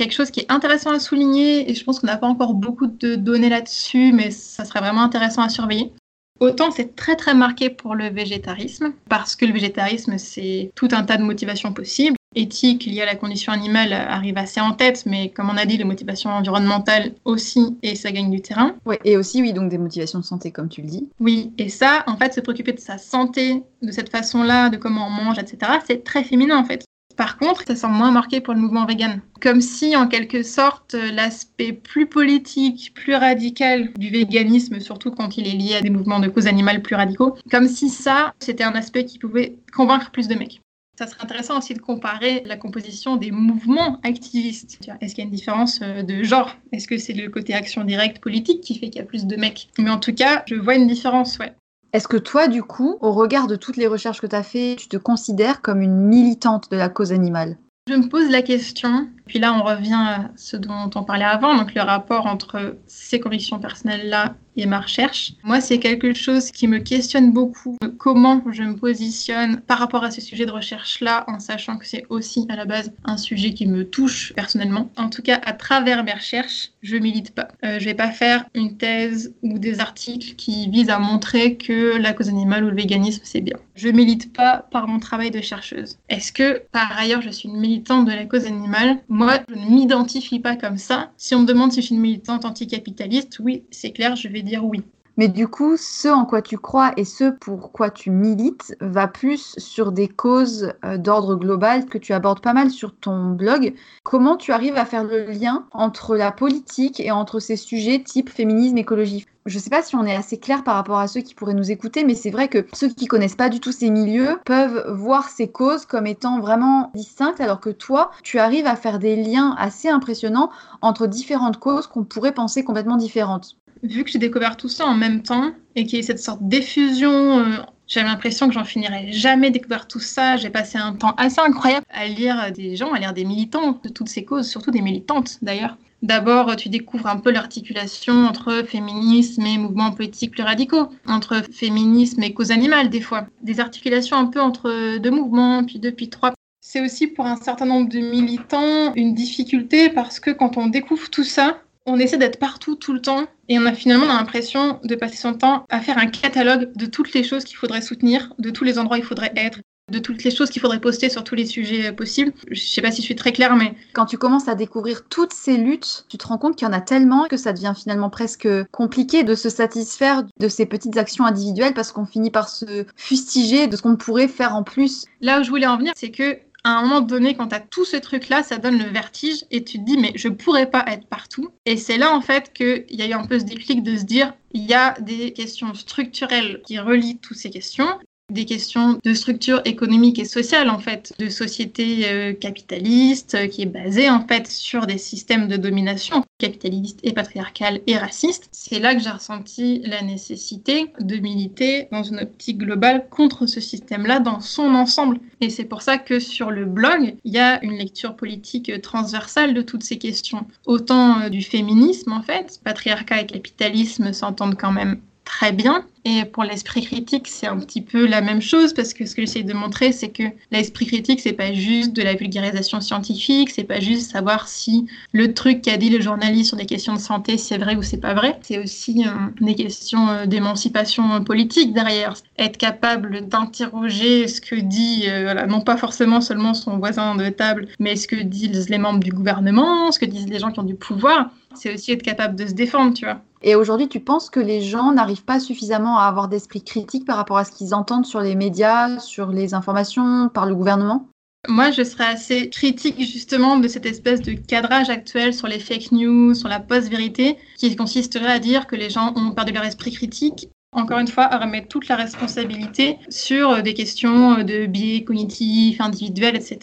Quelque 0.00 0.14
chose 0.14 0.30
qui 0.30 0.40
est 0.40 0.50
intéressant 0.50 0.92
à 0.92 0.98
souligner, 0.98 1.70
et 1.70 1.74
je 1.74 1.84
pense 1.84 2.00
qu'on 2.00 2.06
n'a 2.06 2.16
pas 2.16 2.26
encore 2.26 2.54
beaucoup 2.54 2.86
de 2.86 3.16
données 3.16 3.50
là-dessus, 3.50 4.14
mais 4.14 4.30
ça 4.30 4.64
serait 4.64 4.80
vraiment 4.80 5.02
intéressant 5.02 5.42
à 5.42 5.50
surveiller. 5.50 5.92
Autant 6.40 6.70
c'est 6.70 6.96
très 6.96 7.16
très 7.16 7.34
marqué 7.34 7.68
pour 7.68 7.94
le 7.94 8.08
végétarisme, 8.08 8.94
parce 9.10 9.36
que 9.36 9.44
le 9.44 9.52
végétarisme 9.52 10.16
c'est 10.16 10.72
tout 10.74 10.88
un 10.92 11.02
tas 11.02 11.18
de 11.18 11.22
motivations 11.22 11.74
possibles. 11.74 12.16
Éthique 12.34 12.86
liée 12.86 13.02
à 13.02 13.04
la 13.04 13.14
condition 13.14 13.52
animale 13.52 13.92
arrive 13.92 14.38
assez 14.38 14.62
en 14.62 14.72
tête, 14.72 15.04
mais 15.04 15.28
comme 15.28 15.50
on 15.50 15.58
a 15.58 15.66
dit, 15.66 15.76
les 15.76 15.84
motivations 15.84 16.30
environnementales 16.30 17.12
aussi, 17.26 17.76
et 17.82 17.94
ça 17.94 18.10
gagne 18.10 18.30
du 18.30 18.40
terrain. 18.40 18.76
Ouais, 18.86 19.00
et 19.04 19.18
aussi, 19.18 19.42
oui, 19.42 19.52
donc 19.52 19.68
des 19.68 19.76
motivations 19.76 20.20
de 20.20 20.24
santé, 20.24 20.50
comme 20.50 20.70
tu 20.70 20.80
le 20.80 20.88
dis. 20.88 21.10
Oui, 21.18 21.52
et 21.58 21.68
ça, 21.68 22.04
en 22.06 22.16
fait, 22.16 22.32
se 22.32 22.40
préoccuper 22.40 22.72
de 22.72 22.80
sa 22.80 22.96
santé 22.96 23.62
de 23.82 23.92
cette 23.92 24.10
façon-là, 24.10 24.70
de 24.70 24.78
comment 24.78 25.08
on 25.08 25.10
mange, 25.10 25.38
etc., 25.38 25.72
c'est 25.86 26.04
très 26.04 26.24
féminin 26.24 26.56
en 26.56 26.64
fait. 26.64 26.84
Par 27.20 27.36
contre, 27.36 27.64
ça 27.66 27.76
semble 27.76 27.96
moins 27.96 28.12
marqué 28.12 28.40
pour 28.40 28.54
le 28.54 28.60
mouvement 28.60 28.86
vegan. 28.86 29.20
Comme 29.42 29.60
si, 29.60 29.94
en 29.94 30.08
quelque 30.08 30.42
sorte, 30.42 30.94
l'aspect 30.94 31.74
plus 31.74 32.06
politique, 32.06 32.92
plus 32.94 33.14
radical 33.14 33.92
du 33.92 34.08
véganisme, 34.08 34.80
surtout 34.80 35.10
quand 35.10 35.36
il 35.36 35.46
est 35.46 35.52
lié 35.52 35.74
à 35.74 35.80
des 35.82 35.90
mouvements 35.90 36.20
de 36.20 36.28
cause 36.28 36.46
animale 36.46 36.80
plus 36.80 36.96
radicaux, 36.96 37.36
comme 37.50 37.68
si 37.68 37.90
ça, 37.90 38.32
c'était 38.38 38.64
un 38.64 38.72
aspect 38.72 39.04
qui 39.04 39.18
pouvait 39.18 39.58
convaincre 39.76 40.10
plus 40.12 40.28
de 40.28 40.34
mecs. 40.34 40.62
Ça 40.98 41.06
serait 41.06 41.22
intéressant 41.22 41.58
aussi 41.58 41.74
de 41.74 41.78
comparer 41.78 42.42
la 42.46 42.56
composition 42.56 43.16
des 43.16 43.32
mouvements 43.32 44.00
activistes. 44.02 44.78
Est-ce 45.02 45.14
qu'il 45.14 45.22
y 45.22 45.26
a 45.26 45.28
une 45.28 45.36
différence 45.36 45.80
euh, 45.82 46.02
de 46.02 46.22
genre? 46.22 46.56
Est-ce 46.72 46.88
que 46.88 46.96
c'est 46.96 47.12
le 47.12 47.28
côté 47.28 47.52
action 47.52 47.84
directe 47.84 48.22
politique 48.22 48.62
qui 48.62 48.78
fait 48.78 48.88
qu'il 48.88 49.02
y 49.02 49.04
a 49.04 49.06
plus 49.06 49.26
de 49.26 49.36
mecs? 49.36 49.68
Mais 49.78 49.90
en 49.90 49.98
tout 49.98 50.14
cas, 50.14 50.42
je 50.46 50.54
vois 50.54 50.74
une 50.74 50.86
différence, 50.86 51.36
ouais. 51.36 51.52
Est-ce 51.92 52.06
que 52.06 52.16
toi, 52.16 52.46
du 52.46 52.62
coup, 52.62 52.98
au 53.00 53.12
regard 53.12 53.48
de 53.48 53.56
toutes 53.56 53.76
les 53.76 53.88
recherches 53.88 54.20
que 54.20 54.26
tu 54.26 54.36
as 54.36 54.44
fait, 54.44 54.76
tu 54.78 54.88
te 54.88 54.96
considères 54.96 55.60
comme 55.60 55.80
une 55.80 55.96
militante 55.96 56.70
de 56.70 56.76
la 56.76 56.88
cause 56.88 57.12
animale? 57.12 57.58
Je 57.88 57.94
me 57.94 58.08
pose 58.08 58.30
la 58.30 58.42
question, 58.42 59.08
puis 59.30 59.38
là 59.38 59.54
on 59.54 59.62
revient 59.62 59.94
à 59.94 60.30
ce 60.34 60.56
dont 60.56 60.90
on 60.96 61.04
parlait 61.04 61.24
avant, 61.24 61.56
donc 61.56 61.72
le 61.72 61.82
rapport 61.82 62.26
entre 62.26 62.76
ces 62.88 63.20
convictions 63.20 63.60
personnelles-là 63.60 64.34
et 64.56 64.66
ma 64.66 64.80
recherche. 64.80 65.32
Moi, 65.44 65.60
c'est 65.60 65.78
quelque 65.78 66.12
chose 66.12 66.50
qui 66.50 66.66
me 66.68 66.78
questionne 66.78 67.32
beaucoup. 67.32 67.76
Comment 67.98 68.42
je 68.50 68.62
me 68.62 68.76
positionne 68.76 69.60
par 69.60 69.78
rapport 69.78 70.04
à 70.04 70.10
ce 70.10 70.20
sujet 70.20 70.46
de 70.46 70.50
recherche-là, 70.50 71.24
en 71.28 71.38
sachant 71.38 71.76
que 71.76 71.86
c'est 71.86 72.04
aussi 72.08 72.46
à 72.48 72.56
la 72.56 72.64
base 72.64 72.92
un 73.04 73.16
sujet 73.16 73.54
qui 73.54 73.66
me 73.66 73.88
touche 73.88 74.32
personnellement. 74.34 74.90
En 74.96 75.08
tout 75.08 75.22
cas, 75.22 75.40
à 75.44 75.52
travers 75.52 76.04
mes 76.04 76.12
recherches, 76.12 76.70
je 76.82 76.96
milite 76.96 77.34
pas. 77.34 77.48
Euh, 77.64 77.78
je 77.78 77.84
vais 77.84 77.94
pas 77.94 78.10
faire 78.10 78.44
une 78.54 78.76
thèse 78.76 79.34
ou 79.42 79.58
des 79.58 79.80
articles 79.80 80.34
qui 80.36 80.68
visent 80.68 80.90
à 80.90 80.98
montrer 80.98 81.56
que 81.56 81.96
la 81.98 82.12
cause 82.12 82.28
animale 82.28 82.64
ou 82.64 82.70
le 82.70 82.76
véganisme, 82.76 83.22
c'est 83.24 83.40
bien. 83.40 83.56
Je 83.74 83.88
milite 83.88 84.32
pas 84.32 84.66
par 84.70 84.88
mon 84.88 84.98
travail 84.98 85.30
de 85.30 85.40
chercheuse. 85.40 85.98
Est-ce 86.08 86.32
que, 86.32 86.62
par 86.72 86.98
ailleurs, 86.98 87.22
je 87.22 87.30
suis 87.30 87.48
une 87.48 87.58
militante 87.58 88.06
de 88.06 88.12
la 88.12 88.24
cause 88.24 88.46
animale? 88.46 88.98
Moi, 89.20 89.38
je 89.50 89.54
ne 89.54 89.66
m'identifie 89.70 90.40
pas 90.40 90.56
comme 90.56 90.78
ça. 90.78 91.12
Si 91.18 91.34
on 91.34 91.42
me 91.42 91.46
demande 91.46 91.72
si 91.72 91.82
je 91.82 91.86
suis 91.88 91.94
une 91.94 92.00
militante 92.00 92.46
anticapitaliste, 92.46 93.38
oui, 93.38 93.66
c'est 93.70 93.92
clair, 93.92 94.16
je 94.16 94.28
vais 94.28 94.40
dire 94.42 94.64
oui. 94.64 94.82
Mais 95.20 95.28
du 95.28 95.48
coup, 95.48 95.76
ce 95.76 96.08
en 96.08 96.24
quoi 96.24 96.40
tu 96.40 96.56
crois 96.56 96.92
et 96.96 97.04
ce 97.04 97.24
pour 97.24 97.72
quoi 97.72 97.90
tu 97.90 98.10
milites 98.10 98.74
va 98.80 99.06
plus 99.06 99.54
sur 99.58 99.92
des 99.92 100.08
causes 100.08 100.72
euh, 100.82 100.96
d'ordre 100.96 101.36
global 101.36 101.84
que 101.84 101.98
tu 101.98 102.14
abordes 102.14 102.40
pas 102.40 102.54
mal 102.54 102.70
sur 102.70 102.96
ton 102.96 103.32
blog. 103.32 103.74
Comment 104.02 104.38
tu 104.38 104.50
arrives 104.50 104.78
à 104.78 104.86
faire 104.86 105.04
le 105.04 105.26
lien 105.26 105.66
entre 105.72 106.16
la 106.16 106.32
politique 106.32 107.00
et 107.00 107.10
entre 107.10 107.38
ces 107.38 107.56
sujets 107.56 108.02
type 108.02 108.30
féminisme, 108.30 108.78
écologie? 108.78 109.26
Je 109.46 109.56
ne 109.56 109.62
sais 109.62 109.70
pas 109.70 109.82
si 109.82 109.96
on 109.96 110.04
est 110.04 110.14
assez 110.14 110.38
clair 110.38 110.64
par 110.64 110.74
rapport 110.74 110.98
à 110.98 111.08
ceux 111.08 111.20
qui 111.20 111.34
pourraient 111.34 111.54
nous 111.54 111.70
écouter, 111.70 112.04
mais 112.04 112.14
c'est 112.14 112.30
vrai 112.30 112.48
que 112.48 112.66
ceux 112.74 112.88
qui 112.88 113.06
connaissent 113.06 113.36
pas 113.36 113.48
du 113.48 113.58
tout 113.60 113.72
ces 113.72 113.90
milieux 113.90 114.38
peuvent 114.44 114.90
voir 114.90 115.28
ces 115.28 115.48
causes 115.48 115.86
comme 115.86 116.06
étant 116.06 116.40
vraiment 116.40 116.90
distinctes, 116.94 117.40
alors 117.40 117.60
que 117.60 117.70
toi, 117.70 118.10
tu 118.22 118.38
arrives 118.38 118.66
à 118.66 118.76
faire 118.76 118.98
des 118.98 119.16
liens 119.16 119.54
assez 119.58 119.88
impressionnants 119.88 120.50
entre 120.82 121.06
différentes 121.06 121.58
causes 121.58 121.86
qu'on 121.86 122.04
pourrait 122.04 122.32
penser 122.32 122.64
complètement 122.64 122.96
différentes 122.96 123.56
vu 123.82 124.04
que 124.04 124.10
j'ai 124.10 124.18
découvert 124.18 124.56
tout 124.56 124.68
ça 124.68 124.86
en 124.86 124.94
même 124.94 125.22
temps 125.22 125.52
et 125.76 125.86
qu'il 125.86 125.98
y 125.98 126.02
a 126.02 126.06
cette 126.06 126.18
sorte 126.18 126.40
d'effusion, 126.42 127.38
euh, 127.38 127.56
j'avais 127.86 128.06
l'impression 128.06 128.48
que 128.48 128.54
j'en 128.54 128.64
finirais 128.64 129.10
jamais 129.10 129.50
découvrir 129.50 129.88
tout 129.88 130.00
ça. 130.00 130.36
J'ai 130.36 130.50
passé 130.50 130.78
un 130.78 130.94
temps 130.94 131.14
assez 131.16 131.40
incroyable 131.40 131.84
à 131.90 132.06
lire 132.06 132.52
des 132.52 132.76
gens, 132.76 132.92
à 132.92 132.98
lire 132.98 133.12
des 133.12 133.24
militants 133.24 133.80
de 133.82 133.88
toutes 133.88 134.08
ces 134.08 134.24
causes, 134.24 134.48
surtout 134.48 134.70
des 134.70 134.82
militantes 134.82 135.38
d'ailleurs. 135.42 135.76
D'abord, 136.02 136.56
tu 136.56 136.70
découvres 136.70 137.08
un 137.08 137.18
peu 137.18 137.30
l'articulation 137.30 138.24
entre 138.24 138.64
féminisme 138.66 139.44
et 139.44 139.58
mouvements 139.58 139.92
politiques 139.92 140.30
plus 140.30 140.42
radicaux, 140.42 140.88
entre 141.06 141.42
féminisme 141.52 142.22
et 142.22 142.32
cause 142.32 142.52
animale 142.52 142.88
des 142.88 143.02
fois. 143.02 143.26
Des 143.42 143.60
articulations 143.60 144.16
un 144.16 144.26
peu 144.26 144.40
entre 144.40 144.98
deux 144.98 145.10
mouvements, 145.10 145.62
puis 145.64 145.78
deux, 145.78 145.92
puis 145.92 146.08
trois. 146.08 146.32
C'est 146.62 146.80
aussi 146.80 147.06
pour 147.06 147.26
un 147.26 147.36
certain 147.36 147.66
nombre 147.66 147.88
de 147.88 147.98
militants 147.98 148.94
une 148.94 149.14
difficulté 149.14 149.90
parce 149.90 150.20
que 150.20 150.30
quand 150.30 150.56
on 150.56 150.68
découvre 150.68 151.10
tout 151.10 151.24
ça, 151.24 151.60
on 151.90 151.98
essaie 151.98 152.18
d'être 152.18 152.38
partout 152.38 152.76
tout 152.76 152.92
le 152.92 153.02
temps 153.02 153.26
et 153.48 153.58
on 153.58 153.66
a 153.66 153.72
finalement 153.72 154.06
l'impression 154.06 154.80
de 154.84 154.94
passer 154.94 155.16
son 155.16 155.34
temps 155.34 155.64
à 155.68 155.80
faire 155.80 155.98
un 155.98 156.06
catalogue 156.06 156.70
de 156.76 156.86
toutes 156.86 157.12
les 157.12 157.24
choses 157.24 157.44
qu'il 157.44 157.56
faudrait 157.56 157.82
soutenir, 157.82 158.32
de 158.38 158.50
tous 158.50 158.64
les 158.64 158.78
endroits 158.78 158.96
où 158.96 159.00
il 159.00 159.04
faudrait 159.04 159.32
être, 159.36 159.60
de 159.90 159.98
toutes 159.98 160.22
les 160.22 160.30
choses 160.30 160.50
qu'il 160.50 160.62
faudrait 160.62 160.80
poster 160.80 161.10
sur 161.10 161.24
tous 161.24 161.34
les 161.34 161.46
sujets 161.46 161.92
possibles. 161.92 162.32
Je 162.50 162.60
sais 162.60 162.80
pas 162.80 162.92
si 162.92 163.02
je 163.02 163.06
suis 163.06 163.16
très 163.16 163.32
claire, 163.32 163.56
mais... 163.56 163.74
Quand 163.92 164.06
tu 164.06 164.18
commences 164.18 164.48
à 164.48 164.54
découvrir 164.54 165.04
toutes 165.08 165.32
ces 165.32 165.56
luttes, 165.56 166.06
tu 166.08 166.16
te 166.16 166.26
rends 166.26 166.38
compte 166.38 166.56
qu'il 166.56 166.66
y 166.66 166.70
en 166.70 166.72
a 166.72 166.80
tellement 166.80 167.26
que 167.26 167.36
ça 167.36 167.52
devient 167.52 167.74
finalement 167.76 168.08
presque 168.08 168.48
compliqué 168.70 169.24
de 169.24 169.34
se 169.34 169.48
satisfaire 169.48 170.22
de 170.38 170.48
ces 170.48 170.66
petites 170.66 170.96
actions 170.96 171.24
individuelles 171.26 171.74
parce 171.74 171.90
qu'on 171.90 172.06
finit 172.06 172.30
par 172.30 172.48
se 172.48 172.86
fustiger 172.96 173.66
de 173.66 173.76
ce 173.76 173.82
qu'on 173.82 173.96
pourrait 173.96 174.28
faire 174.28 174.54
en 174.54 174.62
plus. 174.62 175.06
Là 175.20 175.40
où 175.40 175.42
je 175.42 175.50
voulais 175.50 175.66
en 175.66 175.76
venir, 175.76 175.92
c'est 175.96 176.10
que 176.12 176.38
à 176.64 176.78
un 176.78 176.82
moment 176.82 177.00
donné, 177.00 177.34
quand 177.34 177.48
tu 177.48 177.54
as 177.54 177.60
tout 177.60 177.84
ce 177.84 177.96
truc-là, 177.96 178.42
ça 178.42 178.58
donne 178.58 178.78
le 178.78 178.90
vertige 178.90 179.44
et 179.50 179.64
tu 179.64 179.78
te 179.78 179.84
dis, 179.84 179.96
mais 179.96 180.12
je 180.14 180.28
pourrais 180.28 180.70
pas 180.70 180.84
être 180.88 181.06
partout. 181.06 181.50
Et 181.64 181.76
c'est 181.76 181.98
là, 181.98 182.14
en 182.14 182.20
fait, 182.20 182.52
qu'il 182.52 182.84
y 182.90 183.02
a 183.02 183.08
eu 183.08 183.12
un 183.12 183.26
peu 183.26 183.38
ce 183.38 183.44
déclic 183.44 183.82
de 183.82 183.96
se 183.96 184.04
dire, 184.04 184.34
il 184.52 184.64
y 184.64 184.74
a 184.74 184.94
des 185.00 185.32
questions 185.32 185.72
structurelles 185.74 186.60
qui 186.66 186.78
relient 186.78 187.18
toutes 187.18 187.38
ces 187.38 187.50
questions. 187.50 187.98
Des 188.30 188.44
questions 188.44 188.98
de 189.04 189.14
structure 189.14 189.60
économique 189.64 190.18
et 190.18 190.24
sociale 190.24 190.70
en 190.70 190.78
fait, 190.78 191.12
de 191.18 191.28
société 191.28 192.08
euh, 192.08 192.32
capitaliste 192.32 193.34
euh, 193.34 193.46
qui 193.46 193.62
est 193.62 193.66
basée 193.66 194.08
en 194.08 194.26
fait 194.26 194.46
sur 194.46 194.86
des 194.86 194.98
systèmes 194.98 195.48
de 195.48 195.56
domination 195.56 196.24
capitaliste 196.38 197.00
et 197.02 197.12
patriarcal 197.12 197.80
et 197.86 197.96
raciste. 197.96 198.48
C'est 198.52 198.78
là 198.78 198.94
que 198.94 199.02
j'ai 199.02 199.10
ressenti 199.10 199.82
la 199.84 200.02
nécessité 200.02 200.92
de 201.00 201.16
militer 201.16 201.88
dans 201.92 202.02
une 202.02 202.20
optique 202.20 202.58
globale 202.58 203.06
contre 203.10 203.46
ce 203.46 203.60
système-là 203.60 204.20
dans 204.20 204.40
son 204.40 204.74
ensemble. 204.74 205.18
Et 205.40 205.50
c'est 205.50 205.64
pour 205.64 205.82
ça 205.82 205.98
que 205.98 206.18
sur 206.18 206.50
le 206.50 206.64
blog, 206.64 207.16
il 207.24 207.32
y 207.32 207.38
a 207.38 207.62
une 207.64 207.76
lecture 207.76 208.16
politique 208.16 208.80
transversale 208.82 209.54
de 209.54 209.62
toutes 209.62 209.84
ces 209.84 209.98
questions. 209.98 210.46
Autant 210.66 211.20
euh, 211.20 211.28
du 211.28 211.42
féminisme 211.42 212.12
en 212.12 212.22
fait, 212.22 212.60
patriarcat 212.64 213.22
et 213.22 213.26
capitalisme 213.26 214.12
s'entendent 214.12 214.56
quand 214.58 214.72
même 214.72 215.00
très 215.30 215.52
bien. 215.52 215.84
Et 216.04 216.24
pour 216.24 216.44
l'esprit 216.44 216.82
critique, 216.82 217.28
c'est 217.28 217.46
un 217.46 217.58
petit 217.58 217.82
peu 217.82 218.06
la 218.06 218.20
même 218.20 218.40
chose 218.40 218.72
parce 218.72 218.94
que 218.94 219.04
ce 219.04 219.14
que 219.14 219.22
j'essaie 219.22 219.42
de 219.42 219.52
montrer, 219.52 219.92
c'est 219.92 220.08
que 220.08 220.24
l'esprit 220.50 220.86
critique, 220.86 221.20
c'est 221.20 221.34
pas 221.34 221.52
juste 221.52 221.92
de 221.92 222.02
la 222.02 222.14
vulgarisation 222.14 222.80
scientifique, 222.80 223.50
c'est 223.50 223.64
pas 223.64 223.80
juste 223.80 224.10
savoir 224.10 224.48
si 224.48 224.86
le 225.12 225.32
truc 225.34 225.62
qu'a 225.62 225.76
dit 225.76 225.90
le 225.90 226.00
journaliste 226.00 226.48
sur 226.48 226.56
des 226.56 226.66
questions 226.66 226.94
de 226.94 226.98
santé, 226.98 227.38
c'est 227.38 227.58
vrai 227.58 227.76
ou 227.76 227.82
c'est 227.82 228.00
pas 228.00 228.14
vrai. 228.14 228.38
C'est 228.42 228.58
aussi 228.58 229.04
euh, 229.06 229.10
des 229.40 229.54
questions 229.54 230.08
euh, 230.08 230.26
d'émancipation 230.26 231.22
politique 231.22 231.74
derrière. 231.74 232.14
Être 232.38 232.56
capable 232.56 233.28
d'interroger 233.28 234.26
ce 234.26 234.40
que 234.40 234.56
dit, 234.56 235.04
euh, 235.06 235.46
non 235.46 235.60
pas 235.60 235.76
forcément 235.76 236.20
seulement 236.22 236.54
son 236.54 236.78
voisin 236.78 237.14
de 237.14 237.28
table, 237.28 237.68
mais 237.78 237.94
ce 237.94 238.08
que 238.08 238.16
disent 238.16 238.68
les 238.68 238.78
membres 238.78 239.00
du 239.00 239.12
gouvernement, 239.12 239.92
ce 239.92 239.98
que 239.98 240.06
disent 240.06 240.28
les 240.28 240.38
gens 240.38 240.50
qui 240.50 240.60
ont 240.60 240.64
du 240.64 240.76
pouvoir. 240.76 241.30
C'est 241.54 241.74
aussi 241.74 241.92
être 241.92 242.02
capable 242.02 242.36
de 242.36 242.46
se 242.46 242.54
défendre, 242.54 242.94
tu 242.94 243.04
vois. 243.04 243.22
Et 243.42 243.54
aujourd'hui, 243.54 243.88
tu 243.88 244.00
penses 244.00 244.28
que 244.28 244.40
les 244.40 244.60
gens 244.60 244.92
n'arrivent 244.92 245.24
pas 245.24 245.40
suffisamment 245.40 245.98
à 245.98 246.04
avoir 246.04 246.28
d'esprit 246.28 246.62
critique 246.62 247.06
par 247.06 247.16
rapport 247.16 247.38
à 247.38 247.44
ce 247.44 247.52
qu'ils 247.52 247.74
entendent 247.74 248.06
sur 248.06 248.20
les 248.20 248.34
médias, 248.34 248.98
sur 248.98 249.28
les 249.28 249.54
informations, 249.54 250.28
par 250.28 250.46
le 250.46 250.54
gouvernement? 250.54 251.08
Moi, 251.48 251.70
je 251.70 251.82
serais 251.82 252.04
assez 252.04 252.50
critique 252.50 253.00
justement 253.00 253.56
de 253.56 253.66
cette 253.66 253.86
espèce 253.86 254.20
de 254.20 254.32
cadrage 254.32 254.90
actuel 254.90 255.32
sur 255.32 255.46
les 255.46 255.58
fake 255.58 255.92
news, 255.92 256.34
sur 256.34 256.48
la 256.48 256.60
post-vérité, 256.60 257.38
qui 257.56 257.74
consisterait 257.76 258.30
à 258.30 258.38
dire 258.38 258.66
que 258.66 258.76
les 258.76 258.90
gens 258.90 259.14
ont 259.16 259.32
perdu 259.32 259.52
leur 259.52 259.64
esprit 259.64 259.90
critique 259.90 260.50
encore 260.72 261.00
une 261.00 261.08
fois, 261.08 261.26
remettre 261.26 261.66
toute 261.66 261.88
la 261.88 261.96
responsabilité 261.96 262.98
sur 263.08 263.50
euh, 263.50 263.60
des 263.60 263.74
questions 263.74 264.38
euh, 264.38 264.42
de 264.44 264.66
biais 264.66 265.02
cognitifs, 265.02 265.80
individuels, 265.80 266.36
etc. 266.36 266.58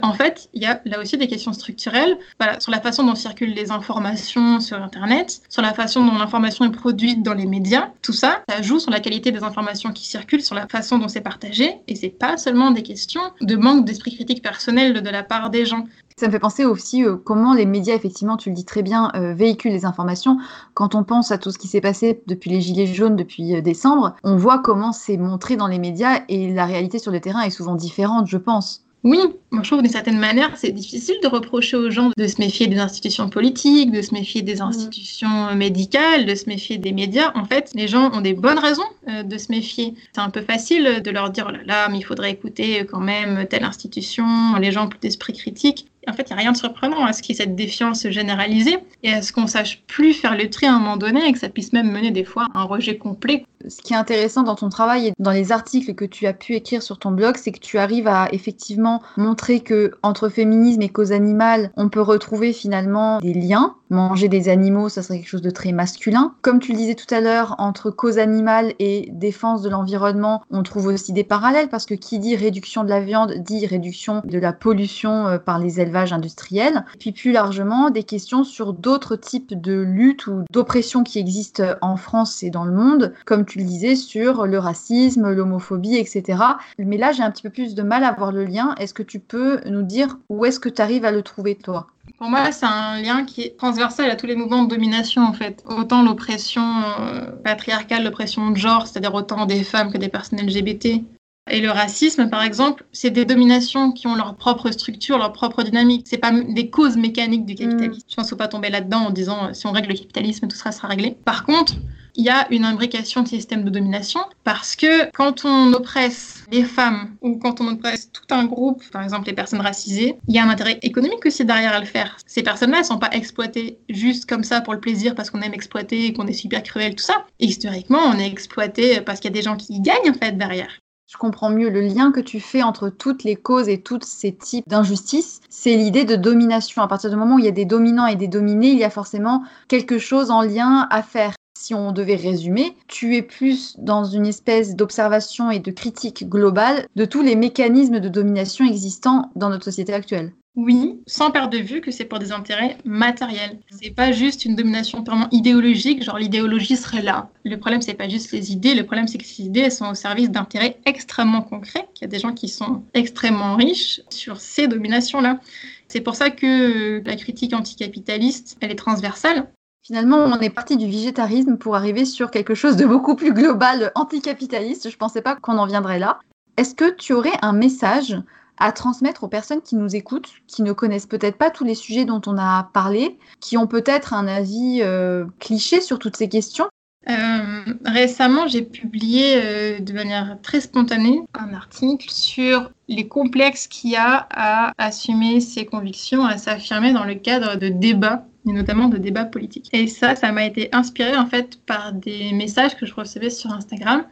En 0.00 0.14
fait, 0.14 0.48
il 0.54 0.62
y 0.62 0.66
a 0.66 0.80
là 0.86 0.98
aussi 0.98 1.18
des 1.18 1.28
questions 1.28 1.52
structurelles 1.52 2.16
sur 2.58 2.72
la 2.72 2.80
façon 2.80 3.04
dont 3.04 3.14
circulent 3.14 3.52
les 3.52 3.70
informations 3.70 4.60
sur 4.60 4.82
Internet, 4.82 5.42
sur 5.50 5.60
la 5.60 5.74
façon 5.74 6.04
dont 6.04 6.16
l'information 6.16 6.64
est 6.64 6.70
produite 6.70 7.22
dans 7.22 7.34
les 7.34 7.46
médias. 7.46 7.90
Tout 8.00 8.14
ça, 8.14 8.42
ça 8.48 8.62
joue 8.62 8.78
sur 8.78 8.90
la 8.90 9.00
qualité 9.00 9.30
des 9.30 9.42
informations 9.42 9.92
qui 9.92 10.06
circulent, 10.06 10.42
sur 10.42 10.54
la 10.54 10.66
façon 10.66 10.96
dont 10.96 11.08
c'est 11.08 11.20
partagé. 11.20 11.74
Et 11.86 11.96
c'est 11.96 12.08
pas 12.08 12.38
seulement 12.38 12.70
des 12.70 12.82
questions 12.82 13.20
de 13.42 13.56
manque 13.56 13.84
d'esprit 13.84 14.14
critique 14.14 14.42
personnel 14.42 15.02
de 15.02 15.10
la 15.10 15.22
part 15.22 15.50
des 15.50 15.66
gens. 15.66 15.84
Ça 16.20 16.26
me 16.26 16.32
fait 16.32 16.38
penser 16.38 16.66
aussi 16.66 17.02
euh, 17.02 17.16
comment 17.16 17.54
les 17.54 17.64
médias, 17.64 17.94
effectivement, 17.94 18.36
tu 18.36 18.50
le 18.50 18.54
dis 18.54 18.66
très 18.66 18.82
bien, 18.82 19.10
euh, 19.14 19.32
véhiculent 19.32 19.72
les 19.72 19.86
informations. 19.86 20.36
Quand 20.74 20.94
on 20.94 21.02
pense 21.02 21.32
à 21.32 21.38
tout 21.38 21.50
ce 21.50 21.56
qui 21.56 21.66
s'est 21.66 21.80
passé 21.80 22.22
depuis 22.26 22.50
les 22.50 22.60
Gilets 22.60 22.84
jaunes, 22.86 23.16
depuis 23.16 23.56
euh, 23.56 23.62
décembre, 23.62 24.14
on 24.22 24.36
voit 24.36 24.58
comment 24.58 24.92
c'est 24.92 25.16
montré 25.16 25.56
dans 25.56 25.66
les 25.66 25.78
médias 25.78 26.20
et 26.28 26.52
la 26.52 26.66
réalité 26.66 26.98
sur 26.98 27.10
le 27.10 27.20
terrain 27.20 27.40
est 27.40 27.48
souvent 27.48 27.74
différente, 27.74 28.26
je 28.26 28.36
pense. 28.36 28.84
Oui, 29.02 29.18
je 29.50 29.62
trouve 29.62 29.80
d'une 29.80 29.90
certaine 29.90 30.18
manière, 30.18 30.50
c'est 30.58 30.72
difficile 30.72 31.16
de 31.22 31.26
reprocher 31.26 31.78
aux 31.78 31.90
gens 31.90 32.10
de 32.14 32.26
se 32.26 32.38
méfier 32.38 32.66
des 32.66 32.78
institutions 32.78 33.30
politiques, 33.30 33.90
de 33.90 34.02
se 34.02 34.12
méfier 34.12 34.42
des 34.42 34.56
mmh. 34.56 34.60
institutions 34.60 35.54
médicales, 35.54 36.26
de 36.26 36.34
se 36.34 36.50
méfier 36.50 36.76
des 36.76 36.92
médias. 36.92 37.32
En 37.34 37.46
fait, 37.46 37.70
les 37.74 37.88
gens 37.88 38.12
ont 38.12 38.20
des 38.20 38.34
bonnes 38.34 38.58
raisons 38.58 38.84
de 39.06 39.38
se 39.38 39.50
méfier. 39.50 39.94
C'est 40.12 40.20
un 40.20 40.28
peu 40.28 40.42
facile 40.42 41.00
de 41.02 41.10
leur 41.10 41.30
dire 41.30 41.46
oh 41.48 41.50
là 41.50 41.60
là, 41.64 41.88
mais 41.88 41.96
il 41.96 42.04
faudrait 42.04 42.32
écouter 42.32 42.84
quand 42.84 43.00
même 43.00 43.46
telle 43.48 43.64
institution, 43.64 44.26
les 44.60 44.70
gens 44.70 44.84
ont 44.84 44.90
plus 44.90 45.00
d'esprit 45.00 45.32
critique 45.32 45.89
en 46.08 46.12
fait, 46.12 46.22
il 46.22 46.32
n'y 46.32 46.32
a 46.32 46.36
rien 46.36 46.52
de 46.52 46.56
surprenant 46.56 47.04
à 47.04 47.12
ce 47.12 47.22
qu'il 47.22 47.34
y 47.34 47.38
ait 47.38 47.42
cette 47.42 47.56
défiance 47.56 48.08
généralisée 48.08 48.78
et 49.02 49.12
à 49.12 49.22
ce 49.22 49.32
qu'on 49.32 49.46
sache 49.46 49.82
plus 49.86 50.14
faire 50.14 50.36
le 50.36 50.48
tri 50.48 50.66
à 50.66 50.74
un 50.74 50.78
moment 50.78 50.96
donné 50.96 51.26
et 51.26 51.32
que 51.32 51.38
ça 51.38 51.48
puisse 51.48 51.72
même 51.72 51.90
mener 51.90 52.10
des 52.10 52.24
fois 52.24 52.48
à 52.54 52.60
un 52.60 52.64
rejet 52.64 52.96
complet. 52.96 53.44
Ce 53.68 53.82
qui 53.82 53.92
est 53.92 53.96
intéressant 53.96 54.42
dans 54.42 54.54
ton 54.54 54.68
travail 54.68 55.08
et 55.08 55.12
dans 55.18 55.30
les 55.30 55.52
articles 55.52 55.94
que 55.94 56.04
tu 56.04 56.26
as 56.26 56.32
pu 56.32 56.54
écrire 56.54 56.82
sur 56.82 56.98
ton 56.98 57.10
blog, 57.10 57.36
c'est 57.36 57.52
que 57.52 57.60
tu 57.60 57.78
arrives 57.78 58.08
à 58.08 58.28
effectivement 58.32 59.02
montrer 59.16 59.60
que 59.60 59.92
entre 60.02 60.28
féminisme 60.28 60.82
et 60.82 60.88
cause 60.88 61.12
animale, 61.12 61.70
on 61.76 61.88
peut 61.88 62.00
retrouver 62.00 62.52
finalement 62.52 63.18
des 63.18 63.34
liens. 63.34 63.74
Manger 63.90 64.28
des 64.28 64.48
animaux, 64.48 64.88
ça 64.88 65.02
serait 65.02 65.18
quelque 65.18 65.28
chose 65.28 65.42
de 65.42 65.50
très 65.50 65.72
masculin. 65.72 66.34
Comme 66.42 66.60
tu 66.60 66.70
le 66.70 66.78
disais 66.78 66.94
tout 66.94 67.12
à 67.12 67.20
l'heure, 67.20 67.56
entre 67.58 67.90
cause 67.90 68.18
animale 68.18 68.72
et 68.78 69.08
défense 69.12 69.62
de 69.62 69.68
l'environnement, 69.68 70.44
on 70.48 70.62
trouve 70.62 70.86
aussi 70.86 71.12
des 71.12 71.24
parallèles 71.24 71.68
parce 71.68 71.86
que 71.86 71.94
qui 71.94 72.20
dit 72.20 72.36
réduction 72.36 72.84
de 72.84 72.88
la 72.88 73.00
viande 73.00 73.34
dit 73.38 73.66
réduction 73.66 74.22
de 74.24 74.38
la 74.38 74.52
pollution 74.52 75.26
euh, 75.26 75.38
par 75.38 75.58
les 75.58 75.80
élevages 75.80 76.12
industriel, 76.12 76.84
puis 77.00 77.10
plus 77.10 77.32
largement 77.32 77.90
des 77.90 78.04
questions 78.04 78.44
sur 78.44 78.72
d'autres 78.74 79.16
types 79.16 79.60
de 79.60 79.80
luttes 79.80 80.28
ou 80.28 80.44
d'oppressions 80.52 81.02
qui 81.02 81.18
existent 81.18 81.64
en 81.80 81.96
France 81.96 82.44
et 82.44 82.50
dans 82.50 82.64
le 82.64 82.72
monde, 82.72 83.12
comme 83.24 83.44
tu 83.50 83.58
le 83.58 83.64
disais, 83.64 83.96
sur 83.96 84.46
le 84.46 84.58
racisme, 84.58 85.30
l'homophobie, 85.32 85.96
etc. 85.96 86.38
Mais 86.78 86.96
là, 86.96 87.10
j'ai 87.10 87.22
un 87.22 87.30
petit 87.32 87.42
peu 87.42 87.50
plus 87.50 87.74
de 87.74 87.82
mal 87.82 88.04
à 88.04 88.12
voir 88.12 88.30
le 88.30 88.44
lien. 88.44 88.74
Est-ce 88.78 88.94
que 88.94 89.02
tu 89.02 89.18
peux 89.18 89.60
nous 89.66 89.82
dire 89.82 90.18
où 90.28 90.44
est-ce 90.44 90.60
que 90.60 90.68
tu 90.68 90.80
arrives 90.80 91.04
à 91.04 91.10
le 91.10 91.22
trouver, 91.22 91.56
toi? 91.56 91.88
Pour 92.18 92.28
moi, 92.28 92.52
c'est 92.52 92.66
un 92.66 93.00
lien 93.02 93.24
qui 93.24 93.42
est 93.42 93.56
transversal 93.56 94.08
à 94.08 94.16
tous 94.16 94.26
les 94.26 94.36
mouvements 94.36 94.64
de 94.64 94.68
domination, 94.68 95.22
en 95.22 95.32
fait. 95.32 95.64
Autant 95.66 96.02
l'oppression 96.02 96.62
euh, 97.00 97.26
patriarcale, 97.42 98.04
l'oppression 98.04 98.50
de 98.50 98.56
genre, 98.56 98.86
c'est-à-dire 98.86 99.14
autant 99.14 99.46
des 99.46 99.64
femmes 99.64 99.92
que 99.92 99.98
des 99.98 100.08
personnes 100.08 100.40
LGBT, 100.40 101.02
et 101.50 101.60
le 101.60 101.70
racisme, 101.70 102.28
par 102.28 102.42
exemple, 102.42 102.84
c'est 102.92 103.10
des 103.10 103.24
dominations 103.24 103.92
qui 103.92 104.06
ont 104.06 104.14
leur 104.14 104.36
propre 104.36 104.70
structure, 104.70 105.18
leur 105.18 105.32
propre 105.32 105.62
dynamique. 105.62 106.06
C'est 106.08 106.18
pas 106.18 106.32
des 106.32 106.70
causes 106.70 106.96
mécaniques 106.96 107.44
du 107.44 107.54
capitalisme. 107.54 107.98
Mm. 107.98 108.10
Je 108.10 108.14
pense 108.14 108.26
qu'il 108.26 108.30
faut 108.30 108.36
pas 108.36 108.48
tomber 108.48 108.70
là-dedans 108.70 109.06
en 109.06 109.10
disant 109.10 109.46
euh, 109.46 109.52
si 109.52 109.66
on 109.66 109.72
règle 109.72 109.88
le 109.88 109.94
capitalisme, 109.94 110.46
tout 110.46 110.56
sera, 110.56 110.70
sera 110.70 110.88
réglé. 110.88 111.16
Par 111.24 111.44
contre, 111.44 111.74
il 112.16 112.24
y 112.24 112.28
a 112.28 112.46
une 112.52 112.64
imbrication 112.64 113.22
de 113.22 113.28
systèmes 113.28 113.64
de 113.64 113.70
domination 113.70 114.20
parce 114.44 114.76
que 114.76 115.10
quand 115.12 115.44
on 115.44 115.72
oppresse 115.72 116.44
les 116.50 116.64
femmes 116.64 117.16
ou 117.20 117.38
quand 117.38 117.60
on 117.60 117.68
oppresse 117.68 118.10
tout 118.12 118.34
un 118.34 118.44
groupe, 118.44 118.82
par 118.90 119.02
exemple 119.02 119.28
les 119.28 119.32
personnes 119.32 119.60
racisées, 119.60 120.16
il 120.28 120.34
y 120.34 120.38
a 120.38 120.44
un 120.44 120.48
intérêt 120.48 120.78
économique 120.82 121.24
aussi 121.24 121.44
derrière 121.44 121.72
à 121.72 121.80
le 121.80 121.86
faire. 121.86 122.16
Ces 122.26 122.42
personnes-là 122.42 122.80
ne 122.80 122.84
sont 122.84 122.98
pas 122.98 123.10
exploitées 123.12 123.78
juste 123.88 124.28
comme 124.28 124.44
ça 124.44 124.60
pour 124.60 124.74
le 124.74 124.80
plaisir 124.80 125.14
parce 125.14 125.30
qu'on 125.30 125.40
aime 125.40 125.54
exploiter 125.54 126.06
et 126.06 126.12
qu'on 126.12 126.26
est 126.26 126.32
super 126.32 126.62
cruel, 126.62 126.94
tout 126.94 127.04
ça. 127.04 127.24
historiquement, 127.38 128.00
on 128.04 128.18
est 128.18 128.26
exploité 128.26 129.00
parce 129.00 129.20
qu'il 129.20 129.30
y 129.30 129.34
a 129.34 129.36
des 129.36 129.42
gens 129.42 129.56
qui 129.56 129.80
gagnent 129.80 130.10
en 130.10 130.14
fait 130.14 130.36
derrière 130.36 130.70
je 131.10 131.16
comprends 131.16 131.50
mieux 131.50 131.70
le 131.70 131.80
lien 131.80 132.12
que 132.12 132.20
tu 132.20 132.38
fais 132.38 132.62
entre 132.62 132.88
toutes 132.88 133.24
les 133.24 133.34
causes 133.34 133.68
et 133.68 133.80
tous 133.82 134.02
ces 134.04 134.32
types 134.32 134.68
d'injustices, 134.68 135.40
c'est 135.48 135.74
l'idée 135.74 136.04
de 136.04 136.14
domination. 136.14 136.82
À 136.82 136.88
partir 136.88 137.10
du 137.10 137.16
moment 137.16 137.34
où 137.34 137.38
il 137.40 137.44
y 137.44 137.48
a 137.48 137.50
des 137.50 137.64
dominants 137.64 138.06
et 138.06 138.14
des 138.14 138.28
dominés, 138.28 138.68
il 138.68 138.78
y 138.78 138.84
a 138.84 138.90
forcément 138.90 139.42
quelque 139.66 139.98
chose 139.98 140.30
en 140.30 140.42
lien 140.42 140.86
à 140.88 141.02
faire. 141.02 141.34
Si 141.62 141.74
on 141.74 141.92
devait 141.92 142.16
résumer, 142.16 142.74
tu 142.88 143.16
es 143.16 143.20
plus 143.20 143.76
dans 143.76 144.04
une 144.04 144.24
espèce 144.24 144.76
d'observation 144.76 145.50
et 145.50 145.58
de 145.58 145.70
critique 145.70 146.26
globale 146.26 146.86
de 146.96 147.04
tous 147.04 147.20
les 147.20 147.36
mécanismes 147.36 148.00
de 148.00 148.08
domination 148.08 148.64
existants 148.64 149.30
dans 149.36 149.50
notre 149.50 149.66
société 149.66 149.92
actuelle. 149.92 150.32
Oui, 150.56 151.02
sans 151.06 151.30
perdre 151.30 151.50
de 151.50 151.58
vue 151.58 151.82
que 151.82 151.90
c'est 151.90 152.06
pour 152.06 152.18
des 152.18 152.32
intérêts 152.32 152.78
matériels. 152.86 153.58
C'est 153.78 153.94
pas 153.94 154.10
juste 154.10 154.46
une 154.46 154.56
domination 154.56 155.04
purement 155.04 155.28
idéologique, 155.32 156.02
genre 156.02 156.16
l'idéologie 156.16 156.76
serait 156.76 157.02
là. 157.02 157.28
Le 157.44 157.58
problème, 157.58 157.82
c'est 157.82 157.92
pas 157.92 158.08
juste 158.08 158.32
les 158.32 158.52
idées, 158.52 158.74
le 158.74 158.86
problème, 158.86 159.06
c'est 159.06 159.18
que 159.18 159.26
ces 159.26 159.42
idées 159.42 159.60
elles 159.60 159.70
sont 159.70 159.90
au 159.90 159.94
service 159.94 160.30
d'intérêts 160.30 160.78
extrêmement 160.86 161.42
concrets, 161.42 161.86
qu'il 161.92 162.06
y 162.06 162.08
a 162.08 162.08
des 162.08 162.18
gens 162.18 162.32
qui 162.32 162.48
sont 162.48 162.84
extrêmement 162.94 163.56
riches 163.56 164.00
sur 164.08 164.40
ces 164.40 164.66
dominations-là. 164.66 165.40
C'est 165.88 166.00
pour 166.00 166.14
ça 166.14 166.30
que 166.30 167.02
la 167.04 167.16
critique 167.16 167.52
anticapitaliste, 167.52 168.56
elle 168.62 168.70
est 168.70 168.76
transversale. 168.76 169.46
Finalement, 169.82 170.18
on 170.18 170.40
est 170.40 170.50
parti 170.50 170.76
du 170.76 170.86
végétarisme 170.86 171.56
pour 171.56 171.74
arriver 171.74 172.04
sur 172.04 172.30
quelque 172.30 172.54
chose 172.54 172.76
de 172.76 172.84
beaucoup 172.84 173.16
plus 173.16 173.32
global, 173.32 173.92
anticapitaliste. 173.94 174.90
Je 174.90 174.96
pensais 174.96 175.22
pas 175.22 175.36
qu'on 175.36 175.58
en 175.58 175.66
viendrait 175.66 175.98
là. 175.98 176.20
Est-ce 176.56 176.74
que 176.74 176.90
tu 176.90 177.14
aurais 177.14 177.32
un 177.40 177.52
message 177.52 178.20
à 178.58 178.72
transmettre 178.72 179.24
aux 179.24 179.28
personnes 179.28 179.62
qui 179.62 179.74
nous 179.74 179.96
écoutent, 179.96 180.28
qui 180.46 180.62
ne 180.62 180.72
connaissent 180.72 181.06
peut-être 181.06 181.38
pas 181.38 181.50
tous 181.50 181.64
les 181.64 181.74
sujets 181.74 182.04
dont 182.04 182.20
on 182.26 182.36
a 182.36 182.68
parlé, 182.74 183.18
qui 183.40 183.56
ont 183.56 183.66
peut-être 183.66 184.12
un 184.12 184.28
avis 184.28 184.80
euh, 184.82 185.24
cliché 185.38 185.80
sur 185.80 185.98
toutes 185.98 186.16
ces 186.16 186.28
questions? 186.28 186.68
Euh, 187.08 187.64
récemment, 187.86 188.46
j'ai 188.46 188.60
publié 188.60 189.36
euh, 189.36 189.80
de 189.80 189.92
manière 189.94 190.36
très 190.42 190.60
spontanée 190.60 191.22
un 191.32 191.54
article 191.54 192.10
sur 192.10 192.70
les 192.88 193.08
complexes 193.08 193.66
qu'il 193.66 193.92
y 193.92 193.96
a 193.96 194.28
à 194.30 194.72
assumer 194.76 195.40
ses 195.40 195.64
convictions, 195.64 196.26
à 196.26 196.36
s'affirmer 196.36 196.92
dans 196.92 197.04
le 197.04 197.14
cadre 197.14 197.56
de 197.56 197.70
débats 197.70 198.26
et 198.46 198.52
notamment 198.52 198.88
de 198.88 198.98
débats 198.98 199.24
politiques. 199.24 199.68
Et 199.72 199.86
ça, 199.86 200.16
ça 200.16 200.32
m'a 200.32 200.44
été 200.44 200.68
inspiré 200.72 201.16
en 201.16 201.26
fait 201.26 201.60
par 201.66 201.92
des 201.92 202.32
messages 202.32 202.76
que 202.76 202.86
je 202.86 202.94
recevais 202.94 203.30
sur 203.30 203.50
Instagram. 203.52 204.04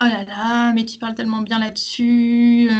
Oh 0.00 0.04
là 0.04 0.24
là, 0.24 0.72
mais 0.72 0.84
tu 0.84 0.98
parles 0.98 1.14
tellement 1.14 1.42
bien 1.42 1.58
là-dessus 1.58 2.70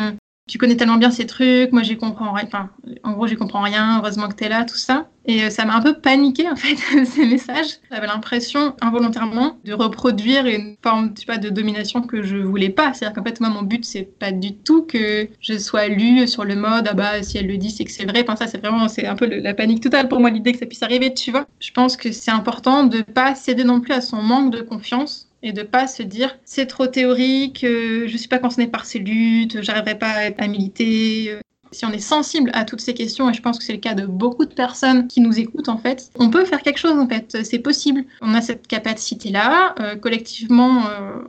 tu 0.48 0.58
connais 0.58 0.76
tellement 0.76 0.96
bien 0.96 1.10
ces 1.10 1.26
trucs, 1.26 1.72
moi 1.72 1.82
j'y 1.82 1.96
comprends 1.96 2.32
rien. 2.32 2.46
Enfin, 2.46 2.70
en 3.04 3.12
gros, 3.12 3.26
j'y 3.26 3.36
comprends 3.36 3.60
rien, 3.60 3.98
heureusement 3.98 4.28
que 4.28 4.34
tu 4.34 4.44
es 4.44 4.48
là, 4.48 4.64
tout 4.64 4.76
ça. 4.76 5.08
Et 5.26 5.44
euh, 5.44 5.50
ça 5.50 5.66
m'a 5.66 5.76
un 5.76 5.82
peu 5.82 6.00
paniqué 6.00 6.48
en 6.48 6.56
fait 6.56 6.76
ces 7.04 7.26
messages. 7.26 7.80
J'avais 7.92 8.06
l'impression 8.06 8.74
involontairement 8.80 9.58
de 9.62 9.74
reproduire 9.74 10.46
une 10.46 10.76
forme, 10.82 11.12
je 11.18 11.30
sais 11.30 11.38
de 11.38 11.50
domination 11.50 12.00
que 12.00 12.22
je 12.22 12.38
voulais 12.38 12.70
pas. 12.70 12.94
C'est-à-dire 12.94 13.14
qu'en 13.14 13.24
fait 13.24 13.38
moi 13.40 13.50
mon 13.50 13.62
but 13.62 13.84
c'est 13.84 14.04
pas 14.18 14.32
du 14.32 14.56
tout 14.56 14.84
que 14.84 15.28
je 15.40 15.58
sois 15.58 15.88
lue 15.88 16.26
sur 16.26 16.46
le 16.46 16.56
mode 16.56 16.88
ah 16.90 16.94
bah 16.94 17.22
si 17.22 17.36
elle 17.36 17.46
le 17.46 17.58
dit 17.58 17.70
c'est 17.70 17.84
que 17.84 17.92
c'est 17.92 18.06
vrai. 18.06 18.22
Enfin 18.22 18.36
ça 18.36 18.46
c'est 18.46 18.56
vraiment 18.58 18.88
c'est 18.88 19.06
un 19.06 19.16
peu 19.16 19.26
la 19.26 19.52
panique 19.52 19.82
totale 19.82 20.08
pour 20.08 20.18
moi 20.18 20.30
l'idée 20.30 20.52
que 20.52 20.58
ça 20.58 20.66
puisse 20.66 20.82
arriver. 20.82 21.12
Tu 21.12 21.30
vois. 21.30 21.46
Je 21.60 21.72
pense 21.72 21.98
que 21.98 22.10
c'est 22.10 22.30
important 22.30 22.84
de 22.84 23.02
pas 23.02 23.34
céder 23.34 23.64
non 23.64 23.80
plus 23.82 23.92
à 23.92 24.00
son 24.00 24.22
manque 24.22 24.50
de 24.50 24.62
confiance 24.62 25.27
et 25.42 25.52
de 25.52 25.62
pas 25.62 25.86
se 25.86 26.02
dire 26.02 26.36
c'est 26.44 26.66
trop 26.66 26.86
théorique, 26.86 27.64
euh, 27.64 28.06
je 28.06 28.16
suis 28.16 28.28
pas 28.28 28.38
concernée 28.38 28.68
par 28.68 28.84
ces 28.84 28.98
luttes, 28.98 29.62
j'arriverai 29.62 29.98
pas 29.98 30.30
à 30.36 30.46
militer. 30.48 31.32
Euh. 31.32 31.40
Si 31.70 31.84
on 31.84 31.92
est 31.92 31.98
sensible 31.98 32.50
à 32.54 32.64
toutes 32.64 32.80
ces 32.80 32.94
questions, 32.94 33.28
et 33.28 33.34
je 33.34 33.42
pense 33.42 33.58
que 33.58 33.64
c'est 33.64 33.74
le 33.74 33.78
cas 33.78 33.92
de 33.92 34.06
beaucoup 34.06 34.46
de 34.46 34.54
personnes 34.54 35.06
qui 35.06 35.20
nous 35.20 35.38
écoutent 35.38 35.68
en 35.68 35.76
fait, 35.76 36.10
on 36.18 36.30
peut 36.30 36.46
faire 36.46 36.62
quelque 36.62 36.78
chose 36.78 36.98
en 36.98 37.06
fait, 37.06 37.44
c'est 37.44 37.58
possible. 37.58 38.06
On 38.22 38.32
a 38.32 38.40
cette 38.40 38.66
capacité-là, 38.66 39.74
euh, 39.78 39.94
collectivement, 39.94 40.84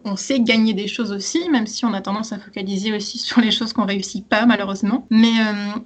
on 0.06 0.16
sait 0.16 0.40
gagner 0.40 0.74
des 0.74 0.88
choses 0.88 1.12
aussi, 1.12 1.50
même 1.50 1.68
si 1.68 1.84
on 1.84 1.94
a 1.94 2.00
tendance 2.00 2.32
à 2.32 2.40
focaliser 2.40 2.94
aussi 2.94 3.18
sur 3.18 3.42
les 3.42 3.52
choses 3.52 3.74
qu'on 3.74 3.86
réussit 3.86 4.26
pas 4.26 4.46
malheureusement. 4.46 5.06
Mais 5.10 5.34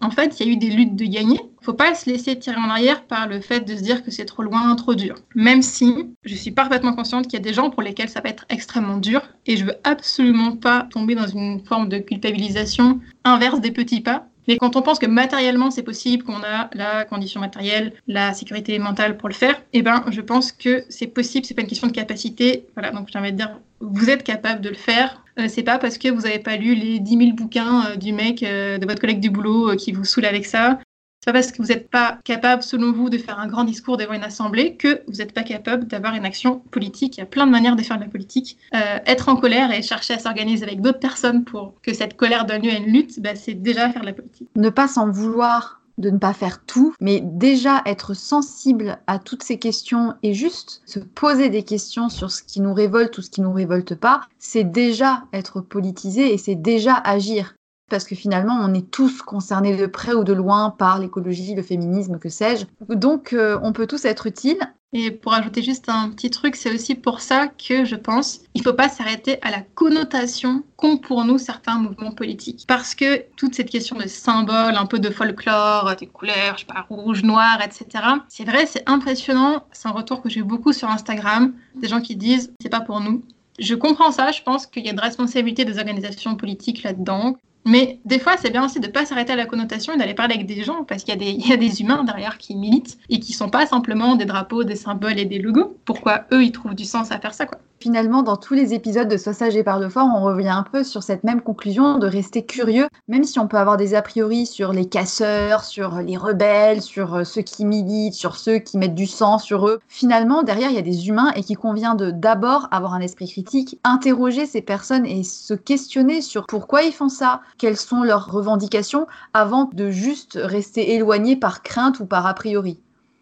en 0.01 0.11
fait, 0.11 0.39
il 0.39 0.45
y 0.45 0.49
a 0.49 0.53
eu 0.53 0.57
des 0.57 0.69
luttes 0.69 0.95
de 0.95 1.05
gagner, 1.05 1.39
faut 1.63 1.73
pas 1.73 1.95
se 1.95 2.09
laisser 2.09 2.37
tirer 2.37 2.57
en 2.57 2.69
arrière 2.69 3.03
par 3.03 3.27
le 3.27 3.39
fait 3.39 3.61
de 3.61 3.75
se 3.75 3.81
dire 3.81 4.03
que 4.03 4.11
c'est 4.11 4.25
trop 4.25 4.43
loin, 4.43 4.75
trop 4.75 4.95
dur. 4.95 5.15
Même 5.35 5.61
si 5.61 6.13
je 6.23 6.35
suis 6.35 6.51
parfaitement 6.51 6.93
consciente 6.93 7.25
qu'il 7.25 7.33
y 7.33 7.41
a 7.41 7.45
des 7.45 7.53
gens 7.53 7.69
pour 7.69 7.81
lesquels 7.81 8.09
ça 8.09 8.21
va 8.21 8.29
être 8.29 8.45
extrêmement 8.49 8.97
dur 8.97 9.21
et 9.45 9.57
je 9.57 9.65
veux 9.65 9.75
absolument 9.83 10.55
pas 10.55 10.87
tomber 10.91 11.15
dans 11.15 11.27
une 11.27 11.63
forme 11.65 11.89
de 11.89 11.97
culpabilisation 11.99 12.99
inverse 13.23 13.61
des 13.61 13.71
petits 13.71 14.01
pas. 14.01 14.27
Mais 14.47 14.57
quand 14.57 14.75
on 14.75 14.81
pense 14.81 14.99
que 14.99 15.05
matériellement 15.05 15.71
c'est 15.71 15.83
possible, 15.83 16.23
qu'on 16.23 16.43
a 16.43 16.69
la 16.73 17.05
condition 17.05 17.39
matérielle, 17.39 17.93
la 18.07 18.33
sécurité 18.33 18.77
mentale 18.77 19.17
pour 19.17 19.29
le 19.29 19.33
faire, 19.33 19.61
eh 19.71 19.81
ben 19.81 20.03
je 20.11 20.21
pense 20.21 20.51
que 20.51 20.83
c'est 20.89 21.07
possible, 21.07 21.45
c'est 21.45 21.53
pas 21.53 21.61
une 21.61 21.67
question 21.67 21.87
de 21.87 21.93
capacité. 21.93 22.65
Voilà, 22.75 22.91
donc 22.91 23.07
j'ai 23.11 23.19
envie 23.19 23.31
de 23.31 23.37
dire, 23.37 23.57
vous 23.79 24.09
êtes 24.09 24.23
capable 24.23 24.61
de 24.61 24.69
le 24.69 24.75
faire. 24.75 25.23
Euh, 25.39 25.47
c'est 25.47 25.63
pas 25.63 25.79
parce 25.79 25.97
que 25.97 26.09
vous 26.09 26.21
n'avez 26.21 26.39
pas 26.39 26.57
lu 26.57 26.75
les 26.75 26.99
10 26.99 27.17
000 27.17 27.31
bouquins 27.31 27.85
euh, 27.85 27.95
du 27.95 28.11
mec, 28.11 28.43
euh, 28.43 28.77
de 28.77 28.85
votre 28.85 28.99
collègue 28.99 29.19
du 29.19 29.29
boulot 29.29 29.75
qui 29.77 29.91
vous 29.91 30.05
saoule 30.05 30.25
avec 30.25 30.45
ça, 30.45 30.79
c'est 31.23 31.31
pas 31.31 31.39
parce 31.39 31.53
que 31.53 31.61
vous 31.61 31.69
n'êtes 31.69 31.89
pas 31.89 32.17
capable, 32.25 32.63
selon 32.63 32.91
vous, 32.91 33.09
de 33.09 33.17
faire 33.17 33.39
un 33.39 33.47
grand 33.47 33.63
discours 33.63 33.95
devant 33.95 34.11
une 34.11 34.25
assemblée 34.25 34.75
que 34.75 35.03
vous 35.07 35.19
n'êtes 35.19 35.31
pas 35.31 35.43
capable 35.43 35.87
d'avoir 35.87 36.15
une 36.15 36.25
action 36.25 36.59
politique. 36.69 37.15
Il 37.15 37.21
y 37.21 37.23
a 37.23 37.25
plein 37.25 37.47
de 37.47 37.51
manières 37.51 37.77
de 37.77 37.81
faire 37.81 37.95
de 37.95 38.03
la 38.03 38.09
politique. 38.09 38.57
Euh, 38.75 38.99
être 39.05 39.29
en 39.29 39.37
colère 39.37 39.71
et 39.71 39.81
chercher 39.81 40.15
à 40.15 40.19
s'organiser 40.19 40.65
avec 40.65 40.81
d'autres 40.81 40.99
personnes 40.99 41.45
pour 41.45 41.75
que 41.81 41.93
cette 41.93 42.17
colère 42.17 42.45
donne 42.45 42.63
lieu 42.63 42.71
à 42.71 42.75
une 42.75 42.91
lutte, 42.91 43.21
bah, 43.21 43.35
c'est 43.35 43.53
déjà 43.53 43.89
faire 43.89 44.01
de 44.01 44.07
la 44.07 44.11
politique. 44.11 44.49
Ne 44.57 44.69
pas 44.69 44.89
s'en 44.89 45.09
vouloir 45.09 45.79
de 45.97 46.09
ne 46.09 46.17
pas 46.17 46.33
faire 46.33 46.65
tout, 46.65 46.93
mais 46.99 47.21
déjà 47.23 47.81
être 47.85 48.13
sensible 48.15 48.97
à 49.07 49.17
toutes 49.17 49.43
ces 49.43 49.59
questions 49.59 50.15
et 50.23 50.33
juste 50.33 50.81
se 50.85 50.99
poser 50.99 51.47
des 51.47 51.63
questions 51.63 52.09
sur 52.09 52.31
ce 52.31 52.43
qui 52.43 52.59
nous 52.59 52.73
révolte 52.73 53.17
ou 53.17 53.21
ce 53.21 53.29
qui 53.29 53.39
nous 53.39 53.53
révolte 53.53 53.95
pas, 53.95 54.21
c'est 54.39 54.65
déjà 54.65 55.23
être 55.31 55.61
politisé 55.61 56.33
et 56.33 56.37
c'est 56.37 56.55
déjà 56.55 56.95
agir 56.95 57.55
parce 57.89 58.05
que 58.05 58.15
finalement, 58.15 58.57
on 58.61 58.73
est 58.73 58.89
tous 58.89 59.21
concernés 59.21 59.75
de 59.75 59.85
près 59.85 60.13
ou 60.13 60.23
de 60.23 60.33
loin 60.33 60.71
par 60.71 60.99
l'écologie, 60.99 61.55
le 61.55 61.63
féminisme, 61.63 62.17
que 62.19 62.29
sais-je. 62.29 62.65
Donc, 62.93 63.33
euh, 63.33 63.59
on 63.61 63.73
peut 63.73 63.87
tous 63.87 64.05
être 64.05 64.27
utiles. 64.27 64.59
Et 64.95 65.09
pour 65.09 65.33
ajouter 65.33 65.63
juste 65.63 65.89
un 65.89 66.09
petit 66.11 66.29
truc, 66.29 66.55
c'est 66.55 66.71
aussi 66.71 66.93
pour 66.93 67.19
ça 67.19 67.47
que 67.47 67.83
je 67.83 67.95
pense 67.95 68.41
il 68.53 68.59
ne 68.59 68.63
faut 68.63 68.73
pas 68.73 68.89
s'arrêter 68.89 69.39
à 69.41 69.49
la 69.49 69.61
connotation 69.61 70.63
qu'ont 70.75 70.97
pour 70.97 71.25
nous 71.25 71.39
certains 71.39 71.79
mouvements 71.79 72.11
politiques. 72.11 72.65
Parce 72.67 72.93
que 72.93 73.25
toute 73.35 73.55
cette 73.55 73.71
question 73.71 73.97
de 73.97 74.07
symboles, 74.07 74.75
un 74.75 74.85
peu 74.85 74.99
de 74.99 75.09
folklore, 75.09 75.95
des 75.99 76.05
couleurs, 76.05 76.53
je 76.53 76.59
sais 76.59 76.65
pas, 76.67 76.85
rouge, 76.87 77.23
noir, 77.23 77.59
etc. 77.63 78.05
C'est 78.29 78.43
vrai, 78.43 78.67
c'est 78.67 78.87
impressionnant. 78.87 79.63
C'est 79.71 79.87
un 79.87 79.91
retour 79.91 80.21
que 80.21 80.29
j'ai 80.29 80.43
beaucoup 80.43 80.73
sur 80.73 80.89
Instagram. 80.89 81.53
Des 81.75 81.87
gens 81.87 81.99
qui 81.99 82.15
disent 82.15 82.53
c'est 82.61 82.69
pas 82.69 82.81
pour 82.81 83.01
nous. 83.01 83.23
Je 83.57 83.73
comprends 83.73 84.11
ça, 84.11 84.31
je 84.31 84.43
pense 84.43 84.67
qu'il 84.67 84.85
y 84.85 84.89
a 84.89 84.91
une 84.91 84.99
responsabilité 84.99 85.65
des 85.65 85.79
organisations 85.79 86.35
politiques 86.35 86.83
là-dedans. 86.83 87.35
Mais 87.65 87.99
des 88.05 88.19
fois, 88.19 88.33
c'est 88.37 88.49
bien 88.49 88.65
aussi 88.65 88.79
de 88.79 88.87
ne 88.87 88.91
pas 88.91 89.05
s'arrêter 89.05 89.33
à 89.33 89.35
la 89.35 89.45
connotation 89.45 89.93
et 89.93 89.97
d'aller 89.97 90.13
parler 90.13 90.35
avec 90.35 90.47
des 90.47 90.63
gens, 90.63 90.83
parce 90.83 91.03
qu'il 91.03 91.21
y, 91.21 91.47
y, 91.49 91.53
a 91.53 91.57
des 91.57 91.81
humains 91.81 92.03
derrière 92.03 92.37
qui 92.37 92.55
militent 92.55 92.97
et 93.09 93.19
qui 93.19 93.33
sont 93.33 93.49
pas 93.49 93.65
simplement 93.65 94.15
des 94.15 94.25
drapeaux, 94.25 94.63
des 94.63 94.75
symboles 94.75 95.19
et 95.19 95.25
des 95.25 95.39
logos. 95.39 95.77
Pourquoi 95.85 96.25
eux, 96.31 96.43
ils 96.43 96.51
trouvent 96.51 96.75
du 96.75 96.85
sens 96.85 97.11
à 97.11 97.19
faire 97.19 97.33
ça, 97.33 97.45
quoi? 97.45 97.59
Finalement, 97.83 98.23
dans 98.23 98.37
tous 98.37 98.53
les 98.53 98.73
épisodes 98.73 99.09
de 99.09 99.17
Sois 99.17 99.33
sage 99.33 99.57
et 99.57 99.63
parle 99.63 99.89
fort, 99.89 100.07
on 100.15 100.23
revient 100.23 100.47
un 100.47 100.63
peu 100.63 100.85
sur 100.85 101.03
cette 101.03 101.25
même 101.25 101.41
conclusion 101.41 101.97
de 101.97 102.07
rester 102.07 102.45
curieux, 102.45 102.87
même 103.09 103.25
si 103.25 103.39
on 103.39 103.47
peut 103.49 103.57
avoir 103.57 103.75
des 103.75 103.93
a 103.93 104.01
priori 104.01 104.45
sur 104.45 104.71
les 104.71 104.87
casseurs, 104.87 105.65
sur 105.65 105.95
les 105.97 106.15
rebelles, 106.15 106.81
sur 106.81 107.13
euh, 107.15 107.23
ceux 107.25 107.41
qui 107.41 107.65
militent, 107.65 108.13
sur 108.13 108.37
ceux 108.37 108.59
qui 108.59 108.77
mettent 108.77 108.95
du 108.95 109.05
sang 109.05 109.37
sur 109.37 109.67
eux. 109.67 109.81
Finalement, 109.89 110.43
derrière, 110.43 110.69
il 110.69 110.77
y 110.77 110.79
a 110.79 110.81
des 110.81 111.09
humains 111.09 111.33
et 111.35 111.43
qu'il 111.43 111.57
convient 111.57 111.93
de 111.93 112.09
d'abord 112.09 112.69
avoir 112.71 112.93
un 112.93 113.01
esprit 113.01 113.27
critique, 113.27 113.77
interroger 113.83 114.45
ces 114.45 114.61
personnes 114.61 115.05
et 115.05 115.23
se 115.23 115.53
questionner 115.53 116.21
sur 116.21 116.45
pourquoi 116.47 116.83
ils 116.83 116.93
font 116.93 117.09
ça, 117.09 117.41
quelles 117.63 117.77
sont 117.77 118.03
leurs 118.03 118.29
revendications, 118.29 119.07
avant 119.33 119.69
de 119.71 119.89
juste 119.89 120.37
rester 120.41 120.95
éloigné 120.95 121.37
par 121.37 121.63
crainte 121.63 122.01
ou 122.01 122.05
par 122.05 122.27
a 122.27 122.33
priori. 122.33 122.77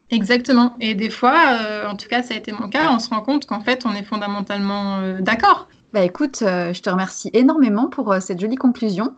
Exactement. 0.10 0.76
Et 0.80 0.96
des 0.96 1.12
fois, 1.12 1.60
euh, 1.62 1.88
en 1.88 1.96
tout 1.96 2.08
cas, 2.08 2.24
ça 2.24 2.34
a 2.34 2.38
été 2.38 2.52
mon 2.52 2.68
cas, 2.68 2.92
on 2.92 2.98
se 2.98 3.10
rend 3.10 3.22
compte 3.22 3.46
qu'en 3.46 3.62
fait, 3.62 3.86
on 3.86 3.94
est 3.94 4.02
fondamentalement 4.02 4.98
euh, 4.98 5.22
d'accord. 5.22 5.68
Bah 5.94 6.02
écoute, 6.02 6.42
euh, 6.42 6.74
je 6.74 6.82
te 6.82 6.90
remercie 6.90 7.30
énormément 7.34 7.86
pour 7.88 8.16
cette 8.20 8.42
jolie 8.42 8.56
conclusion. 8.56 9.14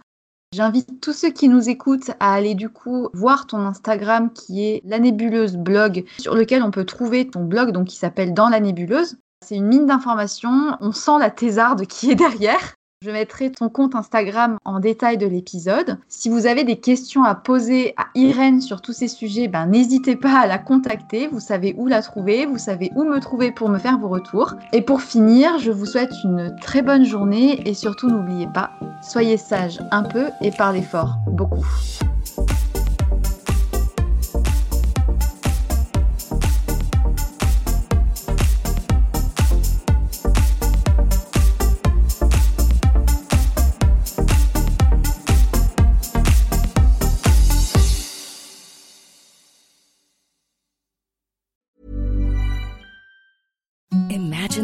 J'invite 0.53 0.99
tous 0.99 1.13
ceux 1.13 1.31
qui 1.31 1.47
nous 1.47 1.69
écoutent 1.69 2.11
à 2.19 2.33
aller 2.33 2.53
du 2.53 2.67
coup 2.67 3.07
voir 3.13 3.47
ton 3.47 3.59
Instagram 3.59 4.29
qui 4.33 4.65
est 4.65 4.81
la 4.83 4.99
nébuleuse 4.99 5.55
blog 5.55 6.03
sur 6.19 6.35
lequel 6.35 6.63
on 6.63 6.71
peut 6.71 6.83
trouver 6.83 7.29
ton 7.29 7.45
blog 7.45 7.71
donc 7.71 7.87
qui 7.87 7.95
s'appelle 7.95 8.33
Dans 8.33 8.49
la 8.49 8.59
nébuleuse. 8.59 9.15
C'est 9.41 9.55
une 9.55 9.67
mine 9.67 9.85
d'informations, 9.85 10.75
on 10.81 10.91
sent 10.91 11.17
la 11.17 11.31
thésarde 11.31 11.85
qui 11.85 12.11
est 12.11 12.15
derrière. 12.15 12.75
Je 13.03 13.11
mettrai 13.11 13.51
ton 13.51 13.67
compte 13.67 13.95
Instagram 13.95 14.57
en 14.63 14.79
détail 14.79 15.17
de 15.17 15.27
l'épisode. 15.27 15.97
Si 16.07 16.29
vous 16.29 16.45
avez 16.45 16.63
des 16.63 16.77
questions 16.77 17.25
à 17.25 17.35
poser 17.35 17.93
à 17.97 18.05
Irène 18.15 18.61
sur 18.61 18.81
tous 18.81 18.93
ces 18.93 19.09
sujets, 19.09 19.49
ben, 19.49 19.65
n'hésitez 19.65 20.15
pas 20.15 20.39
à 20.39 20.47
la 20.47 20.57
contacter. 20.57 21.27
Vous 21.27 21.41
savez 21.41 21.75
où 21.77 21.87
la 21.87 22.01
trouver, 22.01 22.45
vous 22.45 22.57
savez 22.57 22.91
où 22.95 23.03
me 23.03 23.19
trouver 23.19 23.51
pour 23.51 23.67
me 23.67 23.77
faire 23.77 23.99
vos 23.99 24.07
retours. 24.07 24.53
Et 24.71 24.81
pour 24.81 25.01
finir, 25.01 25.59
je 25.59 25.71
vous 25.71 25.85
souhaite 25.85 26.13
une 26.23 26.55
très 26.61 26.81
bonne 26.81 27.03
journée 27.03 27.67
et 27.67 27.73
surtout 27.73 28.09
n'oubliez 28.09 28.47
pas, 28.53 28.71
soyez 29.01 29.35
sage 29.35 29.81
un 29.91 30.03
peu 30.03 30.27
et 30.39 30.51
parlez 30.51 30.81
fort 30.81 31.17
beaucoup. 31.27 31.65